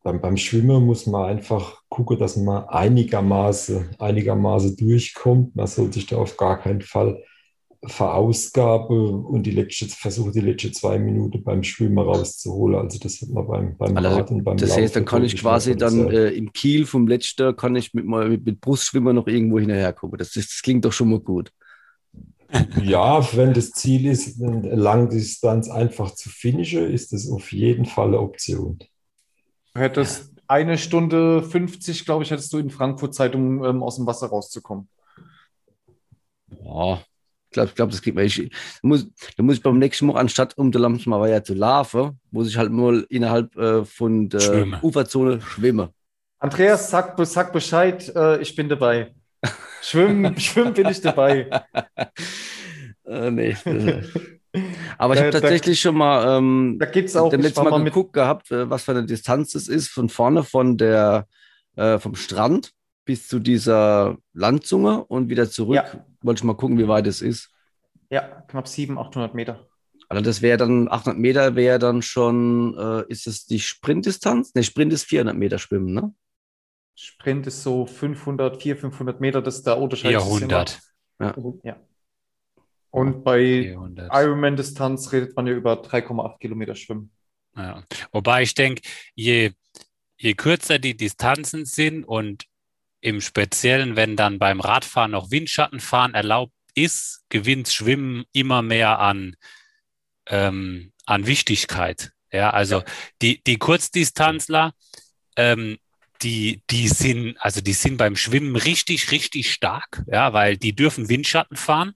beim, 0.02 0.20
beim 0.20 0.36
Schwimmen 0.36 0.84
muss 0.86 1.06
man 1.06 1.28
einfach 1.28 1.82
gucken, 1.88 2.18
dass 2.18 2.36
man 2.36 2.64
einigermaßen, 2.68 3.96
einigermaßen 3.98 4.76
durchkommt. 4.76 5.54
Man 5.56 5.66
sollte 5.66 5.94
sich 5.94 6.06
da 6.06 6.16
auf 6.16 6.36
gar 6.36 6.58
keinen 6.58 6.80
Fall 6.80 7.22
verausgabe 7.86 9.10
und 9.10 9.44
die 9.44 9.52
letzte, 9.52 9.86
versuche 9.86 10.32
die 10.32 10.40
letzten 10.40 10.74
zwei 10.74 10.98
Minuten 10.98 11.42
beim 11.42 11.62
Schwimmen 11.62 11.98
rauszuholen. 11.98 12.78
Also 12.78 12.98
das 12.98 13.22
hat 13.22 13.30
man 13.30 13.46
beim, 13.46 13.76
beim 13.76 13.96
also, 13.96 14.08
Rad 14.08 14.30
und 14.30 14.44
beim 14.44 14.56
Das 14.58 14.70
Laufen 14.70 14.82
heißt, 14.82 14.96
dann 14.96 15.04
kann 15.06 15.24
ich 15.24 15.36
quasi 15.36 15.76
dann 15.76 16.10
äh, 16.10 16.28
im 16.30 16.52
Kiel 16.52 16.84
vom 16.84 17.08
letzten, 17.08 17.56
kann 17.56 17.76
ich 17.76 17.94
mit, 17.94 18.04
mit, 18.04 18.44
mit 18.44 18.60
Brustschwimmer 18.60 19.14
noch 19.14 19.26
irgendwo 19.26 19.58
hinterher 19.58 19.94
gucken. 19.94 20.18
Das, 20.18 20.32
das 20.32 20.60
klingt 20.62 20.84
doch 20.84 20.92
schon 20.92 21.08
mal 21.08 21.20
gut. 21.20 21.52
Ja, 22.82 23.26
wenn 23.36 23.52
das 23.52 23.70
Ziel 23.72 24.06
ist, 24.06 24.42
eine 24.42 24.74
Langdistanz 24.74 25.70
einfach 25.70 26.14
zu 26.14 26.28
finishen, 26.28 26.90
ist 26.90 27.12
das 27.12 27.30
auf 27.30 27.52
jeden 27.52 27.86
Fall 27.86 28.08
eine 28.08 28.20
Option. 28.20 28.78
Du 29.74 29.80
hättest 29.80 30.32
eine 30.48 30.78
Stunde 30.78 31.42
50, 31.42 32.04
glaube 32.04 32.24
ich, 32.24 32.30
hättest 32.30 32.52
du 32.52 32.58
in 32.58 32.70
Frankfurt 32.70 33.14
Zeit, 33.14 33.34
um 33.34 33.62
ähm, 33.64 33.82
aus 33.82 33.96
dem 33.96 34.06
Wasser 34.06 34.28
rauszukommen. 34.28 34.88
Boah, 36.48 37.04
ich 37.50 37.54
glaube, 37.54 37.72
glaub, 37.74 37.90
das 37.90 38.02
geht 38.02 38.16
mir. 38.16 38.24
Ich, 38.24 38.50
muss, 38.82 39.06
da 39.36 39.42
muss 39.42 39.56
ich 39.56 39.62
beim 39.62 39.78
nächsten 39.78 40.06
Mal, 40.06 40.16
anstatt 40.16 40.58
um 40.58 40.72
der 40.72 40.80
Lamsmauer 40.80 41.44
zu 41.44 41.54
laufen, 41.54 42.18
muss 42.30 42.48
ich 42.48 42.56
halt 42.56 42.72
nur 42.72 43.08
innerhalb 43.10 43.56
äh, 43.56 43.84
von 43.84 44.28
der 44.28 44.40
Schwimme. 44.40 44.80
Uferzone 44.82 45.40
schwimmen. 45.40 45.88
Andreas, 46.38 46.90
sag, 46.90 47.14
sag 47.26 47.52
Bescheid, 47.52 48.10
äh, 48.16 48.40
ich 48.40 48.56
bin 48.56 48.68
dabei. 48.68 49.14
Schwimmen, 49.82 50.38
schwimmen 50.38 50.74
bin 50.74 50.88
ich 50.88 51.00
dabei. 51.00 51.48
Äh, 53.04 53.30
nee. 53.30 53.56
Aber 54.98 55.14
ich 55.14 55.20
Da- 55.20 55.26
habe 55.26 55.30
da- 55.30 55.40
tatsächlich 55.40 55.80
schon 55.80 55.96
mal 55.96 56.38
ähm, 56.38 56.76
Da 56.78 56.86
gibt 56.86 57.08
es 57.08 57.16
auch, 57.16 57.30
dem 57.30 57.40
letzten 57.40 57.62
Mal, 57.64 57.70
mal 57.70 57.84
geguckt 57.84 58.12
gehabt, 58.12 58.50
äh, 58.50 58.68
was 58.68 58.84
für 58.84 58.92
eine 58.92 59.04
Distanz 59.06 59.54
es 59.54 59.68
ist, 59.68 59.88
von 59.88 60.08
vorne 60.08 60.42
von 60.42 60.76
der, 60.76 61.26
äh, 61.76 61.98
vom 61.98 62.14
Strand 62.16 62.72
bis 63.04 63.28
zu 63.28 63.38
dieser 63.38 64.16
Landzunge 64.34 65.04
und 65.04 65.28
wieder 65.28 65.48
zurück. 65.50 65.76
Ja. 65.76 66.04
Wollte 66.22 66.40
ich 66.40 66.44
mal 66.44 66.54
gucken, 66.56 66.78
wie 66.78 66.88
weit 66.88 67.06
es 67.06 67.22
ist. 67.22 67.50
ja, 68.10 68.22
knapp 68.48 68.66
700, 68.68 69.06
800 69.06 69.34
Meter. 69.34 69.66
Also 70.08 70.24
das 70.24 70.42
wäre 70.42 70.58
dann 70.58 70.88
800 70.90 71.18
Meter, 71.18 71.54
wäre 71.54 71.78
dann 71.78 72.02
schon, 72.02 72.76
äh, 72.76 73.04
ist 73.08 73.28
es 73.28 73.46
die 73.46 73.60
Sprintdistanz? 73.60 74.52
Ne, 74.56 74.64
Sprint 74.64 74.92
ist 74.92 75.04
400 75.04 75.36
Meter 75.36 75.58
schwimmen, 75.60 75.94
ne? 75.94 76.12
Sprint 77.02 77.46
ist 77.46 77.62
so 77.62 77.86
500, 77.86 78.60
400, 78.60 78.80
500 78.80 79.20
Meter, 79.22 79.40
das 79.40 79.56
ist 79.56 79.66
der 79.66 79.78
Unterschied. 79.78 80.10
400. 80.10 80.78
Ja. 81.18 81.34
Und 82.90 83.24
bei 83.24 83.62
400. 83.62 84.10
Ironman-Distanz 84.12 85.10
redet 85.10 85.34
man 85.34 85.46
ja 85.46 85.54
über 85.54 85.80
3,8 85.80 86.38
Kilometer 86.38 86.74
Schwimmen. 86.74 87.10
Ja. 87.56 87.84
Wobei 88.12 88.42
ich 88.42 88.52
denke, 88.52 88.82
je, 89.14 89.52
je 90.18 90.34
kürzer 90.34 90.78
die 90.78 90.94
Distanzen 90.94 91.64
sind 91.64 92.04
und 92.04 92.44
im 93.00 93.22
Speziellen, 93.22 93.96
wenn 93.96 94.14
dann 94.14 94.38
beim 94.38 94.60
Radfahren 94.60 95.12
noch 95.12 95.30
Windschattenfahren 95.30 96.12
erlaubt 96.12 96.52
ist, 96.74 97.24
gewinnt 97.30 97.70
Schwimmen 97.70 98.24
immer 98.32 98.60
mehr 98.60 98.98
an, 98.98 99.36
ähm, 100.26 100.92
an 101.06 101.26
Wichtigkeit. 101.26 102.12
Ja, 102.30 102.50
also 102.50 102.82
die, 103.22 103.42
die 103.42 103.56
Kurzdistanzler, 103.56 104.74
ähm, 105.36 105.78
die, 106.22 106.62
die 106.70 106.88
sind, 106.88 107.36
also 107.38 107.60
die 107.60 107.72
sind 107.72 107.96
beim 107.96 108.16
Schwimmen 108.16 108.56
richtig, 108.56 109.10
richtig 109.10 109.52
stark, 109.52 110.02
ja, 110.06 110.32
weil 110.32 110.56
die 110.56 110.74
dürfen 110.74 111.08
Windschatten 111.08 111.56
fahren. 111.56 111.94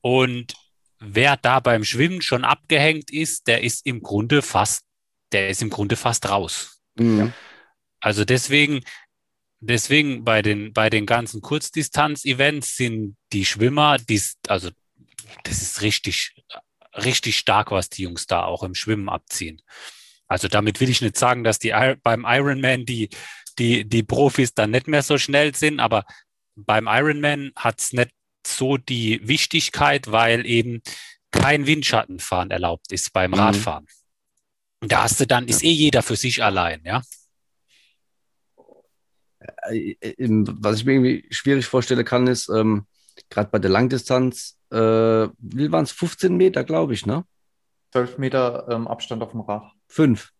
Und 0.00 0.54
wer 0.98 1.36
da 1.36 1.60
beim 1.60 1.84
Schwimmen 1.84 2.22
schon 2.22 2.44
abgehängt 2.44 3.10
ist, 3.10 3.46
der 3.46 3.62
ist 3.62 3.86
im 3.86 4.02
Grunde 4.02 4.42
fast, 4.42 4.84
der 5.32 5.48
ist 5.48 5.62
im 5.62 5.70
Grunde 5.70 5.96
fast 5.96 6.28
raus. 6.28 6.80
Mhm. 6.96 7.32
Also 8.00 8.24
deswegen, 8.24 8.80
deswegen 9.60 10.24
bei 10.24 10.42
den, 10.42 10.72
bei 10.72 10.90
den 10.90 11.06
ganzen 11.06 11.40
Kurzdistanz-Events 11.40 12.76
sind 12.76 13.16
die 13.32 13.44
Schwimmer, 13.44 13.98
die, 13.98 14.20
also 14.48 14.70
das 15.44 15.62
ist 15.62 15.82
richtig, 15.82 16.34
richtig 16.94 17.38
stark, 17.38 17.70
was 17.70 17.88
die 17.88 18.02
Jungs 18.02 18.26
da 18.26 18.44
auch 18.44 18.62
im 18.62 18.74
Schwimmen 18.74 19.08
abziehen. 19.08 19.62
Also 20.32 20.48
damit 20.48 20.80
will 20.80 20.88
ich 20.88 21.02
nicht 21.02 21.18
sagen, 21.18 21.44
dass 21.44 21.58
die 21.58 21.74
beim 22.02 22.24
Ironman 22.26 22.86
die, 22.86 23.10
die, 23.58 23.86
die 23.86 24.02
Profis 24.02 24.54
dann 24.54 24.70
nicht 24.70 24.88
mehr 24.88 25.02
so 25.02 25.18
schnell 25.18 25.54
sind, 25.54 25.78
aber 25.78 26.04
beim 26.56 26.86
Ironman 26.86 27.52
hat 27.54 27.80
es 27.80 27.92
nicht 27.92 28.10
so 28.46 28.78
die 28.78 29.20
Wichtigkeit, 29.28 30.10
weil 30.10 30.46
eben 30.46 30.80
kein 31.30 31.66
Windschattenfahren 31.66 32.50
erlaubt 32.50 32.92
ist 32.92 33.12
beim 33.12 33.32
Mhm. 33.32 33.38
Radfahren. 33.38 33.86
Und 34.80 34.90
da 34.90 35.02
hast 35.02 35.20
du 35.20 35.26
dann, 35.26 35.48
ist 35.48 35.62
eh 35.62 35.70
jeder 35.70 36.02
für 36.02 36.16
sich 36.16 36.42
allein, 36.42 36.80
ja. 36.84 37.02
Äh, 39.68 39.96
äh, 40.00 40.28
Was 40.28 40.78
ich 40.78 40.84
mir 40.86 40.92
irgendwie 40.94 41.26
schwierig 41.30 41.66
vorstellen 41.66 42.04
kann, 42.06 42.26
ist, 42.26 42.48
ähm, 42.48 42.86
gerade 43.28 43.50
bei 43.50 43.58
der 43.58 43.70
Langdistanz, 43.70 44.58
äh, 44.70 44.76
wie 44.76 45.70
waren 45.70 45.84
es 45.84 45.92
15 45.92 46.36
Meter, 46.36 46.64
glaube 46.64 46.94
ich, 46.94 47.04
ne? 47.04 47.24
12 47.92 48.18
Meter 48.18 48.66
ähm, 48.70 48.88
Abstand 48.88 49.22
auf 49.22 49.32
dem 49.32 49.40
Rad. 49.40 49.70
Fünf. 49.88 50.32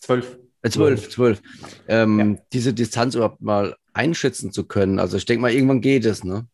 12. 0.00 0.38
Äh, 0.62 0.70
zwölf, 0.70 1.08
zwölf. 1.10 1.42
Ähm, 1.88 2.38
Diese 2.52 2.72
Distanz 2.72 3.14
überhaupt 3.14 3.40
mal 3.40 3.74
einschätzen 3.94 4.52
zu 4.52 4.64
können. 4.64 4.98
Also 4.98 5.16
ich 5.16 5.24
denke 5.24 5.42
mal, 5.42 5.50
irgendwann 5.52 5.80
geht 5.80 6.04
es, 6.04 6.22
ne? 6.22 6.46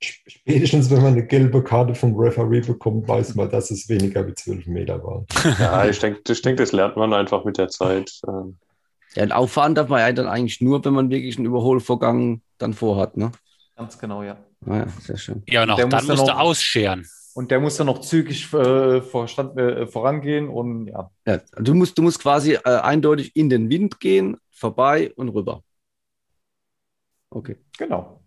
Spätestens, 0.00 0.90
wenn 0.90 1.02
man 1.02 1.12
eine 1.12 1.26
gelbe 1.26 1.62
Karte 1.62 1.94
vom 1.94 2.16
Referee 2.16 2.60
bekommt, 2.60 3.06
weiß 3.06 3.36
man, 3.36 3.48
dass 3.50 3.70
es 3.70 3.88
weniger 3.88 4.26
wie 4.26 4.34
12 4.34 4.66
Meter 4.66 5.02
waren. 5.02 5.26
Ja, 5.58 5.88
ich 5.88 5.98
denke, 6.00 6.20
ich 6.32 6.42
denk, 6.42 6.58
das 6.58 6.72
lernt 6.72 6.96
man 6.96 7.12
einfach 7.12 7.44
mit 7.44 7.58
der 7.58 7.68
Zeit. 7.68 8.20
Ähm, 8.26 8.58
Ja, 9.14 9.22
und 9.24 9.32
auffahren 9.32 9.74
darf 9.74 9.88
man 9.88 10.00
ja 10.00 10.12
dann 10.12 10.26
eigentlich 10.26 10.60
nur, 10.60 10.84
wenn 10.84 10.94
man 10.94 11.10
wirklich 11.10 11.36
einen 11.36 11.46
Überholvorgang 11.46 12.42
dann 12.58 12.74
vorhat, 12.74 13.16
ne? 13.16 13.30
Ganz 13.76 13.98
genau, 13.98 14.22
ja. 14.22 14.36
Naja, 14.60 14.86
sehr 15.00 15.16
schön. 15.16 15.42
Ja, 15.48 15.62
und 15.62 15.70
auch 15.70 15.76
Der 15.76 15.86
dann 15.86 16.00
muss 16.00 16.06
dann 16.08 16.16
musst 16.16 16.28
du 16.28 16.36
ausscheren. 16.36 17.06
Und 17.34 17.50
der 17.50 17.60
muss 17.60 17.76
dann 17.76 17.86
noch 17.86 18.00
zügig 18.00 18.52
äh, 18.52 19.00
vorstand, 19.00 19.58
äh, 19.58 19.86
vorangehen 19.86 20.48
und 20.48 20.88
ja. 20.88 21.10
Ja, 21.26 21.40
du 21.56 21.74
musst, 21.74 21.96
du 21.96 22.02
musst 22.02 22.20
quasi 22.20 22.54
äh, 22.54 22.60
eindeutig 22.64 23.34
in 23.34 23.48
den 23.48 23.70
Wind 23.70 24.00
gehen, 24.00 24.36
vorbei 24.50 25.12
und 25.16 25.30
rüber. 25.30 25.62
Okay. 27.30 27.56
Genau. 27.78 28.21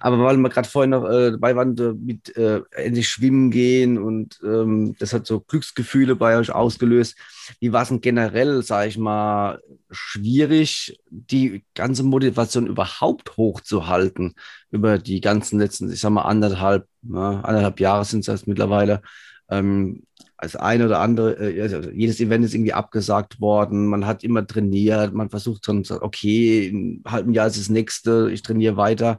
Aber 0.00 0.18
weil 0.20 0.36
wir 0.36 0.48
gerade 0.48 0.68
vorhin 0.68 0.90
noch 0.90 1.08
äh, 1.08 1.32
dabei 1.32 1.56
waren, 1.56 1.74
mit 2.04 2.36
äh, 2.36 2.62
endlich 2.72 3.08
schwimmen 3.08 3.50
gehen 3.50 3.98
und 3.98 4.38
ähm, 4.44 4.96
das 4.98 5.12
hat 5.12 5.26
so 5.26 5.40
Glücksgefühle 5.40 6.16
bei 6.16 6.36
euch 6.36 6.50
ausgelöst. 6.50 7.16
Wie 7.60 7.72
war 7.72 7.82
es 7.82 7.88
denn 7.88 8.00
generell, 8.00 8.62
sage 8.62 8.88
ich 8.88 8.98
mal, 8.98 9.60
schwierig, 9.90 11.00
die 11.10 11.64
ganze 11.74 12.02
Motivation 12.02 12.66
überhaupt 12.66 13.36
hochzuhalten 13.36 14.34
über 14.70 14.98
die 14.98 15.20
ganzen 15.20 15.58
letzten, 15.58 15.90
ich 15.92 16.00
sag 16.00 16.10
mal, 16.10 16.22
anderthalb, 16.22 16.86
ja, 17.02 17.40
anderthalb 17.40 17.80
Jahre 17.80 18.04
sind 18.04 18.20
es 18.20 18.26
jetzt 18.26 18.46
mittlerweile. 18.46 19.02
Ähm, 19.50 20.02
als 20.38 20.54
ein 20.56 20.82
oder 20.82 21.00
andere, 21.00 21.34
äh, 21.34 21.60
also 21.60 21.90
jedes 21.90 22.20
Event 22.20 22.44
ist 22.44 22.54
irgendwie 22.54 22.72
abgesagt 22.72 23.40
worden, 23.40 23.86
man 23.86 24.06
hat 24.06 24.24
immer 24.24 24.46
trainiert, 24.46 25.12
man 25.12 25.28
versucht 25.28 25.68
dann, 25.68 25.84
okay, 26.00 26.68
in 26.68 26.76
einem 26.76 27.02
halben 27.12 27.32
Jahr 27.34 27.48
ist 27.48 27.58
das 27.58 27.68
nächste, 27.68 28.30
ich 28.32 28.42
trainiere 28.42 28.76
weiter. 28.76 29.18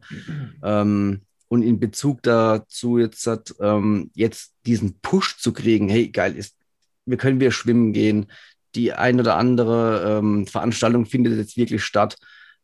Ähm, 0.64 1.22
und 1.50 1.64
in 1.64 1.80
Bezug 1.80 2.24
dazu 2.24 2.98
jetzt, 2.98 3.28
hat, 3.28 3.54
ähm, 3.60 4.12
jetzt 4.16 4.54
diesen 4.66 5.00
Push 5.02 5.38
zu 5.38 5.52
kriegen, 5.52 5.90
hey, 5.90 6.10
geil, 6.10 6.36
ist, 6.36 6.56
wir 7.06 7.18
können 7.18 7.40
wieder 7.40 7.52
schwimmen 7.52 7.92
gehen, 7.92 8.28
die 8.76 8.94
ein 8.94 9.20
oder 9.20 9.36
andere 9.36 10.20
ähm, 10.20 10.48
Veranstaltung 10.48 11.06
findet 11.06 11.38
jetzt 11.38 11.58
wirklich 11.58 11.84
statt. 11.84 12.18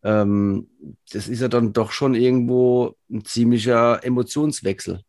Ähm, 0.03 0.69
das 1.11 1.27
ist 1.27 1.41
ja 1.41 1.47
dann 1.47 1.73
doch 1.73 1.91
schon 1.91 2.13
irgendwo 2.13 2.95
ein 3.09 3.25
ziemlicher 3.25 4.03
Emotionswechsel. 4.03 5.01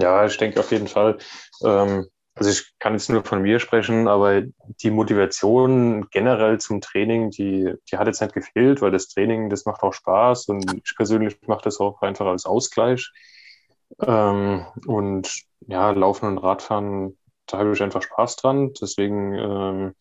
Ja, 0.00 0.24
ich 0.26 0.36
denke 0.36 0.60
auf 0.60 0.70
jeden 0.70 0.88
Fall. 0.88 1.18
Ähm, 1.62 2.06
also 2.34 2.50
ich 2.50 2.72
kann 2.78 2.94
jetzt 2.94 3.10
nur 3.10 3.24
von 3.24 3.42
mir 3.42 3.58
sprechen, 3.60 4.08
aber 4.08 4.42
die 4.82 4.90
Motivation 4.90 6.08
generell 6.10 6.58
zum 6.58 6.80
Training, 6.80 7.30
die, 7.30 7.74
die 7.90 7.98
hat 7.98 8.06
jetzt 8.06 8.22
nicht 8.22 8.32
gefehlt, 8.32 8.80
weil 8.80 8.92
das 8.92 9.08
Training, 9.08 9.50
das 9.50 9.66
macht 9.66 9.82
auch 9.82 9.92
Spaß 9.92 10.48
und 10.48 10.80
ich 10.84 10.94
persönlich 10.96 11.36
mache 11.46 11.64
das 11.64 11.80
auch 11.80 12.00
einfach 12.02 12.26
als 12.26 12.46
Ausgleich. 12.46 13.10
Ähm, 14.00 14.64
und 14.86 15.28
ja, 15.66 15.90
Laufen 15.90 16.26
und 16.28 16.38
Radfahren, 16.38 17.18
da 17.46 17.58
habe 17.58 17.72
ich 17.72 17.82
einfach 17.82 18.02
Spaß 18.02 18.36
dran. 18.36 18.72
Deswegen 18.80 19.34
ähm, 19.34 19.94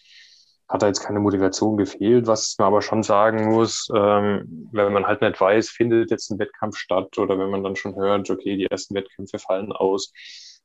hat 0.69 0.83
da 0.83 0.87
jetzt 0.87 1.01
keine 1.01 1.19
Motivation 1.19 1.77
gefehlt. 1.77 2.27
Was 2.27 2.55
man 2.59 2.67
aber 2.67 2.81
schon 2.81 3.01
sagen 3.01 3.47
muss, 3.47 3.89
ähm, 3.93 4.69
wenn 4.71 4.93
man 4.93 5.07
halt 5.07 5.21
nicht 5.21 5.41
weiß, 5.41 5.69
findet 5.69 6.11
jetzt 6.11 6.29
ein 6.29 6.39
Wettkampf 6.39 6.77
statt 6.77 7.17
oder 7.17 7.39
wenn 7.39 7.49
man 7.49 7.63
dann 7.63 7.75
schon 7.75 7.95
hört, 7.95 8.29
okay, 8.29 8.55
die 8.55 8.67
ersten 8.67 8.93
Wettkämpfe 8.93 9.39
fallen 9.39 9.71
aus, 9.71 10.13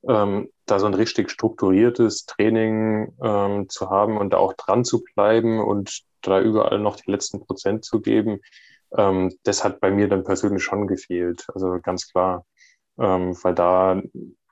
ähm, 0.06 0.50
da 0.66 0.78
so 0.78 0.86
ein 0.86 0.94
richtig 0.94 1.30
strukturiertes 1.30 2.26
Training 2.26 3.14
ähm, 3.22 3.68
zu 3.70 3.88
haben 3.88 4.18
und 4.18 4.34
da 4.34 4.36
auch 4.36 4.52
dran 4.52 4.84
zu 4.84 5.02
bleiben 5.02 5.60
und 5.60 6.02
da 6.20 6.40
überall 6.40 6.78
noch 6.78 6.96
die 6.96 7.10
letzten 7.10 7.40
Prozent 7.40 7.84
zu 7.84 8.00
geben, 8.00 8.40
ähm, 8.96 9.32
das 9.44 9.64
hat 9.64 9.80
bei 9.80 9.90
mir 9.90 10.08
dann 10.08 10.24
persönlich 10.24 10.62
schon 10.62 10.86
gefehlt. 10.86 11.46
Also 11.54 11.78
ganz 11.82 12.10
klar, 12.10 12.44
ähm, 12.98 13.36
weil 13.42 13.54
da 13.54 14.02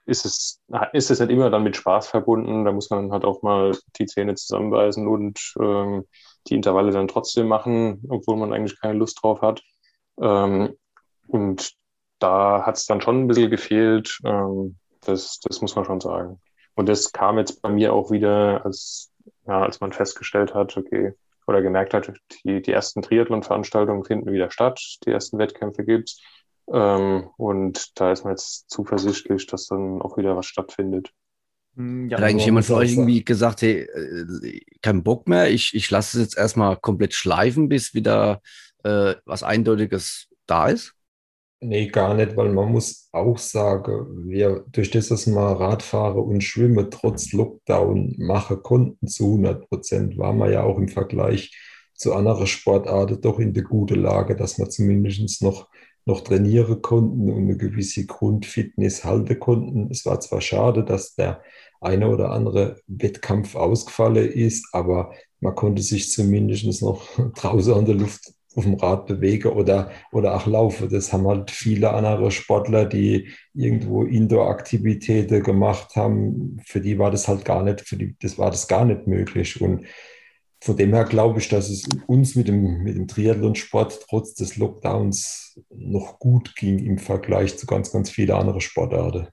ist 0.07 0.25
es, 0.27 0.61
ist 0.93 1.11
es 1.11 1.21
nicht 1.21 1.31
immer 1.31 1.51
dann 1.51 1.63
mit 1.63 1.77
Spaß 1.77 2.09
verbunden. 2.09 2.65
Da 2.65 2.73
muss 2.73 2.91
man 2.91 3.13
halt 3.13 3.25
auch 3.25 3.43
mal 3.43 3.77
die 3.99 4.07
Zähne 4.07 4.35
zusammenbeißen 4.35 5.07
und 5.07 5.55
ähm, 5.61 6.05
die 6.49 6.55
Intervalle 6.55 6.91
dann 6.91 7.09
trotzdem 7.09 7.47
machen, 7.49 8.03
obwohl 8.09 8.37
man 8.37 8.53
eigentlich 8.53 8.81
keine 8.81 8.99
Lust 8.99 9.23
drauf 9.23 9.43
hat. 9.43 9.63
Ähm, 10.21 10.77
und 11.29 11.73
da 12.19 12.67
hat 12.67 12.77
es 12.77 12.87
dann 12.87 13.01
schon 13.01 13.23
ein 13.23 13.29
bisschen 13.29 13.51
gefehlt. 13.51 14.19
Ähm, 14.25 14.77
das, 15.03 15.41
das 15.41 15.61
muss 15.61 15.75
man 15.77 15.85
schon 15.85 16.01
sagen. 16.01 16.41
Und 16.75 16.89
das 16.89 17.13
kam 17.13 17.39
jetzt 17.39 17.61
bei 17.63 17.69
mir 17.69 17.93
auch 17.93 18.11
wieder, 18.11 18.65
als, 18.65 19.13
ja, 19.47 19.63
als 19.63 19.81
man 19.81 19.93
festgestellt 19.93 20.55
hat, 20.55 20.77
okay, 20.77 21.15
oder 21.47 21.61
gemerkt 21.61 21.93
hat, 21.93 22.13
die, 22.45 22.63
die 22.63 22.73
ersten 22.73 23.03
Triathlon-Veranstaltungen 23.03 24.05
finden 24.05 24.33
wieder 24.33 24.51
statt, 24.51 24.81
die 25.05 25.11
ersten 25.11 25.39
Wettkämpfe 25.39 25.85
gibt's. 25.85 26.23
Ähm, 26.71 27.29
und 27.37 27.99
da 28.01 28.13
ist 28.13 28.25
man 28.25 28.35
jetzt 28.35 28.71
zuversichtlich, 28.71 29.47
dass 29.47 29.67
dann 29.67 30.03
auch 30.03 30.17
wieder 30.17 30.37
was 30.37 30.47
stattfindet. 30.47 31.13
Hm, 31.77 32.09
ja, 32.09 32.19
Hat 32.19 32.25
eigentlich 32.25 32.47
jemand 32.47 32.67
von 32.67 32.77
euch 32.77 32.93
irgendwie 32.93 33.25
gesagt, 33.25 33.63
hey, 33.63 33.81
äh, 33.83 34.61
kein 34.83 35.03
Bock 35.03 35.27
mehr, 35.29 35.51
ich, 35.51 35.75
ich 35.75 35.91
lasse 35.91 36.19
es 36.19 36.25
jetzt 36.25 36.39
erstmal 36.39 36.77
komplett 36.77 37.15
schleifen, 37.15 37.69
bis 37.69 37.95
wieder 37.95 38.41
äh, 38.85 39.15
was 39.25 39.43
Eindeutiges 39.43 40.29
da 40.47 40.69
ist? 40.69 40.95
Nee, 41.65 41.87
gar 41.87 42.15
nicht, 42.15 42.37
weil 42.37 42.53
man 42.53 42.73
muss 42.73 43.09
auch 43.13 43.39
sagen, 43.39 44.29
wir 44.29 44.65
durch 44.73 44.91
das, 44.91 45.09
dass 45.09 45.29
wir 45.29 45.41
Radfahrer 45.41 46.21
und 46.23 46.41
Schwimmen 46.43 46.91
trotz 46.91 47.33
Lockdown 47.33 48.17
machen 48.19 48.65
konnten 48.65 49.07
zu 49.07 49.27
100 49.27 49.69
Prozent, 49.69 50.19
waren 50.19 50.39
wir 50.39 50.51
ja 50.51 50.65
auch 50.65 50.77
im 50.79 50.89
Vergleich 50.89 51.57
zu 51.95 52.15
anderen 52.15 52.49
Sportarten 52.49 53.21
doch 53.21 53.39
in 53.39 53.55
der 53.55 53.63
guten 53.63 54.01
Lage, 54.01 54.35
dass 54.35 54.59
wir 54.59 54.69
zumindest 54.69 55.41
noch, 55.41 55.69
noch 56.05 56.23
trainieren 56.23 56.83
konnten 56.83 57.31
und 57.31 57.45
eine 57.45 57.57
gewisse 57.57 58.07
Grundfitness 58.07 59.05
halten 59.05 59.39
konnten. 59.39 59.89
Es 59.91 60.05
war 60.05 60.21
zwar 60.21 60.41
schade, 60.41 60.85
dass 60.85 61.15
der 61.15 61.43
eine 61.81 62.09
oder 62.09 62.31
andere 62.31 62.81
Wettkampf 62.87 63.55
ausgefallen 63.55 64.31
ist, 64.31 64.69
aber 64.73 65.13
man 65.41 65.55
konnte 65.55 65.83
sich 65.83 66.11
zumindest 66.11 66.83
noch 66.83 67.03
draußen 67.35 67.75
an 67.75 67.85
der 67.85 67.97
Luft 67.97 68.33
auf 68.55 68.65
dem 68.65 68.75
Rad 68.75 69.07
bewege 69.07 69.55
oder, 69.55 69.91
oder 70.13 70.37
auch 70.37 70.47
laufe. 70.47 70.89
Das 70.89 71.13
haben 71.13 71.27
halt 71.27 71.51
viele 71.51 71.91
andere 71.93 72.31
Sportler, 72.31 72.85
die 72.85 73.31
irgendwo 73.55 74.05
Indoor-Aktivitäten 74.05 75.43
gemacht 75.43 75.97
haben. 75.97 76.61
Für 76.65 76.81
die 76.81 76.99
war 76.99 77.11
das 77.11 77.29
halt 77.29 77.45
gar 77.45 77.63
nicht, 77.63 77.81
für 77.81 77.97
die, 77.97 78.15
das 78.21 78.39
war 78.39 78.51
das 78.51 78.69
gar 78.69 78.85
nicht 78.85 79.07
möglich. 79.07 79.61
Und 79.61 79.87
von 80.63 80.77
dem 80.77 80.95
her 80.95 81.05
glaube 81.05 81.41
ich, 81.41 81.49
dass 81.49 81.69
es 81.69 81.89
uns 82.07 82.37
mit 82.37 82.47
dem, 82.47 82.85
mit 82.85 82.97
dem 82.97 83.09
Triathlonsport 83.09 84.07
trotz 84.09 84.35
des 84.35 84.57
Lockdowns 84.57 85.61
noch 85.71 86.21
gut 86.21 86.55
ging 86.55 86.79
im 86.79 86.99
Vergleich 86.99 87.59
zu 87.59 87.67
ganz, 87.67 87.91
ganz 87.91 88.11
vielen 88.11 88.31
anderen 88.31 88.61
Sportarten 88.61 89.27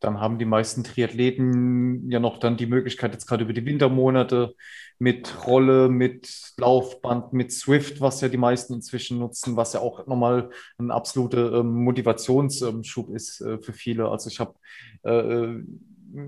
dann 0.00 0.18
haben 0.18 0.38
die 0.38 0.46
meisten 0.46 0.82
Triathleten 0.82 2.10
ja 2.10 2.20
noch 2.20 2.38
dann 2.38 2.56
die 2.56 2.66
Möglichkeit, 2.66 3.12
jetzt 3.12 3.26
gerade 3.26 3.44
über 3.44 3.52
die 3.52 3.64
Wintermonate 3.64 4.54
mit 4.98 5.46
Rolle, 5.46 5.88
mit 5.88 6.52
Laufband, 6.56 7.32
mit 7.32 7.52
Swift, 7.52 8.00
was 8.00 8.20
ja 8.20 8.28
die 8.28 8.38
meisten 8.38 8.74
inzwischen 8.74 9.18
nutzen, 9.18 9.56
was 9.56 9.74
ja 9.74 9.80
auch 9.80 10.06
nochmal 10.06 10.50
ein 10.78 10.90
absoluter 10.90 11.52
ähm, 11.52 11.84
Motivationsschub 11.84 13.10
ist 13.14 13.40
äh, 13.42 13.58
für 13.58 13.72
viele. 13.72 14.08
Also 14.08 14.30
ich 14.30 14.40
habe 14.40 14.54
äh, 15.04 15.10
äh, 15.10 15.62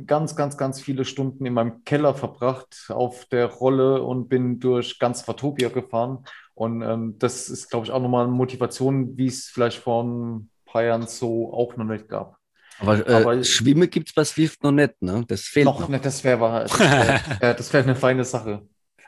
ganz, 0.07 0.37
ganz, 0.37 0.57
ganz 0.57 0.80
viele 0.80 1.05
Stunden 1.05 1.47
in 1.47 1.55
meinem 1.55 1.85
Keller 1.85 2.14
verbracht 2.14 2.87
auf 2.89 3.24
der 3.26 3.47
Rolle 3.47 4.03
und 4.03 4.28
bin 4.28 4.61
durch 4.61 4.99
ganz 4.99 5.22
Fatopia 5.22 5.68
gefahren. 5.68 6.24
Und 6.55 6.83
ähm, 6.83 7.16
das 7.18 7.49
ist, 7.49 7.70
glaube 7.70 7.87
ich, 7.87 7.93
auch 7.93 8.01
nochmal 8.01 8.24
eine 8.24 8.33
Motivation, 8.33 9.16
wie 9.16 9.26
es 9.26 9.47
vielleicht 9.47 9.78
vor 9.78 10.05
ein 10.05 10.51
paar 10.66 10.85
Jahren 10.85 11.07
so 11.07 11.53
auch 11.53 11.76
noch 11.76 11.85
nicht 11.85 12.09
gab. 12.09 12.37
Aber, 12.78 13.07
äh, 13.07 13.14
Aber 13.14 13.45
Schwimmen 13.45 13.89
gibt 13.89 14.09
es 14.09 14.14
bei 14.14 14.24
Swift 14.24 14.62
noch 14.62 14.72
nicht, 14.72 15.01
ne? 15.01 15.24
Das 15.28 15.43
fehlt 15.43 15.66
noch. 15.66 15.80
noch. 15.80 15.89
nicht, 15.89 16.05
das 16.05 16.24
wäre 16.24 16.66
das 16.68 16.78
wär, 16.78 17.55
das 17.55 17.72
wär 17.72 17.83
eine 17.83 17.95
feine 17.95 18.24
Sache. 18.24 18.62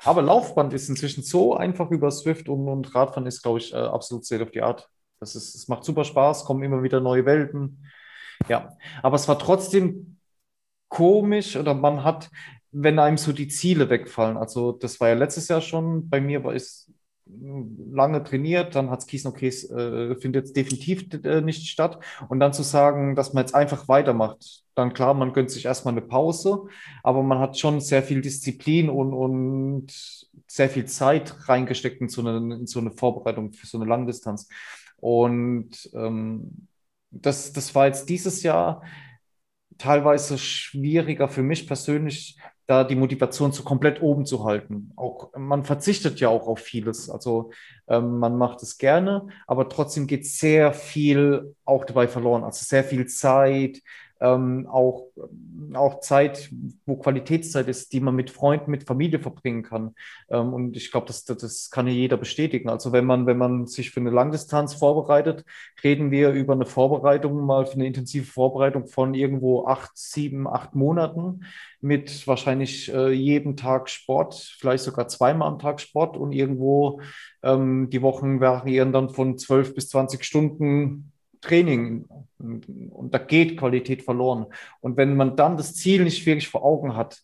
Aber 0.05 0.22
Laufband 0.22 0.72
ist 0.75 0.89
inzwischen 0.89 1.22
so 1.22 1.57
einfach 1.57 1.91
über 1.91 2.11
Swift 2.11 2.49
und, 2.49 2.68
und 2.68 2.95
Radfahren 2.95 3.27
ist, 3.27 3.43
glaube 3.43 3.59
ich, 3.59 3.72
äh, 3.72 3.77
absolut 3.77 4.25
state 4.25 4.43
of 4.43 4.51
the 4.53 4.62
art. 4.62 4.89
Das, 5.18 5.35
ist, 5.35 5.55
es 5.55 5.68
macht 5.68 5.85
super 5.85 6.05
Spaß, 6.05 6.45
kommen 6.45 6.62
immer 6.62 6.83
wieder 6.83 7.01
neue 7.01 7.25
Welten. 7.25 7.87
Ja, 8.49 8.77
aber 9.03 9.16
es 9.16 9.27
war 9.29 9.39
trotzdem 9.39 10.18
komisch 10.95 11.57
oder 11.57 11.75
man 11.75 12.05
hat, 12.05 12.31
wenn 12.71 12.99
einem 12.99 13.17
so 13.17 13.33
die 13.33 13.49
Ziele 13.49 13.91
wegfallen. 13.91 14.37
Also, 14.37 14.73
das 14.73 15.01
war 15.01 15.09
ja 15.09 15.15
letztes 15.15 15.49
Jahr 15.49 15.61
schon, 15.61 16.09
bei 16.09 16.21
mir 16.21 16.45
war 16.45 16.55
es 16.55 16.91
lange 17.27 18.23
trainiert, 18.23 18.75
dann 18.75 18.91
hat 18.91 19.01
es 19.01 19.07
Kies 19.07 19.27
okay, 19.27 19.49
äh, 19.49 20.15
findet 20.21 20.45
jetzt 20.45 20.57
definitiv 20.57 21.07
äh, 21.25 21.41
nicht 21.41 21.69
statt. 21.69 21.99
Und 22.29 22.39
dann 22.39 22.53
zu 22.53 22.63
sagen, 22.63 23.17
dass 23.17 23.33
man 23.33 23.43
jetzt 23.43 23.55
einfach 23.55 23.89
weitermacht, 23.89 24.63
dann 24.75 24.93
klar, 24.93 25.15
man 25.15 25.33
gönnt 25.33 25.51
sich 25.51 25.65
erstmal 25.65 25.95
eine 25.95 26.03
Pause, 26.03 26.65
aber 27.03 27.23
man 27.23 27.39
hat 27.39 27.59
schon 27.59 27.81
sehr 27.81 28.03
viel 28.03 28.21
Disziplin 28.21 28.91
und, 28.91 29.15
und 29.15 29.87
sehr 30.47 30.69
viel 30.69 30.85
Zeit 30.85 31.49
reingesteckt 31.49 32.01
in 32.01 32.09
so, 32.09 32.21
eine, 32.21 32.57
in 32.57 32.67
so 32.67 32.79
eine 32.79 32.93
Vorbereitung 32.93 33.53
für 33.53 33.67
so 33.67 33.79
eine 33.79 33.89
Langdistanz. 33.89 34.49
Und 34.99 35.91
ähm, 35.95 36.69
das, 37.11 37.53
das 37.53 37.75
war 37.75 37.87
jetzt 37.87 38.09
dieses 38.09 38.43
Jahr 38.43 38.83
teilweise 39.79 40.39
schwieriger 40.39 41.29
für 41.29 41.43
mich 41.43 41.66
persönlich, 41.66 42.39
da 42.66 42.83
die 42.83 42.97
Motivation 42.97 43.53
zu 43.53 43.62
komplett 43.62 44.01
oben 44.01 44.25
zu 44.25 44.45
halten. 44.45 44.93
Auch 44.97 45.31
man 45.37 45.64
verzichtet 45.64 46.18
ja 46.20 46.29
auch 46.31 46.47
auf 46.47 46.61
vieles. 46.61 47.11
Also 47.11 47.51
ähm, 47.89 48.18
man 48.18 48.39
macht 48.39 48.62
es 48.62 48.79
gerne, 48.79 49.27
aber 49.47 49.68
trotzdem 49.68 50.07
geht 50.07 50.27
sehr 50.27 50.72
viel 50.72 51.55
auch 51.64 51.85
dabei 51.85 52.09
verloren. 52.09 52.43
Also 52.43 52.64
sehr 52.64 52.85
viel 52.85 53.07
Zeit, 53.07 53.81
ähm, 54.25 54.66
auch, 54.70 55.09
auch 55.75 56.01
Zeit, 56.01 56.51
wo 56.87 56.97
Qualitätszeit 56.97 57.68
ist, 57.68 57.93
die 57.93 58.01
man 58.01 58.14
mit 58.14 58.31
Freunden, 58.31 58.70
mit 58.70 58.85
Familie 58.85 59.18
verbringen 59.18 59.62
kann. 59.62 59.95
Ähm, 60.31 60.55
und 60.55 60.77
ich 60.77 60.91
glaube, 60.91 61.07
das, 61.07 61.25
das 61.25 61.70
kann 61.70 61.87
ja 61.87 61.93
jeder 61.93 62.16
bestätigen. 62.16 62.70
Also 62.70 62.93
wenn 62.93 63.05
man, 63.05 63.27
wenn 63.27 63.37
man 63.37 63.66
sich 63.66 63.91
für 63.91 64.01
eine 64.01 64.11
Langdistanz 64.11 64.75
vorbereitet, 64.75 65.45
reden 65.83 66.11
wir 66.11 66.31
über 66.31 66.55
eine 66.55 66.66
Vorbereitung, 66.66 67.45
mal 67.45 67.66
für 67.66 67.75
eine 67.75 67.87
intensive 67.87 68.25
Vorbereitung 68.25 68.87
von 68.87 69.12
irgendwo 69.14 69.66
acht, 69.66 69.91
sieben, 69.95 70.49
acht 70.49 70.75
Monaten 70.75 71.45
mit 71.83 72.27
wahrscheinlich 72.27 72.93
äh, 72.95 73.12
jedem 73.12 73.57
Tag 73.57 73.91
Sport, 73.91 74.35
vielleicht 74.59 74.85
sogar 74.85 75.07
zweimal 75.09 75.49
am 75.49 75.59
Tag 75.59 75.81
Sport 75.81 76.16
und 76.16 76.33
irgendwo 76.33 77.03
ähm, 77.43 77.91
die 77.91 78.01
Wochen 78.01 78.41
variieren 78.41 78.93
dann 78.93 79.11
von 79.11 79.37
zwölf 79.37 79.75
bis 79.75 79.91
zwanzig 79.91 80.25
Stunden 80.25 81.12
Training 81.45 82.07
und 82.39 83.15
da 83.15 83.19
geht 83.19 83.59
Qualität 83.59 84.03
verloren. 84.03 84.47
Und 84.81 84.97
wenn 84.97 85.17
man 85.17 85.37
dann 85.37 85.57
das 85.57 85.75
Ziel 85.75 86.05
nicht 86.05 86.25
wirklich 86.27 86.49
vor 86.49 86.65
Augen 86.65 86.97
hat, 86.97 87.23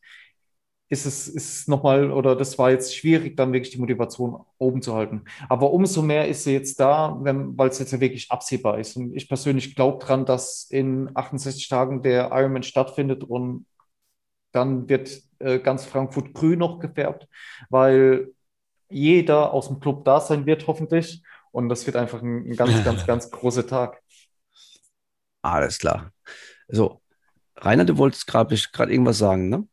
ist 0.90 1.06
es, 1.06 1.28
ist 1.28 1.68
nochmal, 1.68 2.10
oder 2.10 2.34
das 2.34 2.58
war 2.58 2.72
jetzt 2.72 2.96
schwierig, 2.96 3.36
dann 3.36 3.52
wirklich 3.52 3.72
die 3.72 3.78
Motivation 3.78 4.44
oben 4.58 4.82
zu 4.82 4.94
halten. 4.94 5.24
Aber 5.48 5.72
umso 5.72 6.02
mehr 6.02 6.26
ist 6.26 6.42
sie 6.42 6.52
jetzt 6.52 6.80
da, 6.80 7.16
weil 7.20 7.68
es 7.68 7.78
jetzt 7.78 7.92
ja 7.92 8.00
wirklich 8.00 8.30
absehbar 8.30 8.78
ist. 8.80 8.96
Und 8.96 9.14
ich 9.14 9.28
persönlich 9.28 9.76
glaube 9.76 10.04
dran, 10.04 10.26
dass 10.26 10.64
in 10.64 11.08
68 11.14 11.68
Tagen 11.68 12.02
der 12.02 12.30
Ironman 12.32 12.64
stattfindet 12.64 13.22
und 13.22 13.66
dann 14.50 14.88
wird 14.88 15.22
äh, 15.38 15.60
ganz 15.60 15.84
Frankfurt 15.84 16.34
grün 16.34 16.58
noch 16.58 16.80
gefärbt, 16.80 17.28
weil 17.68 18.32
jeder 18.88 19.52
aus 19.52 19.68
dem 19.68 19.78
Club 19.78 20.04
da 20.04 20.20
sein 20.20 20.44
wird, 20.44 20.66
hoffentlich. 20.66 21.22
Und 21.52 21.68
das 21.68 21.86
wird 21.86 21.96
einfach 21.96 22.20
ein, 22.20 22.50
ein 22.50 22.56
ganz, 22.56 22.84
ganz, 22.84 23.06
ganz 23.06 23.30
großer 23.30 23.66
Tag. 23.66 24.02
Alles 25.42 25.78
klar. 25.78 26.12
So, 26.68 27.00
Rainer, 27.56 27.84
du 27.84 27.96
wolltest 27.96 28.26
gerade 28.26 28.54
irgendwas 28.92 29.18
sagen, 29.18 29.48
ne? 29.48 29.66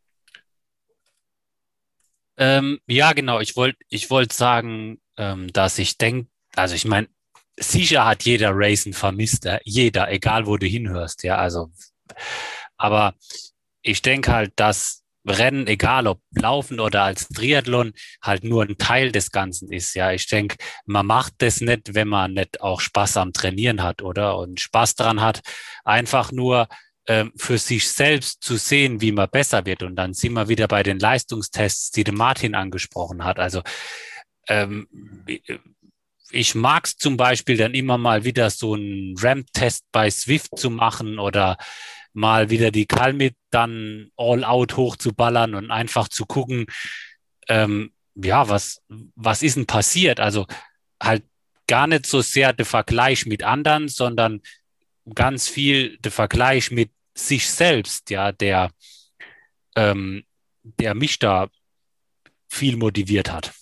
Ähm, 2.37 2.79
ja, 2.87 3.13
genau. 3.13 3.39
Ich 3.39 3.55
wollte 3.55 3.79
ich 3.89 4.09
wollt 4.09 4.31
sagen, 4.31 5.01
ähm, 5.17 5.51
dass 5.53 5.79
ich 5.79 5.97
denke, 5.97 6.29
also 6.55 6.75
ich 6.75 6.85
meine, 6.85 7.07
sicher 7.59 8.05
hat 8.05 8.23
jeder 8.23 8.51
Racen 8.53 8.93
vermisst, 8.93 9.45
äh, 9.45 9.59
jeder, 9.63 10.11
egal 10.11 10.45
wo 10.45 10.57
du 10.57 10.67
hinhörst, 10.67 11.23
ja, 11.23 11.37
also, 11.37 11.71
aber 12.77 13.15
ich 13.81 14.01
denke 14.01 14.31
halt, 14.31 14.53
dass 14.55 15.03
Rennen, 15.29 15.67
egal 15.67 16.07
ob 16.07 16.21
Laufen 16.31 16.79
oder 16.79 17.03
als 17.03 17.27
Triathlon, 17.29 17.93
halt 18.21 18.43
nur 18.43 18.63
ein 18.63 18.77
Teil 18.77 19.11
des 19.11 19.31
Ganzen 19.31 19.71
ist. 19.71 19.95
Ja, 19.95 20.11
ich 20.11 20.27
denke, 20.27 20.57
man 20.85 21.05
macht 21.05 21.33
das 21.39 21.61
nicht, 21.61 21.93
wenn 21.95 22.07
man 22.07 22.33
nicht 22.33 22.61
auch 22.61 22.81
Spaß 22.81 23.17
am 23.17 23.33
Trainieren 23.33 23.83
hat, 23.83 24.01
oder? 24.01 24.37
Und 24.37 24.59
Spaß 24.59 24.95
dran 24.95 25.21
hat, 25.21 25.41
einfach 25.83 26.31
nur 26.31 26.67
ähm, 27.07 27.31
für 27.37 27.57
sich 27.57 27.89
selbst 27.89 28.43
zu 28.43 28.57
sehen, 28.57 29.01
wie 29.01 29.11
man 29.11 29.29
besser 29.29 29.65
wird. 29.65 29.83
Und 29.83 29.95
dann 29.95 30.13
sind 30.13 30.33
wir 30.33 30.49
wieder 30.49 30.67
bei 30.67 30.83
den 30.83 30.99
Leistungstests, 30.99 31.91
die 31.91 32.03
der 32.03 32.13
Martin 32.13 32.53
angesprochen 32.53 33.23
hat. 33.23 33.39
Also 33.39 33.61
ähm, 34.49 34.87
ich 36.31 36.55
mag 36.55 36.85
es 36.85 36.97
zum 36.97 37.17
Beispiel 37.17 37.57
dann 37.57 37.73
immer 37.73 37.97
mal 37.97 38.23
wieder 38.23 38.49
so 38.49 38.73
einen 38.73 39.15
Ramp-Test 39.17 39.85
bei 39.91 40.09
Swift 40.09 40.57
zu 40.57 40.69
machen 40.69 41.19
oder 41.19 41.57
mal 42.17 42.49
wieder 42.49 42.71
die 42.71 42.87
Kalmit 42.87 43.35
dann 43.51 44.09
all 44.17 44.43
out 44.43 44.75
hochzuballern 44.75 45.53
und 45.53 45.69
einfach 45.69 46.07
zu 46.07 46.25
gucken, 46.25 46.65
ähm, 47.47 47.93
ja, 48.15 48.49
was, 48.49 48.81
was 49.15 49.43
ist 49.43 49.55
denn 49.55 49.67
passiert? 49.67 50.19
Also 50.19 50.47
halt 51.01 51.23
gar 51.67 51.85
nicht 51.85 52.07
so 52.07 52.21
sehr 52.21 52.53
der 52.53 52.65
Vergleich 52.65 53.27
mit 53.27 53.43
anderen, 53.43 53.87
sondern 53.87 54.41
ganz 55.13 55.47
viel 55.47 55.99
der 55.99 56.11
Vergleich 56.11 56.71
mit 56.71 56.89
sich 57.15 57.47
selbst, 57.47 58.09
ja, 58.09 58.31
der, 58.31 58.71
ähm, 59.75 60.23
der 60.63 60.95
mich 60.95 61.19
da 61.19 61.49
viel 62.49 62.77
motiviert 62.77 63.31
hat. 63.31 63.53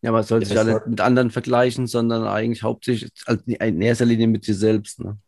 Ja, 0.00 0.10
man 0.10 0.22
soll 0.22 0.42
sich 0.42 0.54
ja 0.54 0.64
nicht 0.64 0.86
mit 0.86 1.00
anderen 1.02 1.30
vergleichen, 1.30 1.86
sondern 1.86 2.26
eigentlich 2.26 2.62
hauptsächlich 2.62 3.10
also 3.26 3.42
in 3.44 3.82
erster 3.82 4.06
Linie 4.06 4.26
mit 4.26 4.44
sich 4.44 4.56
selbst. 4.56 5.00
Ne? 5.00 5.18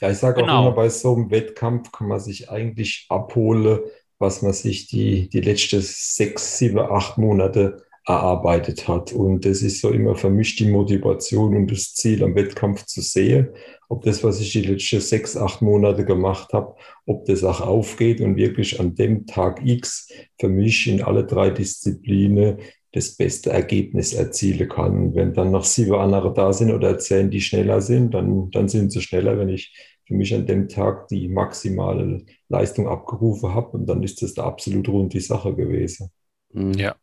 Ja, 0.00 0.10
ich 0.10 0.18
sage 0.18 0.40
genau. 0.40 0.58
auch 0.58 0.66
immer, 0.66 0.76
bei 0.76 0.88
so 0.88 1.14
einem 1.14 1.30
Wettkampf 1.30 1.92
kann 1.92 2.08
man 2.08 2.20
sich 2.20 2.50
eigentlich 2.50 3.06
abholen, 3.08 3.80
was 4.18 4.42
man 4.42 4.52
sich 4.52 4.86
die, 4.88 5.28
die 5.28 5.40
letzten 5.40 5.80
sechs, 5.82 6.58
sieben, 6.58 6.78
acht 6.78 7.18
Monate 7.18 7.84
erarbeitet 8.06 8.86
hat. 8.86 9.12
Und 9.12 9.44
das 9.44 9.62
ist 9.62 9.80
so 9.80 9.90
immer 9.90 10.14
für 10.14 10.30
mich 10.30 10.56
die 10.56 10.70
Motivation 10.70 11.56
und 11.56 11.70
das 11.70 11.94
Ziel 11.94 12.22
am 12.22 12.36
Wettkampf 12.36 12.86
zu 12.86 13.00
sehen, 13.00 13.48
ob 13.88 14.04
das, 14.04 14.22
was 14.22 14.40
ich 14.40 14.52
die 14.52 14.62
letzten 14.62 15.00
sechs, 15.00 15.36
acht 15.36 15.60
Monate 15.60 16.04
gemacht 16.04 16.52
habe, 16.52 16.76
ob 17.04 17.24
das 17.26 17.42
auch 17.42 17.60
aufgeht 17.60 18.20
und 18.20 18.36
wirklich 18.36 18.80
an 18.80 18.94
dem 18.94 19.26
Tag 19.26 19.60
X 19.64 20.08
für 20.38 20.48
mich 20.48 20.86
in 20.86 21.02
alle 21.02 21.24
drei 21.24 21.50
Disziplinen 21.50 22.58
das 22.96 23.14
beste 23.14 23.50
Ergebnis 23.50 24.14
erzielen 24.14 24.68
kann. 24.68 25.14
Wenn 25.14 25.34
dann 25.34 25.50
noch 25.50 25.64
sieben 25.64 25.94
andere 25.94 26.32
da 26.32 26.52
sind 26.52 26.72
oder 26.72 26.98
zehn, 26.98 27.30
die 27.30 27.42
schneller 27.42 27.82
sind, 27.82 28.14
dann, 28.14 28.50
dann 28.50 28.68
sind 28.68 28.90
sie 28.90 29.02
schneller, 29.02 29.38
wenn 29.38 29.50
ich 29.50 29.74
für 30.06 30.14
mich 30.14 30.34
an 30.34 30.46
dem 30.46 30.66
Tag 30.68 31.08
die 31.08 31.28
maximale 31.28 32.24
Leistung 32.48 32.88
abgerufen 32.88 33.54
habe. 33.54 33.76
Und 33.76 33.86
dann 33.86 34.02
ist 34.02 34.22
das 34.22 34.32
da 34.32 34.44
absolut 34.44 34.88
rund 34.88 35.12
die 35.12 35.20
Sache 35.20 35.54
gewesen. 35.54 36.10
Mhm. 36.54 36.72
Ja. 36.72 36.96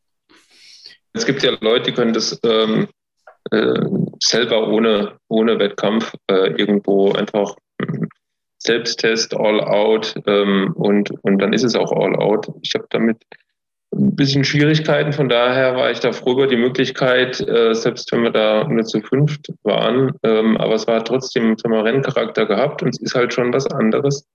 Es 1.14 1.28
gibt 1.28 1.44
ja 1.44 1.56
Leute, 1.62 1.92
die 1.92 1.96
können 1.96 2.14
das 2.14 2.40
ähm, 2.44 2.88
äh, 3.52 3.86
selber 4.20 4.68
ohne, 4.70 5.20
ohne 5.28 5.60
Wettkampf 5.60 6.16
äh, 6.28 6.54
irgendwo 6.58 7.12
einfach 7.12 7.56
äh, 7.78 7.86
Selbsttest, 8.58 9.36
all 9.36 9.60
out 9.60 10.16
ähm, 10.26 10.72
und, 10.76 11.12
und 11.24 11.38
dann 11.40 11.52
ist 11.52 11.64
es 11.64 11.76
auch 11.76 11.92
all 11.92 12.16
out. 12.16 12.50
Ich 12.62 12.74
habe 12.76 12.88
damit 12.92 13.18
ein 13.96 14.16
bisschen 14.16 14.44
Schwierigkeiten. 14.44 15.14
Von 15.14 15.30
daher 15.30 15.76
war 15.76 15.92
ich 15.92 16.00
da 16.00 16.12
froh 16.12 16.34
über 16.34 16.48
die 16.48 16.58
Möglichkeit, 16.58 17.40
äh, 17.48 17.74
selbst 17.74 18.12
wenn 18.12 18.24
wir 18.24 18.32
da 18.32 18.68
nur 18.68 18.84
zu 18.84 19.02
fünft 19.02 19.52
waren. 19.64 20.12
Ähm, 20.24 20.58
aber 20.58 20.76
es 20.76 20.88
war 20.88 21.04
trotzdem 21.04 21.58
sagen 21.58 21.74
wir, 21.74 21.84
Renncharakter 21.84 22.46
gehabt 22.46 22.82
und 22.84 22.90
es 22.90 23.02
ist 23.02 23.16
halt 23.16 23.34
schon 23.34 23.54
was 23.54 23.68
anderes. 23.68 24.28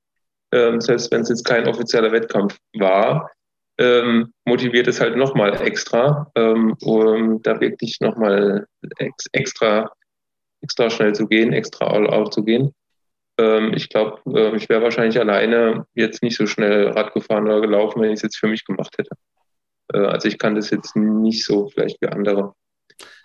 Ähm, 0.53 0.81
selbst 0.81 1.13
wenn 1.13 1.23
es 1.23 1.29
jetzt 1.29 1.45
kein 1.45 1.69
offizieller 1.69 2.13
Wettkampf 2.13 2.57
war, 2.75 3.31
ähm, 3.79 4.33
motiviert 4.45 4.89
es 4.89 5.01
halt 5.01 5.17
nochmal 5.17 5.61
extra, 5.63 6.31
ähm, 6.35 6.75
um 6.83 7.43
da 7.43 7.61
wirklich 7.61 8.01
nochmal 8.01 8.67
ex 8.99 9.27
extra, 9.33 9.93
extra 10.63 10.91
schnell 10.91 11.15
zu 11.15 11.29
gehen, 11.29 11.53
extra 11.53 11.87
all 11.87 12.09
out 12.09 12.35
zu 12.35 12.45
gehen. 12.45 12.73
Ähm, 13.39 13.73
ich 13.75 13.89
glaube, 13.89 14.21
äh, 14.35 14.57
ich 14.57 14.69
wäre 14.69 14.83
wahrscheinlich 14.83 15.19
alleine 15.21 15.87
jetzt 15.95 16.23
nicht 16.23 16.37
so 16.37 16.47
schnell 16.47 16.89
Rad 16.89 17.15
gefahren 17.15 17.45
oder 17.45 17.61
gelaufen, 17.61 18.03
wenn 18.03 18.11
ich 18.11 18.17
es 18.17 18.23
jetzt 18.23 18.39
für 18.39 18.49
mich 18.49 18.65
gemacht 18.65 18.95
hätte. 18.99 19.11
Äh, 19.93 19.99
also 19.99 20.29
ich 20.29 20.39
kann 20.39 20.55
das 20.55 20.71
jetzt 20.71 20.97
nicht 20.97 21.45
so 21.45 21.69
vielleicht 21.69 22.01
wie 22.01 22.09
andere 22.09 22.55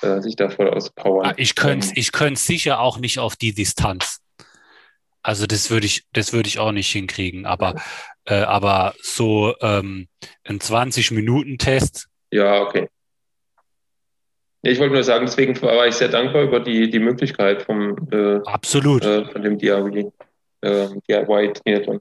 äh, 0.02 0.22
sich 0.22 0.36
da 0.36 0.50
voll 0.50 0.70
auspowern. 0.70 1.28
Ah, 1.28 1.34
ich 1.38 1.56
könnte 1.56 1.88
ähm, 1.88 1.94
ich 1.96 2.12
könnte 2.12 2.40
sicher 2.40 2.80
auch 2.80 3.00
nicht 3.00 3.20
auf 3.20 3.36
die 3.36 3.54
Distanz. 3.54 4.20
Also 5.24 5.48
das 5.48 5.72
würde 5.72 5.86
ich, 5.86 6.04
das 6.12 6.34
würde 6.34 6.50
ich 6.50 6.60
auch 6.60 6.74
nicht 6.74 6.92
hinkriegen. 6.92 7.46
Aber, 7.46 7.76
äh, 8.26 8.36
aber 8.36 8.94
so 9.02 9.56
ähm, 9.62 10.10
ein 10.44 10.60
20-Minuten-Test. 10.60 12.10
Ja, 12.32 12.62
okay. 12.62 12.90
Ich 14.62 14.80
wollte 14.80 14.94
nur 14.94 15.04
sagen, 15.04 15.26
deswegen 15.26 15.60
war 15.62 15.88
ich 15.88 15.96
sehr 15.96 16.10
dankbar 16.10 16.44
über 16.44 16.60
die, 16.60 16.90
die 16.90 17.00
Möglichkeit 17.00 17.64
vom 17.64 17.96
äh, 18.12 18.40
Absolut. 18.46 19.04
Äh, 19.04 19.26
von 19.26 19.42
dem 19.42 19.58
DIY, 19.58 20.12
äh, 20.62 20.88
DIY 21.08 21.54
Triathlon. 21.54 22.00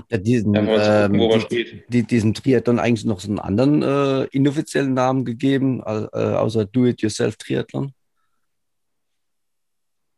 Habt 0.00 0.12
ihr 0.12 0.18
diesen, 0.18 0.54
ja, 0.54 1.04
ähm, 1.04 1.12
die, 1.50 1.82
die, 1.88 2.02
diesen 2.04 2.32
Triathlon 2.32 2.78
eigentlich 2.78 3.04
noch 3.04 3.20
so 3.20 3.28
einen 3.28 3.38
anderen 3.38 3.82
äh, 3.82 4.24
inoffiziellen 4.32 4.94
Namen 4.94 5.26
gegeben, 5.26 5.82
äh, 5.84 6.08
außer 6.18 6.64
Do-It-Yourself 6.64 7.36
Triathlon? 7.36 7.92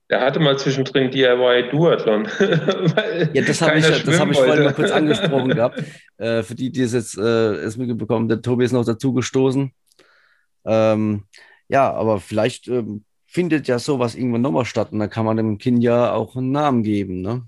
Der 0.08 0.20
hatte 0.20 0.38
mal 0.38 0.56
zwischendrin 0.56 1.10
DIY 1.10 1.70
Duathlon. 1.70 2.28
ja, 3.32 3.42
das 3.42 3.60
habe 3.60 3.78
ich, 3.78 4.04
das 4.04 4.20
hab 4.20 4.30
ich 4.30 4.38
vorhin 4.38 4.64
mal 4.64 4.74
kurz 4.74 4.92
angesprochen 4.92 5.48
gehabt. 5.54 5.82
Äh, 6.18 6.42
für 6.44 6.54
die, 6.54 6.70
die 6.70 6.82
es 6.82 6.92
jetzt 6.92 7.18
äh, 7.18 7.62
erst 7.62 7.78
mitbekommen, 7.78 8.28
der 8.28 8.40
Tobi 8.40 8.64
ist 8.64 8.72
noch 8.72 8.84
dazugestoßen. 8.84 9.72
Ähm, 10.64 11.24
ja, 11.68 11.92
aber 11.92 12.20
vielleicht 12.20 12.68
ähm, 12.68 13.04
findet 13.26 13.66
ja 13.66 13.80
sowas 13.80 14.14
irgendwann 14.14 14.42
nochmal 14.42 14.64
statt 14.64 14.92
und 14.92 15.00
dann 15.00 15.10
kann 15.10 15.24
man 15.24 15.38
dem 15.38 15.58
Kind 15.58 15.82
ja 15.82 16.12
auch 16.12 16.36
einen 16.36 16.52
Namen 16.52 16.84
geben. 16.84 17.22
Ne? 17.22 17.42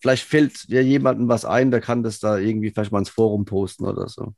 Vielleicht 0.00 0.24
fällt 0.24 0.64
ja 0.68 0.80
jemandem 0.80 1.28
was 1.28 1.44
ein, 1.44 1.70
der 1.70 1.80
kann 1.80 2.02
das 2.02 2.20
da 2.20 2.38
irgendwie 2.38 2.70
vielleicht 2.70 2.92
mal 2.92 3.00
ins 3.00 3.10
Forum 3.10 3.44
posten 3.44 3.84
oder 3.84 4.08
so. 4.08 4.34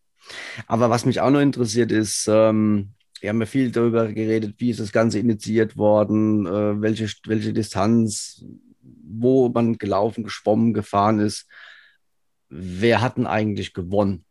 Aber 0.66 0.90
was 0.90 1.06
mich 1.06 1.20
auch 1.20 1.30
noch 1.30 1.40
interessiert 1.40 1.92
ist, 1.92 2.28
ähm, 2.28 2.94
wir 3.20 3.30
haben 3.30 3.40
ja 3.40 3.46
viel 3.46 3.70
darüber 3.70 4.12
geredet, 4.12 4.56
wie 4.58 4.70
ist 4.70 4.80
das 4.80 4.92
Ganze 4.92 5.20
initiiert 5.20 5.76
worden, 5.76 6.46
äh, 6.46 6.80
welche, 6.80 7.08
welche 7.26 7.52
Distanz, 7.52 8.44
wo 8.80 9.48
man 9.48 9.78
gelaufen, 9.78 10.24
geschwommen, 10.24 10.74
gefahren 10.74 11.20
ist. 11.20 11.46
Wer 12.48 13.00
hat 13.00 13.16
denn 13.16 13.26
eigentlich 13.26 13.74
gewonnen? 13.74 14.24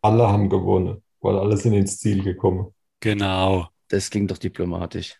Alle 0.00 0.28
haben 0.28 0.48
gewonnen, 0.48 1.02
weil 1.20 1.36
alle 1.36 1.56
sind 1.56 1.72
ins 1.72 1.98
Ziel 1.98 2.22
gekommen. 2.22 2.72
Genau. 3.00 3.68
Das 3.88 4.10
ging 4.10 4.28
doch 4.28 4.38
diplomatisch. 4.38 5.16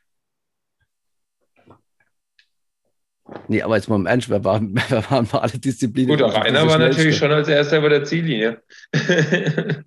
Nee, 3.49 3.62
aber 3.62 3.76
jetzt 3.76 3.89
mal 3.89 3.97
im 3.97 4.07
Ernst, 4.07 4.29
wer 4.31 4.45
waren, 4.45 4.74
wer 4.89 5.11
waren 5.11 5.29
alle 5.33 5.59
Disziplinen? 5.59 6.16
Gut, 6.16 6.22
auch 6.22 6.35
einer 6.35 6.66
war 6.66 6.79
natürlich 6.79 7.16
schon 7.16 7.33
als 7.33 7.49
erster 7.49 7.79
über 7.79 7.89
der 7.89 8.05
Ziellinie. 8.05 8.62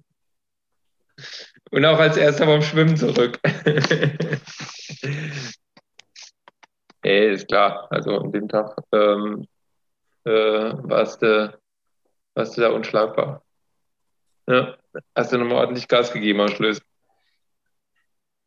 Und 1.71 1.85
auch 1.85 1.99
als 1.99 2.17
erster 2.17 2.45
beim 2.45 2.61
Schwimmen 2.61 2.97
zurück. 2.97 3.39
Ey, 7.03 7.33
ist 7.33 7.47
klar. 7.47 7.87
Also 7.89 8.19
an 8.19 8.31
dem 8.31 8.47
Tag 8.49 8.75
ähm, 8.91 9.47
äh, 10.25 10.31
warst, 10.31 11.21
du, 11.21 11.57
warst 12.35 12.57
du 12.57 12.61
da 12.61 12.69
unschlagbar. 12.71 13.43
Ja, 14.47 14.75
hast 15.15 15.31
du 15.31 15.37
nochmal 15.37 15.59
ordentlich 15.59 15.87
Gas 15.87 16.11
gegeben 16.11 16.41
am 16.41 16.49
Schluss. 16.49 16.81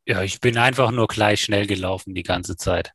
Ja, 0.07 0.23
ich 0.23 0.41
bin 0.41 0.59
einfach 0.59 0.91
nur 0.91 1.07
gleich 1.07 1.41
schnell 1.41 1.67
gelaufen 1.67 2.15
die 2.15 2.23
ganze 2.23 2.57
Zeit. 2.57 2.93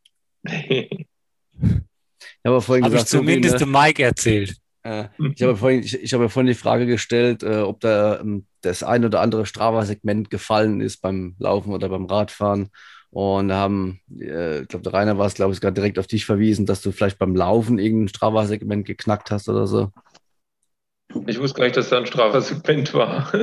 Habe 2.45 2.61
vorhin 2.61 2.85
hab 2.85 2.91
gesagt, 2.91 3.13
ich 3.13 3.17
zumindest 3.17 3.59
so, 3.59 3.65
dem 3.65 3.71
Mike 3.71 4.03
erzählt. 4.03 4.55
Äh, 4.83 5.05
ich 5.35 5.41
habe 5.41 5.55
vorhin, 5.55 5.83
ich, 5.83 6.01
ich 6.01 6.13
habe 6.13 6.29
vorhin 6.29 6.47
die 6.47 6.53
Frage 6.53 6.85
gestellt, 6.85 7.43
äh, 7.43 7.57
ob 7.57 7.79
da 7.81 8.19
ähm, 8.19 8.45
das 8.61 8.83
ein 8.83 9.05
oder 9.05 9.21
andere 9.21 9.45
Strava-Segment 9.45 10.29
gefallen 10.29 10.81
ist 10.81 11.01
beim 11.01 11.35
Laufen 11.39 11.73
oder 11.73 11.89
beim 11.89 12.05
Radfahren. 12.05 12.69
Und 13.11 13.49
da 13.49 13.57
haben, 13.57 13.99
äh, 14.19 14.61
ich 14.61 14.67
glaube, 14.67 14.83
der 14.83 14.93
Rainer 14.93 15.17
war 15.17 15.25
es, 15.25 15.33
glaube 15.33 15.53
ich, 15.53 15.61
gerade 15.61 15.73
direkt 15.73 15.99
auf 15.99 16.07
dich 16.07 16.25
verwiesen, 16.25 16.65
dass 16.65 16.81
du 16.81 16.91
vielleicht 16.91 17.17
beim 17.17 17.35
Laufen 17.35 17.79
irgendein 17.79 18.09
Strava-Segment 18.09 18.85
geknackt 18.85 19.31
hast 19.31 19.49
oder 19.49 19.67
so. 19.67 19.91
Ich 21.25 21.39
wusste 21.39 21.57
gar 21.57 21.65
nicht, 21.65 21.75
dass 21.75 21.89
da 21.89 21.97
ein 21.97 22.05
Strava-Segment 22.05 22.93
war. 22.93 23.33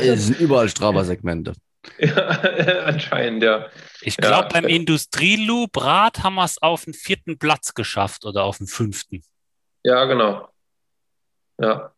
es 0.00 0.26
sind 0.26 0.40
überall 0.40 0.68
Strava-Segmente. 0.68 1.54
Ja, 1.98 2.26
anscheinend, 2.84 3.42
ja. 3.42 3.66
Ich 4.00 4.16
glaube, 4.16 4.48
ja. 4.52 4.60
beim 4.60 4.66
Industrieloop 4.66 5.82
Rad 5.82 6.22
haben 6.22 6.34
wir 6.34 6.44
es 6.44 6.60
auf 6.60 6.84
den 6.84 6.94
vierten 6.94 7.38
Platz 7.38 7.74
geschafft 7.74 8.24
oder 8.24 8.44
auf 8.44 8.58
den 8.58 8.66
fünften. 8.66 9.22
Ja, 9.82 10.04
genau. 10.04 10.48
Ja. 11.60 11.92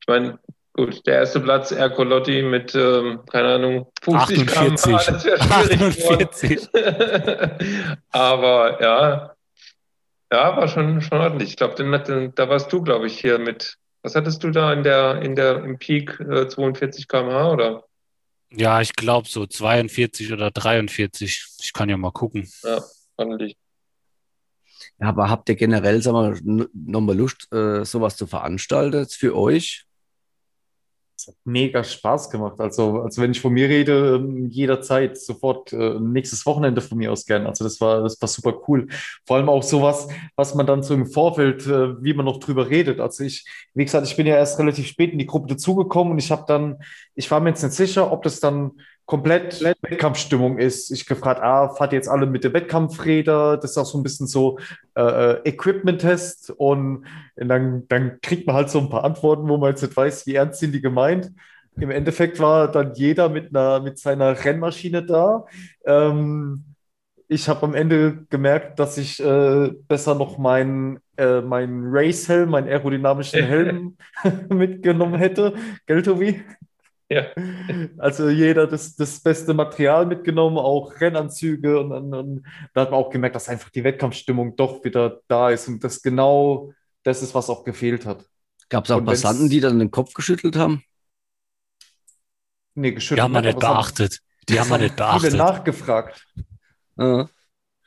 Ich 0.00 0.08
meine, 0.08 0.38
gut, 0.72 1.06
der 1.06 1.16
erste 1.16 1.40
Platz, 1.40 1.70
Ercolotti 1.70 2.42
mit, 2.42 2.74
ähm, 2.74 3.20
keine 3.30 3.54
Ahnung, 3.54 3.92
50 4.02 4.46
Gramm. 4.46 4.74
48. 4.74 5.06
Das 5.06 5.24
wäre 5.24 5.42
schwierig 5.42 6.04
48. 6.04 6.72
geworden. 6.72 7.98
Aber 8.10 8.82
ja, 8.82 9.36
ja, 10.32 10.56
war 10.56 10.66
schon, 10.66 11.02
schon 11.02 11.20
ordentlich. 11.20 11.50
Ich 11.50 11.56
glaube, 11.56 12.32
da 12.34 12.48
warst 12.48 12.72
du, 12.72 12.82
glaube 12.82 13.06
ich, 13.06 13.20
hier 13.20 13.38
mit, 13.38 13.76
was 14.02 14.14
hattest 14.14 14.42
du 14.42 14.50
da 14.50 14.72
in 14.72 14.82
der, 14.82 15.20
in 15.20 15.36
der, 15.36 15.62
im 15.62 15.78
Peak 15.78 16.18
äh, 16.20 16.48
42 16.48 17.06
km/h 17.06 17.50
oder? 17.50 17.84
Ja, 18.56 18.80
ich 18.80 18.94
glaube 18.94 19.28
so 19.28 19.46
42 19.46 20.32
oder 20.32 20.50
43. 20.50 21.44
Ich 21.62 21.72
kann 21.72 21.88
ja 21.88 21.96
mal 21.96 22.12
gucken. 22.12 22.50
Ja, 22.62 22.82
ordentlich. 23.16 23.56
Ja, 24.98 25.08
aber 25.08 25.30
habt 25.30 25.48
ihr 25.48 25.54
generell, 25.56 26.02
sag 26.02 26.12
mal, 26.12 26.36
n- 26.38 26.68
nochmal 26.74 27.16
Lust, 27.16 27.50
äh, 27.52 27.84
sowas 27.84 28.16
zu 28.16 28.26
veranstalten 28.26 28.98
jetzt 28.98 29.16
für 29.16 29.36
euch? 29.36 29.86
Es 31.16 31.28
hat 31.28 31.34
mega 31.44 31.84
Spaß 31.84 32.30
gemacht. 32.30 32.58
Also, 32.58 33.02
also 33.02 33.22
wenn 33.22 33.30
ich 33.30 33.40
von 33.40 33.52
mir 33.52 33.68
rede, 33.68 34.16
ähm, 34.16 34.48
jederzeit 34.48 35.18
sofort 35.18 35.72
äh, 35.72 35.98
nächstes 36.00 36.44
Wochenende 36.46 36.80
von 36.80 36.98
mir 36.98 37.12
aus 37.12 37.26
gern. 37.26 37.46
Also 37.46 37.64
das 37.64 37.80
war, 37.80 38.02
das 38.02 38.20
war 38.20 38.28
super 38.28 38.54
cool. 38.66 38.88
Vor 39.26 39.36
allem 39.36 39.48
auch 39.48 39.62
sowas, 39.62 40.08
was 40.36 40.54
man 40.54 40.66
dann 40.66 40.82
so 40.82 40.94
im 40.94 41.06
Vorfeld, 41.06 41.66
äh, 41.66 42.02
wie 42.02 42.14
man 42.14 42.26
noch 42.26 42.40
drüber 42.40 42.68
redet. 42.70 43.00
Also 43.00 43.24
ich, 43.24 43.44
wie 43.74 43.84
gesagt, 43.84 44.06
ich 44.06 44.16
bin 44.16 44.26
ja 44.26 44.36
erst 44.36 44.58
relativ 44.58 44.86
spät 44.86 45.12
in 45.12 45.18
die 45.18 45.26
Gruppe 45.26 45.48
dazugekommen 45.48 46.12
und 46.12 46.18
ich 46.18 46.30
habe 46.30 46.44
dann, 46.46 46.78
ich 47.14 47.30
war 47.30 47.40
mir 47.40 47.50
jetzt 47.50 47.62
nicht 47.62 47.74
sicher, 47.74 48.10
ob 48.10 48.22
das 48.22 48.40
dann 48.40 48.72
komplett 49.06 49.62
Wettkampfstimmung 49.62 50.58
ist. 50.58 50.90
Ich 50.90 51.06
gefragt, 51.06 51.40
ah, 51.42 51.68
fahrt 51.70 51.92
jetzt 51.92 52.08
alle 52.08 52.26
mit 52.26 52.44
der 52.44 52.52
Wettkampfräder? 52.52 53.56
Das 53.56 53.72
ist 53.72 53.78
auch 53.78 53.86
so 53.86 53.98
ein 53.98 54.02
bisschen 54.02 54.26
so 54.26 54.58
äh, 54.94 55.02
äh, 55.02 55.40
Equipment-Test 55.44 56.50
und 56.56 57.04
dann, 57.36 57.86
dann 57.88 58.20
kriegt 58.22 58.46
man 58.46 58.56
halt 58.56 58.70
so 58.70 58.78
ein 58.78 58.90
paar 58.90 59.04
Antworten, 59.04 59.48
wo 59.48 59.56
man 59.56 59.70
jetzt 59.70 59.82
nicht 59.82 59.96
weiß, 59.96 60.26
wie 60.26 60.36
ernst 60.36 60.60
sind 60.60 60.72
die 60.72 60.80
gemeint. 60.80 61.30
Im 61.76 61.90
Endeffekt 61.90 62.38
war 62.38 62.70
dann 62.70 62.94
jeder 62.94 63.28
mit 63.28 63.54
einer, 63.54 63.80
mit 63.80 63.98
seiner 63.98 64.44
Rennmaschine 64.44 65.04
da. 65.04 65.46
Ähm, 65.84 66.64
ich 67.28 67.48
habe 67.48 67.62
am 67.64 67.74
Ende 67.74 68.26
gemerkt, 68.28 68.78
dass 68.78 68.98
ich 68.98 69.18
äh, 69.18 69.70
besser 69.88 70.14
noch 70.14 70.36
meinen 70.36 71.00
äh, 71.16 71.40
meinen 71.40 71.84
Race-Helm, 71.86 72.50
meinen 72.50 72.68
aerodynamischen 72.68 73.44
Helm 73.46 73.96
mitgenommen 74.48 75.16
hätte. 75.16 75.54
Gell, 75.86 76.02
Tobi? 76.02 76.42
Ja. 77.12 77.26
Also 77.98 78.28
jeder 78.28 78.66
das, 78.66 78.96
das 78.96 79.20
beste 79.20 79.54
Material 79.54 80.06
mitgenommen, 80.06 80.58
auch 80.58 81.00
Rennanzüge 81.00 81.78
und, 81.80 81.92
und, 81.92 82.14
und 82.14 82.46
da 82.74 82.82
hat 82.82 82.90
man 82.90 83.00
auch 83.00 83.10
gemerkt, 83.10 83.36
dass 83.36 83.48
einfach 83.48 83.70
die 83.70 83.84
Wettkampfstimmung 83.84 84.56
doch 84.56 84.82
wieder 84.84 85.20
da 85.28 85.50
ist 85.50 85.68
und 85.68 85.82
das 85.84 86.02
genau 86.02 86.72
das 87.04 87.22
ist, 87.22 87.34
was 87.34 87.50
auch 87.50 87.64
gefehlt 87.64 88.06
hat. 88.06 88.24
Gab 88.68 88.84
es 88.84 88.90
auch 88.90 88.98
Und 88.98 89.04
Passanten, 89.06 89.48
die 89.50 89.60
dann 89.60 89.78
den 89.78 89.90
Kopf 89.90 90.14
geschüttelt 90.14 90.56
haben? 90.56 90.82
Nee, 92.74 92.92
geschüttelt 92.92 93.18
Die 93.18 93.22
haben 93.22 93.32
wir 93.32 93.42
nicht, 93.42 93.58
beachtet. 93.58 94.18
Die 94.48 94.58
haben 94.58 94.70
wir 94.70 94.78
nicht 94.78 94.94
Viele 94.94 95.06
beachtet. 95.06 95.34
nachgefragt. 95.34 96.26
Ah, 96.96 97.26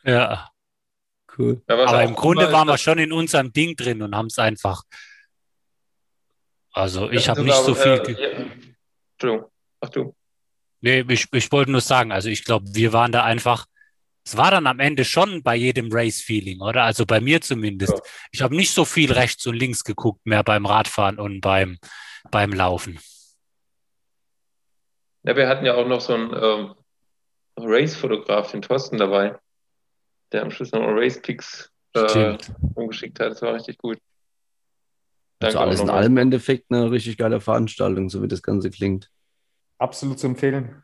Ja. 0.03 0.49
cool. 1.37 1.61
Ja, 1.69 1.85
Aber 1.85 2.03
im 2.03 2.13
Grunde 2.15 2.51
waren 2.51 2.67
wir 2.67 2.77
schon 2.77 2.99
in 2.99 3.11
unserem 3.11 3.51
Ding 3.51 3.75
drin 3.75 4.01
und 4.01 4.15
haben 4.15 4.27
es 4.27 4.37
einfach. 4.39 4.83
Also 6.71 7.09
ich 7.09 7.25
dass 7.25 7.29
habe 7.29 7.43
nicht 7.43 7.55
so 7.55 7.73
viel. 7.73 7.91
Äh, 7.91 8.11
ja. 8.39 8.45
Entschuldigung. 9.15 9.51
Ach 9.81 9.89
du. 9.89 10.15
Nee, 10.81 11.05
ich, 11.09 11.27
ich 11.31 11.51
wollte 11.51 11.71
nur 11.71 11.81
sagen, 11.81 12.11
also 12.11 12.29
ich 12.29 12.43
glaube, 12.43 12.65
wir 12.73 12.93
waren 12.93 13.11
da 13.11 13.23
einfach. 13.23 13.65
Es 14.27 14.37
war 14.37 14.49
dann 14.49 14.65
am 14.65 14.79
Ende 14.79 15.05
schon 15.05 15.43
bei 15.43 15.55
jedem 15.55 15.89
Race-Feeling, 15.91 16.59
oder? 16.59 16.83
Also 16.83 17.05
bei 17.05 17.21
mir 17.21 17.41
zumindest. 17.41 17.93
Ja. 17.93 18.01
Ich 18.31 18.41
habe 18.41 18.55
nicht 18.55 18.71
so 18.71 18.83
viel 18.83 19.11
rechts 19.11 19.45
und 19.45 19.55
links 19.55 19.83
geguckt 19.83 20.25
mehr 20.25 20.43
beim 20.43 20.65
Radfahren 20.65 21.19
und 21.19 21.41
beim, 21.41 21.77
beim 22.31 22.51
Laufen. 22.51 22.99
Ja, 25.23 25.35
wir 25.35 25.47
hatten 25.47 25.65
ja 25.65 25.75
auch 25.75 25.87
noch 25.87 26.01
so 26.01 26.13
einen 26.13 26.33
ähm, 26.33 26.75
Race-Fotograf, 27.57 28.51
den 28.51 28.63
Thorsten 28.63 28.97
dabei, 28.97 29.37
der 30.31 30.41
am 30.41 30.51
Schluss 30.51 30.71
noch 30.71 30.81
Race-Pics 30.81 31.71
äh, 31.93 32.37
umgeschickt 32.75 33.19
hat. 33.19 33.31
Das 33.31 33.41
war 33.41 33.53
richtig 33.53 33.77
gut. 33.77 33.99
Also 35.45 35.59
alles 35.59 35.79
in 35.81 35.89
allem 35.89 36.13
im 36.13 36.17
Endeffekt 36.17 36.71
eine 36.71 36.91
richtig 36.91 37.17
geile 37.17 37.39
Veranstaltung, 37.39 38.09
so 38.09 38.21
wie 38.21 38.27
das 38.27 38.41
Ganze 38.41 38.69
klingt. 38.69 39.11
Absolut 39.77 40.19
zu 40.19 40.27
empfehlen. 40.27 40.81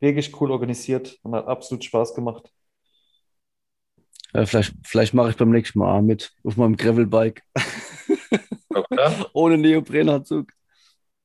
Wirklich 0.00 0.40
cool 0.40 0.50
organisiert 0.50 1.18
und 1.22 1.34
hat 1.34 1.46
absolut 1.46 1.84
Spaß 1.84 2.14
gemacht. 2.14 2.50
Ja, 4.32 4.46
vielleicht 4.46 4.74
vielleicht 4.84 5.14
mache 5.14 5.30
ich 5.30 5.36
beim 5.36 5.50
nächsten 5.50 5.78
Mal 5.78 6.02
mit 6.02 6.32
auf 6.44 6.56
meinem 6.56 6.76
Gravelbike 6.76 7.42
da. 8.90 9.26
ohne 9.32 9.58
Neoprenanzug. 9.58 10.52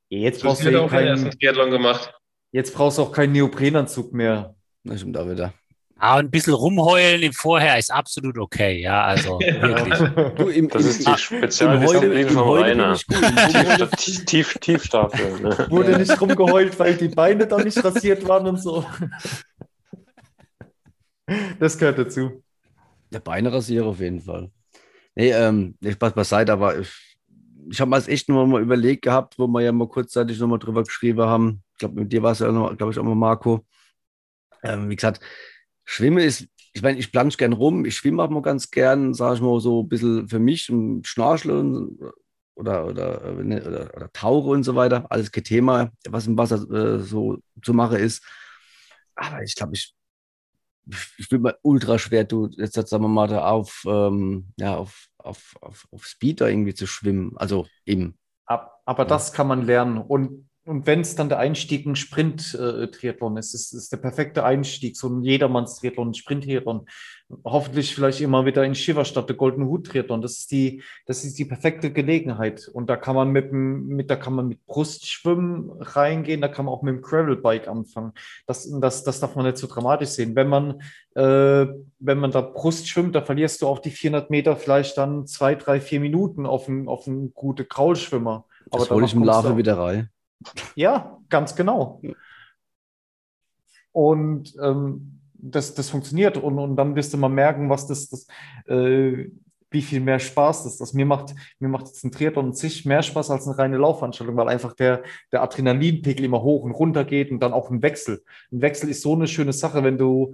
Jetzt 0.10 0.42
brauchst 0.42 0.64
du 0.64 0.72
ja 0.72 0.88
keinen, 0.88 1.32
Triathlon 1.32 1.72
gemacht. 1.72 2.14
jetzt 2.52 2.74
brauchst 2.74 2.98
du 2.98 3.04
auch 3.04 3.12
keinen 3.12 3.34
Neoprenanzug 3.34 4.14
mehr. 4.14 4.56
Na, 4.84 4.98
stimmt 4.98 5.18
auch 5.18 5.30
wieder. 5.30 5.54
Ah, 5.98 6.18
ein 6.18 6.30
bisschen 6.30 6.54
rumheulen 6.54 7.24
im 7.24 7.32
Vorher 7.32 7.80
ist 7.80 7.90
absolut 7.90 8.38
okay, 8.38 8.82
ja, 8.82 9.04
also 9.04 9.40
wirklich. 9.40 10.36
Du, 10.36 10.50
im, 10.50 10.68
Das 10.68 10.84
im, 10.84 10.90
ist 10.90 11.08
die 11.08 11.18
Spezialdisziplin 11.18 12.30
von 12.30 12.58
Rainer. 12.58 12.94
ich 12.94 13.06
Tief, 13.06 14.26
tief, 14.26 14.58
Tiefstaffel. 14.60 15.40
Ne? 15.40 15.66
Wurde 15.70 15.98
nicht 15.98 16.20
rumgeheult, 16.20 16.78
weil 16.80 16.96
die 16.96 17.08
Beine 17.08 17.48
da 17.48 17.64
nicht 17.64 17.82
rasiert 17.82 18.28
waren 18.28 18.46
und 18.48 18.62
so. 18.62 18.86
Das 21.60 21.78
gehört 21.78 21.98
dazu. 21.98 22.44
Der 23.12 23.22
Beine 23.22 23.52
rasiere 23.54 23.86
auf 23.86 24.00
jeden 24.02 24.20
Fall. 24.20 24.52
Nee, 25.16 25.32
ähm, 25.32 25.76
nee, 25.80 25.94
Spaß 25.94 26.12
beiseite, 26.12 26.52
aber 26.52 26.78
ich, 26.78 27.18
ich 27.72 27.80
habe 27.80 27.90
mir 27.90 27.96
das 27.96 28.10
echt 28.10 28.28
nur 28.28 28.46
mal 28.46 28.62
überlegt 28.62 29.04
gehabt, 29.04 29.40
wo 29.40 29.48
wir 29.48 29.62
ja 29.62 29.72
mal 29.72 29.88
kurzzeitig 29.88 30.38
noch 30.40 30.48
mal 30.48 30.58
drüber 30.58 30.84
geschrieben 30.84 31.22
haben. 31.22 31.64
Ich 31.72 31.80
glaube, 31.80 32.02
mit 32.02 32.12
dir 32.12 32.22
war 32.22 32.34
es 32.34 32.40
ja, 32.40 32.50
glaube 32.50 32.92
ich, 32.92 33.00
auch 33.00 33.04
mal 33.04 33.16
Marco. 33.16 33.66
Ähm, 34.62 34.90
wie 34.90 34.96
gesagt, 34.96 35.22
Schwimmen 35.86 36.20
ist, 36.20 36.48
ich 36.74 36.82
meine, 36.82 37.00
ich 37.00 37.12
plansch 37.12 37.38
gern 37.38 37.54
rum, 37.54 37.86
ich 37.86 37.96
schwimme 37.98 38.24
auch 38.24 38.30
mal 38.30 38.42
ganz 38.42 38.72
gern, 38.72 39.14
sage 39.14 39.36
ich 39.36 39.42
mal 39.42 39.60
so 39.60 39.84
ein 39.84 39.88
bisschen 39.90 40.28
für 40.28 40.40
mich 40.40 40.70
und 40.72 41.08
Schnorcheln 41.08 41.98
oder, 42.56 42.86
oder, 42.88 43.24
äh, 43.24 43.44
ne, 43.44 43.64
oder, 43.66 43.94
oder 43.96 44.12
Tauche 44.12 44.50
und 44.50 44.64
so 44.64 44.76
weiter. 44.76 45.06
Alles 45.12 45.32
kein 45.32 45.44
Thema, 45.44 45.92
was 46.10 46.28
im 46.28 46.38
Wasser 46.38 46.58
äh, 46.72 47.00
so 47.00 47.38
zu 47.64 47.74
machen 47.74 47.98
ist. 47.98 48.24
Aber 49.16 49.42
ich 49.44 49.56
glaube, 49.56 49.74
ich, 49.76 49.96
ich 51.18 51.30
bin 51.30 51.42
mal 51.42 51.58
ultra 51.64 51.98
schwer, 51.98 52.24
du 52.24 52.50
jetzt 52.58 52.76
sagen 52.76 53.04
wir 53.04 53.08
mal 53.08 53.28
da 53.28 53.48
auf, 53.50 53.84
ähm, 53.88 54.52
ja, 54.58 54.76
auf, 54.78 55.08
auf, 55.18 55.56
auf, 55.62 55.88
auf 55.92 56.06
Speed 56.06 56.42
da 56.42 56.48
irgendwie 56.48 56.74
zu 56.74 56.86
schwimmen. 56.88 57.34
Also 57.38 57.68
eben. 57.86 58.18
Ab- 58.46 58.82
Aber 58.86 59.06
das 59.06 59.34
kann 59.34 59.48
man 59.48 59.64
lernen. 59.64 59.98
Und, 59.98 60.50
und 60.66 60.88
wenn 60.88 61.02
es 61.02 61.16
dann 61.16 61.30
der 61.30 61.40
Einstieg 61.40 61.86
ein 61.86 61.96
Sprint-Triathlon 61.96 63.38
ist, 63.38 63.54
ist, 63.54 63.74
ist 63.74 63.92
der 63.92 63.98
perfekte 63.98 64.44
Einstieg, 64.44 64.98
so 64.98 65.08
ein 65.10 65.22
Jedermanns-Triathlon, 65.24 66.10
ein 66.10 66.14
Sprint-Triathlon. 66.14 66.86
Hoffentlich 67.44 67.94
vielleicht 67.96 68.22
immer 68.22 68.46
wieder 68.46 68.64
in 68.64 68.76
Shiva 68.76 69.04
statt 69.06 69.30
der 69.30 69.36
Golden 69.36 69.66
Hut-Triathlon. 69.66 70.22
Das 70.22 70.34
ist 70.40 70.52
die, 70.52 70.82
das 71.06 71.24
ist 71.24 71.38
die 71.40 71.46
perfekte 71.46 71.92
Gelegenheit. 71.92 72.68
Und 72.72 72.90
da 72.90 72.98
kann 72.98 73.16
man 73.16 73.30
mit, 73.30 73.52
dem- 73.52 73.88
mit, 73.88 74.10
da 74.10 74.16
kann 74.16 74.34
man 74.34 74.48
mit 74.48 74.66
Brustschwimmen 74.66 75.72
reingehen, 75.80 76.42
da 76.42 76.48
kann 76.48 76.66
man 76.66 76.74
auch 76.74 76.82
mit 76.84 76.96
dem 76.96 77.02
Gravelbike 77.02 77.68
anfangen. 77.68 78.14
Das, 78.48 78.70
das, 78.80 79.04
das 79.04 79.20
darf 79.20 79.36
man 79.36 79.46
nicht 79.46 79.58
so 79.58 79.68
dramatisch 79.68 80.10
sehen. 80.10 80.36
Wenn 80.36 80.50
man, 80.50 80.82
äh, 81.16 81.68
wenn 82.00 82.18
man 82.20 82.32
da 82.32 82.42
Brust 82.42 82.88
schwimmt, 82.88 83.16
da 83.16 83.22
verlierst 83.22 83.62
du 83.62 83.68
auf 83.68 83.82
die 83.82 83.92
400 83.92 84.30
Meter 84.30 84.56
vielleicht 84.56 84.98
dann 84.98 85.26
zwei, 85.28 85.56
drei, 85.56 85.80
vier 85.80 86.00
Minuten 86.00 86.46
auf 86.46 86.68
einen, 86.68 86.88
auf 86.88 87.08
einen 87.08 87.34
gute 87.34 87.66
Kraulschwimmer. 87.66 88.46
Das 88.72 88.90
hole 88.90 89.06
ich 89.06 89.14
im 89.14 89.24
du- 89.52 89.58
wieder 89.58 89.78
rein. 89.78 90.10
Ja, 90.76 91.18
ganz 91.30 91.56
genau. 91.56 92.02
Und 93.92 94.56
ähm, 94.62 95.22
das, 95.34 95.74
das 95.74 95.90
funktioniert 95.90 96.38
und, 96.38 96.60
und 96.60 96.76
dann 96.76 96.96
wirst 96.96 97.14
du 97.14 97.18
mal 97.18 97.30
merken, 97.30 97.70
was 97.70 97.88
das, 97.88 98.10
das 98.10 98.28
äh, 98.68 99.30
wie 99.76 99.82
viel 99.82 100.00
mehr 100.00 100.20
Spaß 100.20 100.64
das 100.64 100.80
ist. 100.80 100.94
Mir 100.94 101.06
macht, 101.06 101.36
mir 101.60 101.68
macht 101.68 101.88
jetzt 101.88 102.04
ein 102.04 102.12
Triathlon 102.12 102.54
sich 102.54 102.86
mehr 102.86 103.02
Spaß 103.02 103.30
als 103.30 103.48
eine 103.48 103.58
reine 103.58 103.78
Laufveranstaltung, 103.78 104.38
weil 104.38 104.48
einfach 104.48 104.74
der, 104.74 105.04
der 105.32 105.44
Adrenalinpegel 105.44 106.26
immer 106.26 106.42
hoch 106.42 106.64
und 106.64 106.72
runter 106.72 107.04
geht 107.04 107.30
und 107.32 107.42
dann 107.42 107.54
auch 107.54 107.70
ein 107.70 107.82
Wechsel. 107.82 108.24
Ein 108.52 108.62
Wechsel 108.62 108.90
ist 108.90 109.02
so 109.02 109.14
eine 109.14 109.28
schöne 109.28 109.54
Sache, 109.54 109.84
wenn 109.84 109.98
du 109.98 110.34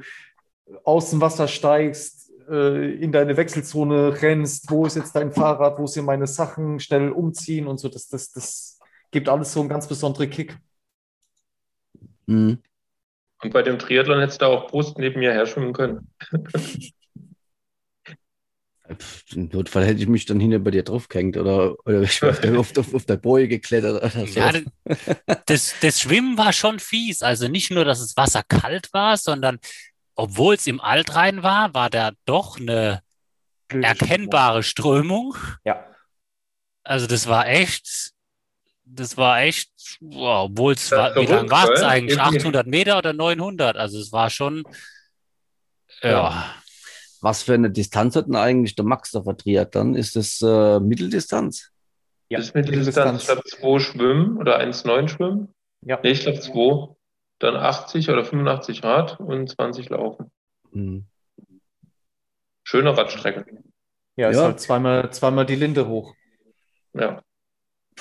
aus 0.84 1.10
dem 1.10 1.22
Wasser 1.22 1.48
steigst, 1.48 2.32
äh, 2.50 2.94
in 2.94 3.12
deine 3.12 3.36
Wechselzone 3.36 4.22
rennst, 4.22 4.70
wo 4.70 4.86
ist 4.86 4.96
jetzt 4.96 5.16
dein 5.16 5.32
Fahrrad, 5.32 5.80
wo 5.80 5.88
sind 5.88 6.06
meine 6.06 6.28
Sachen, 6.28 6.80
schnell 6.80 7.12
umziehen 7.12 7.68
und 7.68 7.80
so. 7.80 7.90
Das, 7.90 8.08
das, 8.08 8.32
das 8.32 8.80
gibt 9.12 9.30
alles 9.30 9.54
so 9.54 9.60
einen 9.60 9.70
ganz 9.70 9.88
besonderen 9.88 10.30
Kick. 10.30 10.58
Mhm. 12.26 12.62
Und 13.44 13.54
bei 13.54 13.62
dem 13.64 13.80
Triathlon 13.80 14.20
hättest 14.20 14.42
du 14.42 14.46
auch 14.46 14.68
Brust 14.70 14.98
neben 14.98 15.20
mir 15.20 15.34
her 15.34 15.46
schwimmen 15.46 15.74
können. 15.74 16.08
Pff, 18.94 19.24
Im 19.36 19.50
Notfall 19.50 19.86
hätte 19.86 20.02
ich 20.02 20.08
mich 20.08 20.26
dann 20.26 20.40
hinter 20.40 20.60
bei 20.60 20.72
dir 20.72 20.84
draufgehängt 20.84 21.38
oder, 21.38 21.76
oder 21.86 22.02
ich 22.02 22.22
wäre 22.22 22.32
auf, 22.34 22.40
der- 22.42 22.60
auf, 22.60 22.78
auf, 22.78 22.94
auf 22.94 23.06
der 23.06 23.18
Boje 23.18 23.48
geklettert 23.48 24.04
oder 24.04 24.10
so. 24.28 24.40
Ja, 24.40 24.52
das, 25.46 25.76
das 25.82 26.02
Schwimmen 26.02 26.38
war 26.38 26.52
schon 26.52 26.80
fies. 26.80 27.22
Also 27.22 27.48
nicht 27.48 27.72
nur, 27.72 27.86
dass 27.86 28.00
das 28.00 28.18
Wasser 28.18 28.44
kalt 28.44 28.92
war, 28.94 29.18
sondern 29.18 29.60
obwohl 30.16 30.56
es 30.56 30.68
im 30.68 30.82
Altrhein 30.82 31.42
war, 31.42 31.74
war 31.74 31.90
da 31.90 32.12
doch 32.26 32.60
eine 32.60 33.02
erkennbare 33.70 34.62
Strömung. 34.64 35.36
Ja. 35.64 35.86
Also 36.84 37.08
das 37.08 37.28
war 37.28 37.48
echt, 37.48 38.12
das 38.86 39.18
war 39.18 39.42
echt, 39.42 39.72
wow, 40.02 40.50
obwohl 40.50 40.74
es 40.74 40.92
war, 40.92 41.16
ist 41.16 41.22
wie 41.30 41.32
lang 41.34 41.50
war 41.50 41.70
es 41.72 41.82
eigentlich? 41.82 42.18
Irgendwie- 42.18 42.38
800 42.40 42.68
Meter 42.68 42.98
oder 42.98 43.14
900? 43.14 43.78
Also 43.78 44.00
es 44.00 44.12
war 44.12 44.30
schon, 44.30 44.64
ja, 46.02 46.46
Was 47.22 47.44
für 47.44 47.54
eine 47.54 47.70
Distanz 47.70 48.16
hat 48.16 48.28
denn 48.28 48.36
eigentlich 48.36 48.76
der 48.76 48.86
Max 48.86 49.12
da 49.12 49.22
verdreht? 49.22 49.76
Dann 49.76 49.94
ist 49.96 50.16
das 50.16 50.42
äh, 50.42 50.80
Mitteldistanz. 50.80 51.72
Ja, 52.30 52.38
Das 52.40 52.48
ist 52.48 52.56
Mitteldistanz, 52.56 53.22
ich 53.22 53.28
glaube, 53.28 53.44
2 53.44 53.80
schwimmen 53.80 54.38
oder 54.38 54.60
1,9 54.60 55.08
schwimmen. 55.10 55.54
Ja. 55.82 56.00
Nee, 56.02 56.12
ich 56.12 56.22
glaube 56.22 56.40
2. 56.40 56.96
Dann 57.40 57.56
80 57.56 58.10
oder 58.10 58.24
85 58.26 58.84
Rad 58.84 59.20
und 59.20 59.50
20 59.50 59.90
laufen. 59.90 60.32
Hm. 60.72 61.06
Schöne 62.64 62.96
Radstrecke. 62.98 63.46
Ja, 64.16 64.30
ist 64.30 64.38
Ja. 64.38 64.44
halt 64.44 64.60
zweimal, 64.60 65.12
zweimal 65.12 65.46
die 65.46 65.56
Linde 65.56 65.88
hoch. 65.88 66.14
Ja. 66.94 67.22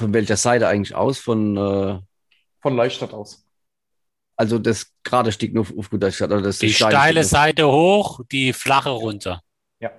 Von 0.01 0.15
welcher 0.15 0.39
Seite 0.39 0.67
eigentlich 0.67 0.95
aus? 0.95 1.19
Von, 1.19 1.59
äh, 1.59 1.99
Von 2.63 2.75
Leistadt 2.75 3.13
aus. 3.13 3.45
also 4.35 4.59
das 4.59 4.87
gerade 5.03 5.31
Stück 5.31 5.53
nur 5.53 5.61
auf, 5.61 5.77
auf 5.77 5.91
gut 5.91 6.03
Deutsch 6.03 6.15
gesagt, 6.15 6.33
oder 6.33 6.41
das 6.41 6.59
die 6.59 6.73
steile? 6.73 7.23
Seite 7.23 7.69
hoch, 7.69 8.21
die 8.33 8.55
flache 8.55 8.89
runter. 8.89 9.43
Ja. 9.79 9.91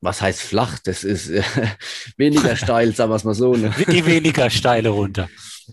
Was 0.00 0.20
heißt 0.20 0.40
flach? 0.42 0.80
Das 0.80 1.04
ist 1.04 1.28
äh, 1.30 1.44
weniger 2.16 2.56
steil, 2.56 2.92
sagen 2.92 3.12
wir 3.12 3.16
es 3.16 3.22
mal 3.22 3.34
so. 3.34 3.54
Ne? 3.54 3.72
Die 3.88 4.04
weniger 4.04 4.50
steile 4.50 4.88
runter. 4.88 5.28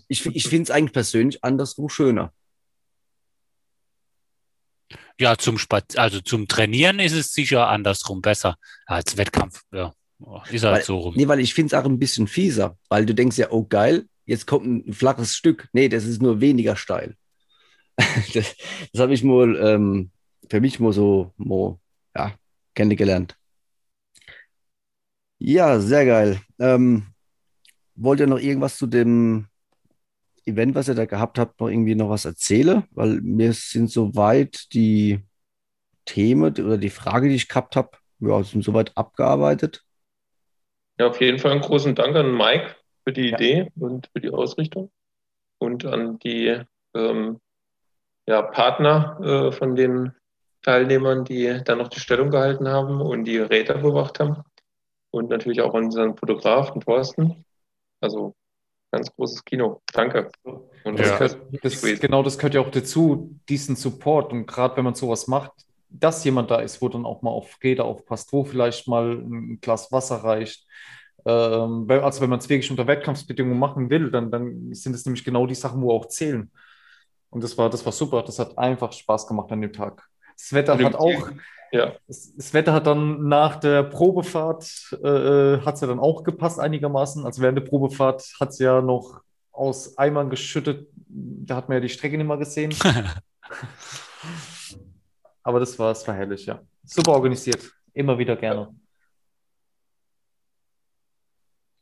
Ich, 0.06 0.24
ich 0.24 0.46
finde 0.46 0.62
es 0.62 0.70
eigentlich 0.70 0.92
persönlich 0.92 1.42
andersrum 1.42 1.88
schöner. 1.88 2.32
Ja, 5.20 5.36
zum 5.36 5.58
Spaz 5.58 5.96
also 5.96 6.20
zum 6.20 6.46
Trainieren 6.46 7.00
ist 7.00 7.12
es 7.12 7.32
sicher 7.32 7.68
andersrum 7.68 8.22
besser 8.22 8.56
als 8.86 9.16
Wettkampf. 9.16 9.62
Ja, 9.72 9.92
ist 10.50 10.64
halt 10.64 10.76
Weil- 10.76 10.84
so 10.84 10.98
rum. 10.98 11.14
Nee, 11.16 11.28
weil 11.28 11.40
ich 11.40 11.54
finde 11.54 11.74
es 11.74 11.80
auch 11.80 11.86
ein 11.86 11.98
bisschen 11.98 12.26
fieser, 12.26 12.76
weil 12.88 13.06
du 13.06 13.14
denkst 13.14 13.38
ja, 13.38 13.50
oh 13.50 13.66
geil, 13.66 14.06
jetzt 14.26 14.46
kommt 14.46 14.66
ein 14.66 14.92
flaches 14.92 15.34
Stück. 15.34 15.68
Nee, 15.72 15.88
das 15.88 16.04
ist 16.04 16.22
nur 16.22 16.40
weniger 16.40 16.76
steil. 16.76 17.16
das 18.34 18.56
das 18.92 19.00
habe 19.00 19.14
ich 19.14 19.22
mal 19.22 19.56
ähm, 19.56 20.10
für 20.48 20.60
mich 20.60 20.80
mal 20.80 20.92
so 20.92 21.32
mal, 21.36 21.78
ja, 22.16 22.34
kennengelernt. 22.74 23.36
Ja, 25.38 25.80
sehr 25.80 26.06
geil. 26.06 26.40
Ähm, 26.58 27.06
wollt 27.94 28.20
ihr 28.20 28.26
noch 28.26 28.38
irgendwas 28.38 28.78
zu 28.78 28.86
dem 28.86 29.46
Event, 30.44 30.74
was 30.74 30.88
ihr 30.88 30.94
da 30.94 31.04
gehabt 31.04 31.38
habt, 31.38 31.60
noch 31.60 31.68
irgendwie 31.68 31.94
noch 31.94 32.10
was 32.10 32.24
erzählen? 32.24 32.84
Weil 32.92 33.20
mir 33.20 33.52
sind 33.52 33.90
soweit 33.90 34.72
die 34.72 35.20
Themen 36.04 36.52
oder 36.52 36.78
die 36.78 36.90
Frage, 36.90 37.28
die 37.28 37.34
ich 37.34 37.48
gehabt 37.48 37.76
habe, 37.76 37.90
ja, 38.20 38.42
sind 38.42 38.64
soweit 38.64 38.96
abgearbeitet. 38.96 39.84
Ja, 41.02 41.08
auf 41.08 41.20
jeden 41.20 41.40
Fall 41.40 41.50
einen 41.50 41.62
großen 41.62 41.96
Dank 41.96 42.14
an 42.14 42.32
Mike 42.32 42.76
für 43.02 43.12
die 43.12 43.30
Ja. 43.30 43.36
Idee 43.36 43.72
und 43.80 44.08
für 44.12 44.20
die 44.20 44.30
Ausrichtung 44.30 44.92
und 45.58 45.84
an 45.84 46.20
die 46.20 46.60
ähm, 46.94 47.40
ja, 48.28 48.42
Partner 48.42 49.18
äh, 49.20 49.50
von 49.50 49.74
den 49.74 50.12
Teilnehmern, 50.62 51.24
die 51.24 51.60
dann 51.64 51.78
noch 51.78 51.88
die 51.88 51.98
Stellung 51.98 52.30
gehalten 52.30 52.68
haben 52.68 53.00
und 53.00 53.24
die 53.24 53.38
Räder 53.38 53.78
bewacht 53.78 54.20
haben. 54.20 54.44
Und 55.10 55.28
natürlich 55.28 55.60
auch 55.60 55.74
an 55.74 55.86
unseren 55.86 56.16
Fotografen 56.16 56.80
Thorsten. 56.80 57.44
Also 58.00 58.36
ganz 58.92 59.12
großes 59.16 59.44
Kino. 59.44 59.82
Danke. 59.92 60.30
Und 60.84 61.00
Das 61.00 61.08
Ja. 61.08 61.18
gehört, 61.18 61.64
das, 61.64 61.82
genau, 61.98 62.22
das 62.22 62.38
gehört 62.38 62.54
ja 62.54 62.60
auch 62.60 62.70
dazu, 62.70 63.40
diesen 63.48 63.74
Support. 63.74 64.32
Und 64.32 64.46
gerade 64.46 64.76
wenn 64.76 64.84
man 64.84 64.94
sowas 64.94 65.26
macht, 65.26 65.50
dass 65.92 66.24
jemand 66.24 66.50
da 66.50 66.60
ist, 66.60 66.80
wo 66.80 66.88
dann 66.88 67.06
auch 67.06 67.22
mal 67.22 67.30
auf 67.30 67.58
Räder 67.62 67.84
aufpasst, 67.84 68.32
wo 68.32 68.44
vielleicht 68.44 68.88
mal 68.88 69.12
ein 69.12 69.60
Glas 69.60 69.92
Wasser 69.92 70.16
reicht. 70.16 70.66
Ähm, 71.24 71.86
also 71.88 72.20
wenn 72.20 72.30
man 72.30 72.38
es 72.38 72.48
wirklich 72.48 72.70
unter 72.70 72.86
Wettkampfsbedingungen 72.86 73.58
machen 73.58 73.90
will, 73.90 74.10
dann, 74.10 74.30
dann 74.30 74.72
sind 74.74 74.94
es 74.94 75.04
nämlich 75.04 75.24
genau 75.24 75.46
die 75.46 75.54
Sachen, 75.54 75.82
wo 75.82 75.92
auch 75.92 76.06
zählen. 76.06 76.50
Und 77.30 77.44
das 77.44 77.56
war, 77.56 77.70
das 77.70 77.84
war 77.84 77.92
super. 77.92 78.22
Das 78.22 78.38
hat 78.38 78.58
einfach 78.58 78.92
Spaß 78.92 79.26
gemacht 79.26 79.50
an 79.52 79.60
dem 79.60 79.72
Tag. 79.72 80.06
Das 80.36 80.52
Wetter 80.52 80.78
hat 80.78 80.94
auch, 80.94 81.30
Ja, 81.72 81.94
das, 82.06 82.34
das 82.36 82.52
Wetter 82.52 82.74
hat 82.74 82.86
dann 82.86 83.28
nach 83.28 83.56
der 83.56 83.82
Probefahrt, 83.82 84.98
äh, 85.02 85.58
hat 85.58 85.76
es 85.76 85.80
ja 85.80 85.86
dann 85.86 86.00
auch 86.00 86.22
gepasst 86.22 86.60
einigermaßen. 86.60 87.24
Also 87.24 87.40
während 87.40 87.56
der 87.56 87.64
Probefahrt 87.64 88.34
hat 88.38 88.50
es 88.50 88.58
ja 88.58 88.82
noch 88.82 89.22
aus 89.52 89.96
Eimern 89.96 90.28
geschüttet. 90.28 90.88
Da 91.08 91.56
hat 91.56 91.68
man 91.68 91.76
ja 91.76 91.80
die 91.80 91.88
Strecke 91.88 92.18
nicht 92.18 92.26
mehr 92.26 92.36
gesehen. 92.36 92.74
Aber 95.42 95.60
das 95.60 95.78
war, 95.78 95.88
das 95.88 96.06
war 96.06 96.14
herrlich, 96.14 96.46
ja. 96.46 96.62
Super 96.84 97.12
organisiert. 97.12 97.72
Immer 97.92 98.18
wieder 98.18 98.36
gerne. 98.36 98.74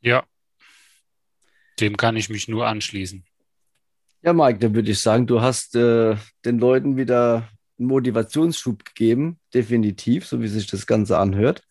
Ja, 0.01 0.25
dem 1.81 1.97
kann 1.97 2.15
ich 2.15 2.29
mich 2.29 2.47
nur 2.47 2.67
anschließen. 2.67 3.25
Ja, 4.21 4.33
Mike, 4.33 4.59
dann 4.59 4.75
würde 4.75 4.91
ich 4.91 5.01
sagen, 5.01 5.25
du 5.25 5.41
hast 5.41 5.75
äh, 5.75 6.15
den 6.45 6.59
Leuten 6.59 6.95
wieder 6.95 7.49
einen 7.79 7.87
Motivationsschub 7.87 8.85
gegeben, 8.85 9.39
definitiv, 9.53 10.27
so 10.27 10.41
wie 10.41 10.47
sich 10.47 10.67
das 10.67 10.85
Ganze 10.85 11.17
anhört. 11.17 11.63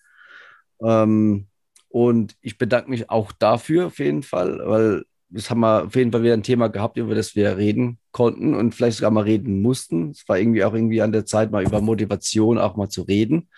Ähm, 0.83 1.47
und 1.89 2.37
ich 2.41 2.59
bedanke 2.59 2.91
mich 2.91 3.09
auch 3.09 3.31
dafür 3.33 3.87
auf 3.87 3.99
jeden 4.01 4.25
Fall, 4.25 4.61
weil 4.65 5.05
das 5.31 5.49
haben 5.49 5.61
wir 5.61 5.85
auf 5.85 5.95
jeden 5.95 6.13
Fall 6.13 6.23
wieder 6.23 6.35
ein 6.35 6.43
Thema 6.43 6.69
gehabt, 6.69 6.97
über 6.97 7.15
das 7.15 7.37
wir 7.37 7.57
reden 7.57 7.99
konnten 8.11 8.55
und 8.55 8.75
vielleicht 8.75 8.99
sogar 8.99 9.11
mal 9.11 9.25
reden 9.25 9.63
mussten. 9.63 10.11
Es 10.11 10.29
war 10.29 10.39
irgendwie 10.39 10.65
auch 10.65 10.75
irgendwie 10.75 11.03
an 11.03 11.13
der 11.13 11.25
Zeit, 11.25 11.53
mal 11.53 11.65
über 11.65 11.81
Motivation 11.81 12.59
auch 12.59 12.77
mal 12.77 12.89
zu 12.89 13.03
reden, 13.03 13.49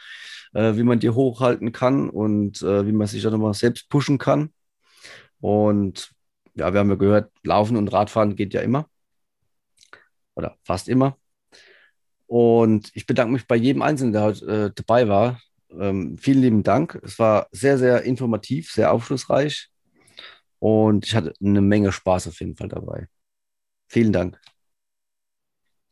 äh, 0.53 0.77
wie 0.77 0.83
man 0.83 1.01
die 1.01 1.11
hochhalten 1.11 1.73
kann 1.73 2.11
und 2.11 2.62
äh, 2.62 2.87
wie 2.87 2.93
man 2.93 3.07
sich 3.07 3.23
dann 3.23 3.33
nochmal 3.33 3.55
selbst 3.55 3.89
pushen 3.89 4.18
kann. 4.18 4.53
Und 5.41 6.12
ja, 6.55 6.73
wir 6.73 6.81
haben 6.81 6.91
ja 6.91 6.97
gehört, 6.97 7.33
Laufen 7.43 7.77
und 7.77 7.89
Radfahren 7.93 8.37
geht 8.37 8.55
ja 8.55 8.61
immer. 8.61 8.89
Oder 10.35 10.57
fast 10.64 10.89
immer. 10.89 11.16
Und 12.27 12.91
ich 12.95 13.07
bedanke 13.07 13.33
mich 13.33 13.47
bei 13.47 13.57
jedem 13.57 13.83
Einzelnen, 13.83 14.12
der 14.12 14.23
heute 14.23 14.47
äh, 14.47 14.73
dabei 14.75 15.09
war. 15.09 15.41
Ähm, 15.70 16.18
vielen 16.18 16.43
lieben 16.43 16.62
Dank. 16.62 17.01
Es 17.03 17.18
war 17.18 17.49
sehr, 17.51 17.79
sehr 17.79 18.03
informativ, 18.03 18.70
sehr 18.70 18.93
aufschlussreich. 18.93 19.72
Und 20.63 21.07
ich 21.07 21.17
hatte 21.17 21.35
eine 21.43 21.61
Menge 21.61 21.91
Spaß 21.91 22.29
auf 22.29 22.39
jeden 22.39 22.55
Fall 22.55 22.69
dabei. 22.69 23.09
Vielen 23.89 24.13
Dank. 24.13 24.41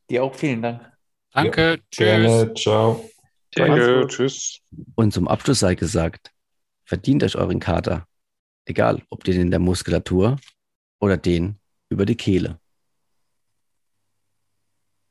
Dir 0.09 0.23
auch 0.23 0.33
vielen 0.33 0.63
Dank. 0.63 0.93
Danke, 1.33 1.81
tschüss. 1.91 2.07
Gerne, 2.07 2.55
ciao. 2.55 3.11
danke. 3.51 4.07
Tschüss. 4.07 4.61
Und 4.95 5.13
zum 5.13 5.27
Abschluss 5.27 5.59
sei 5.59 5.75
gesagt, 5.75 6.31
verdient 6.85 7.25
euch 7.25 7.35
euren 7.35 7.59
Kater. 7.59 8.07
Egal, 8.65 9.03
ob 9.11 9.25
den 9.25 9.41
in 9.41 9.51
der 9.51 9.59
Muskulatur 9.59 10.39
oder 11.01 11.17
den 11.17 11.59
über 11.89 12.07
die 12.07 12.17
Kehle. 12.17 12.61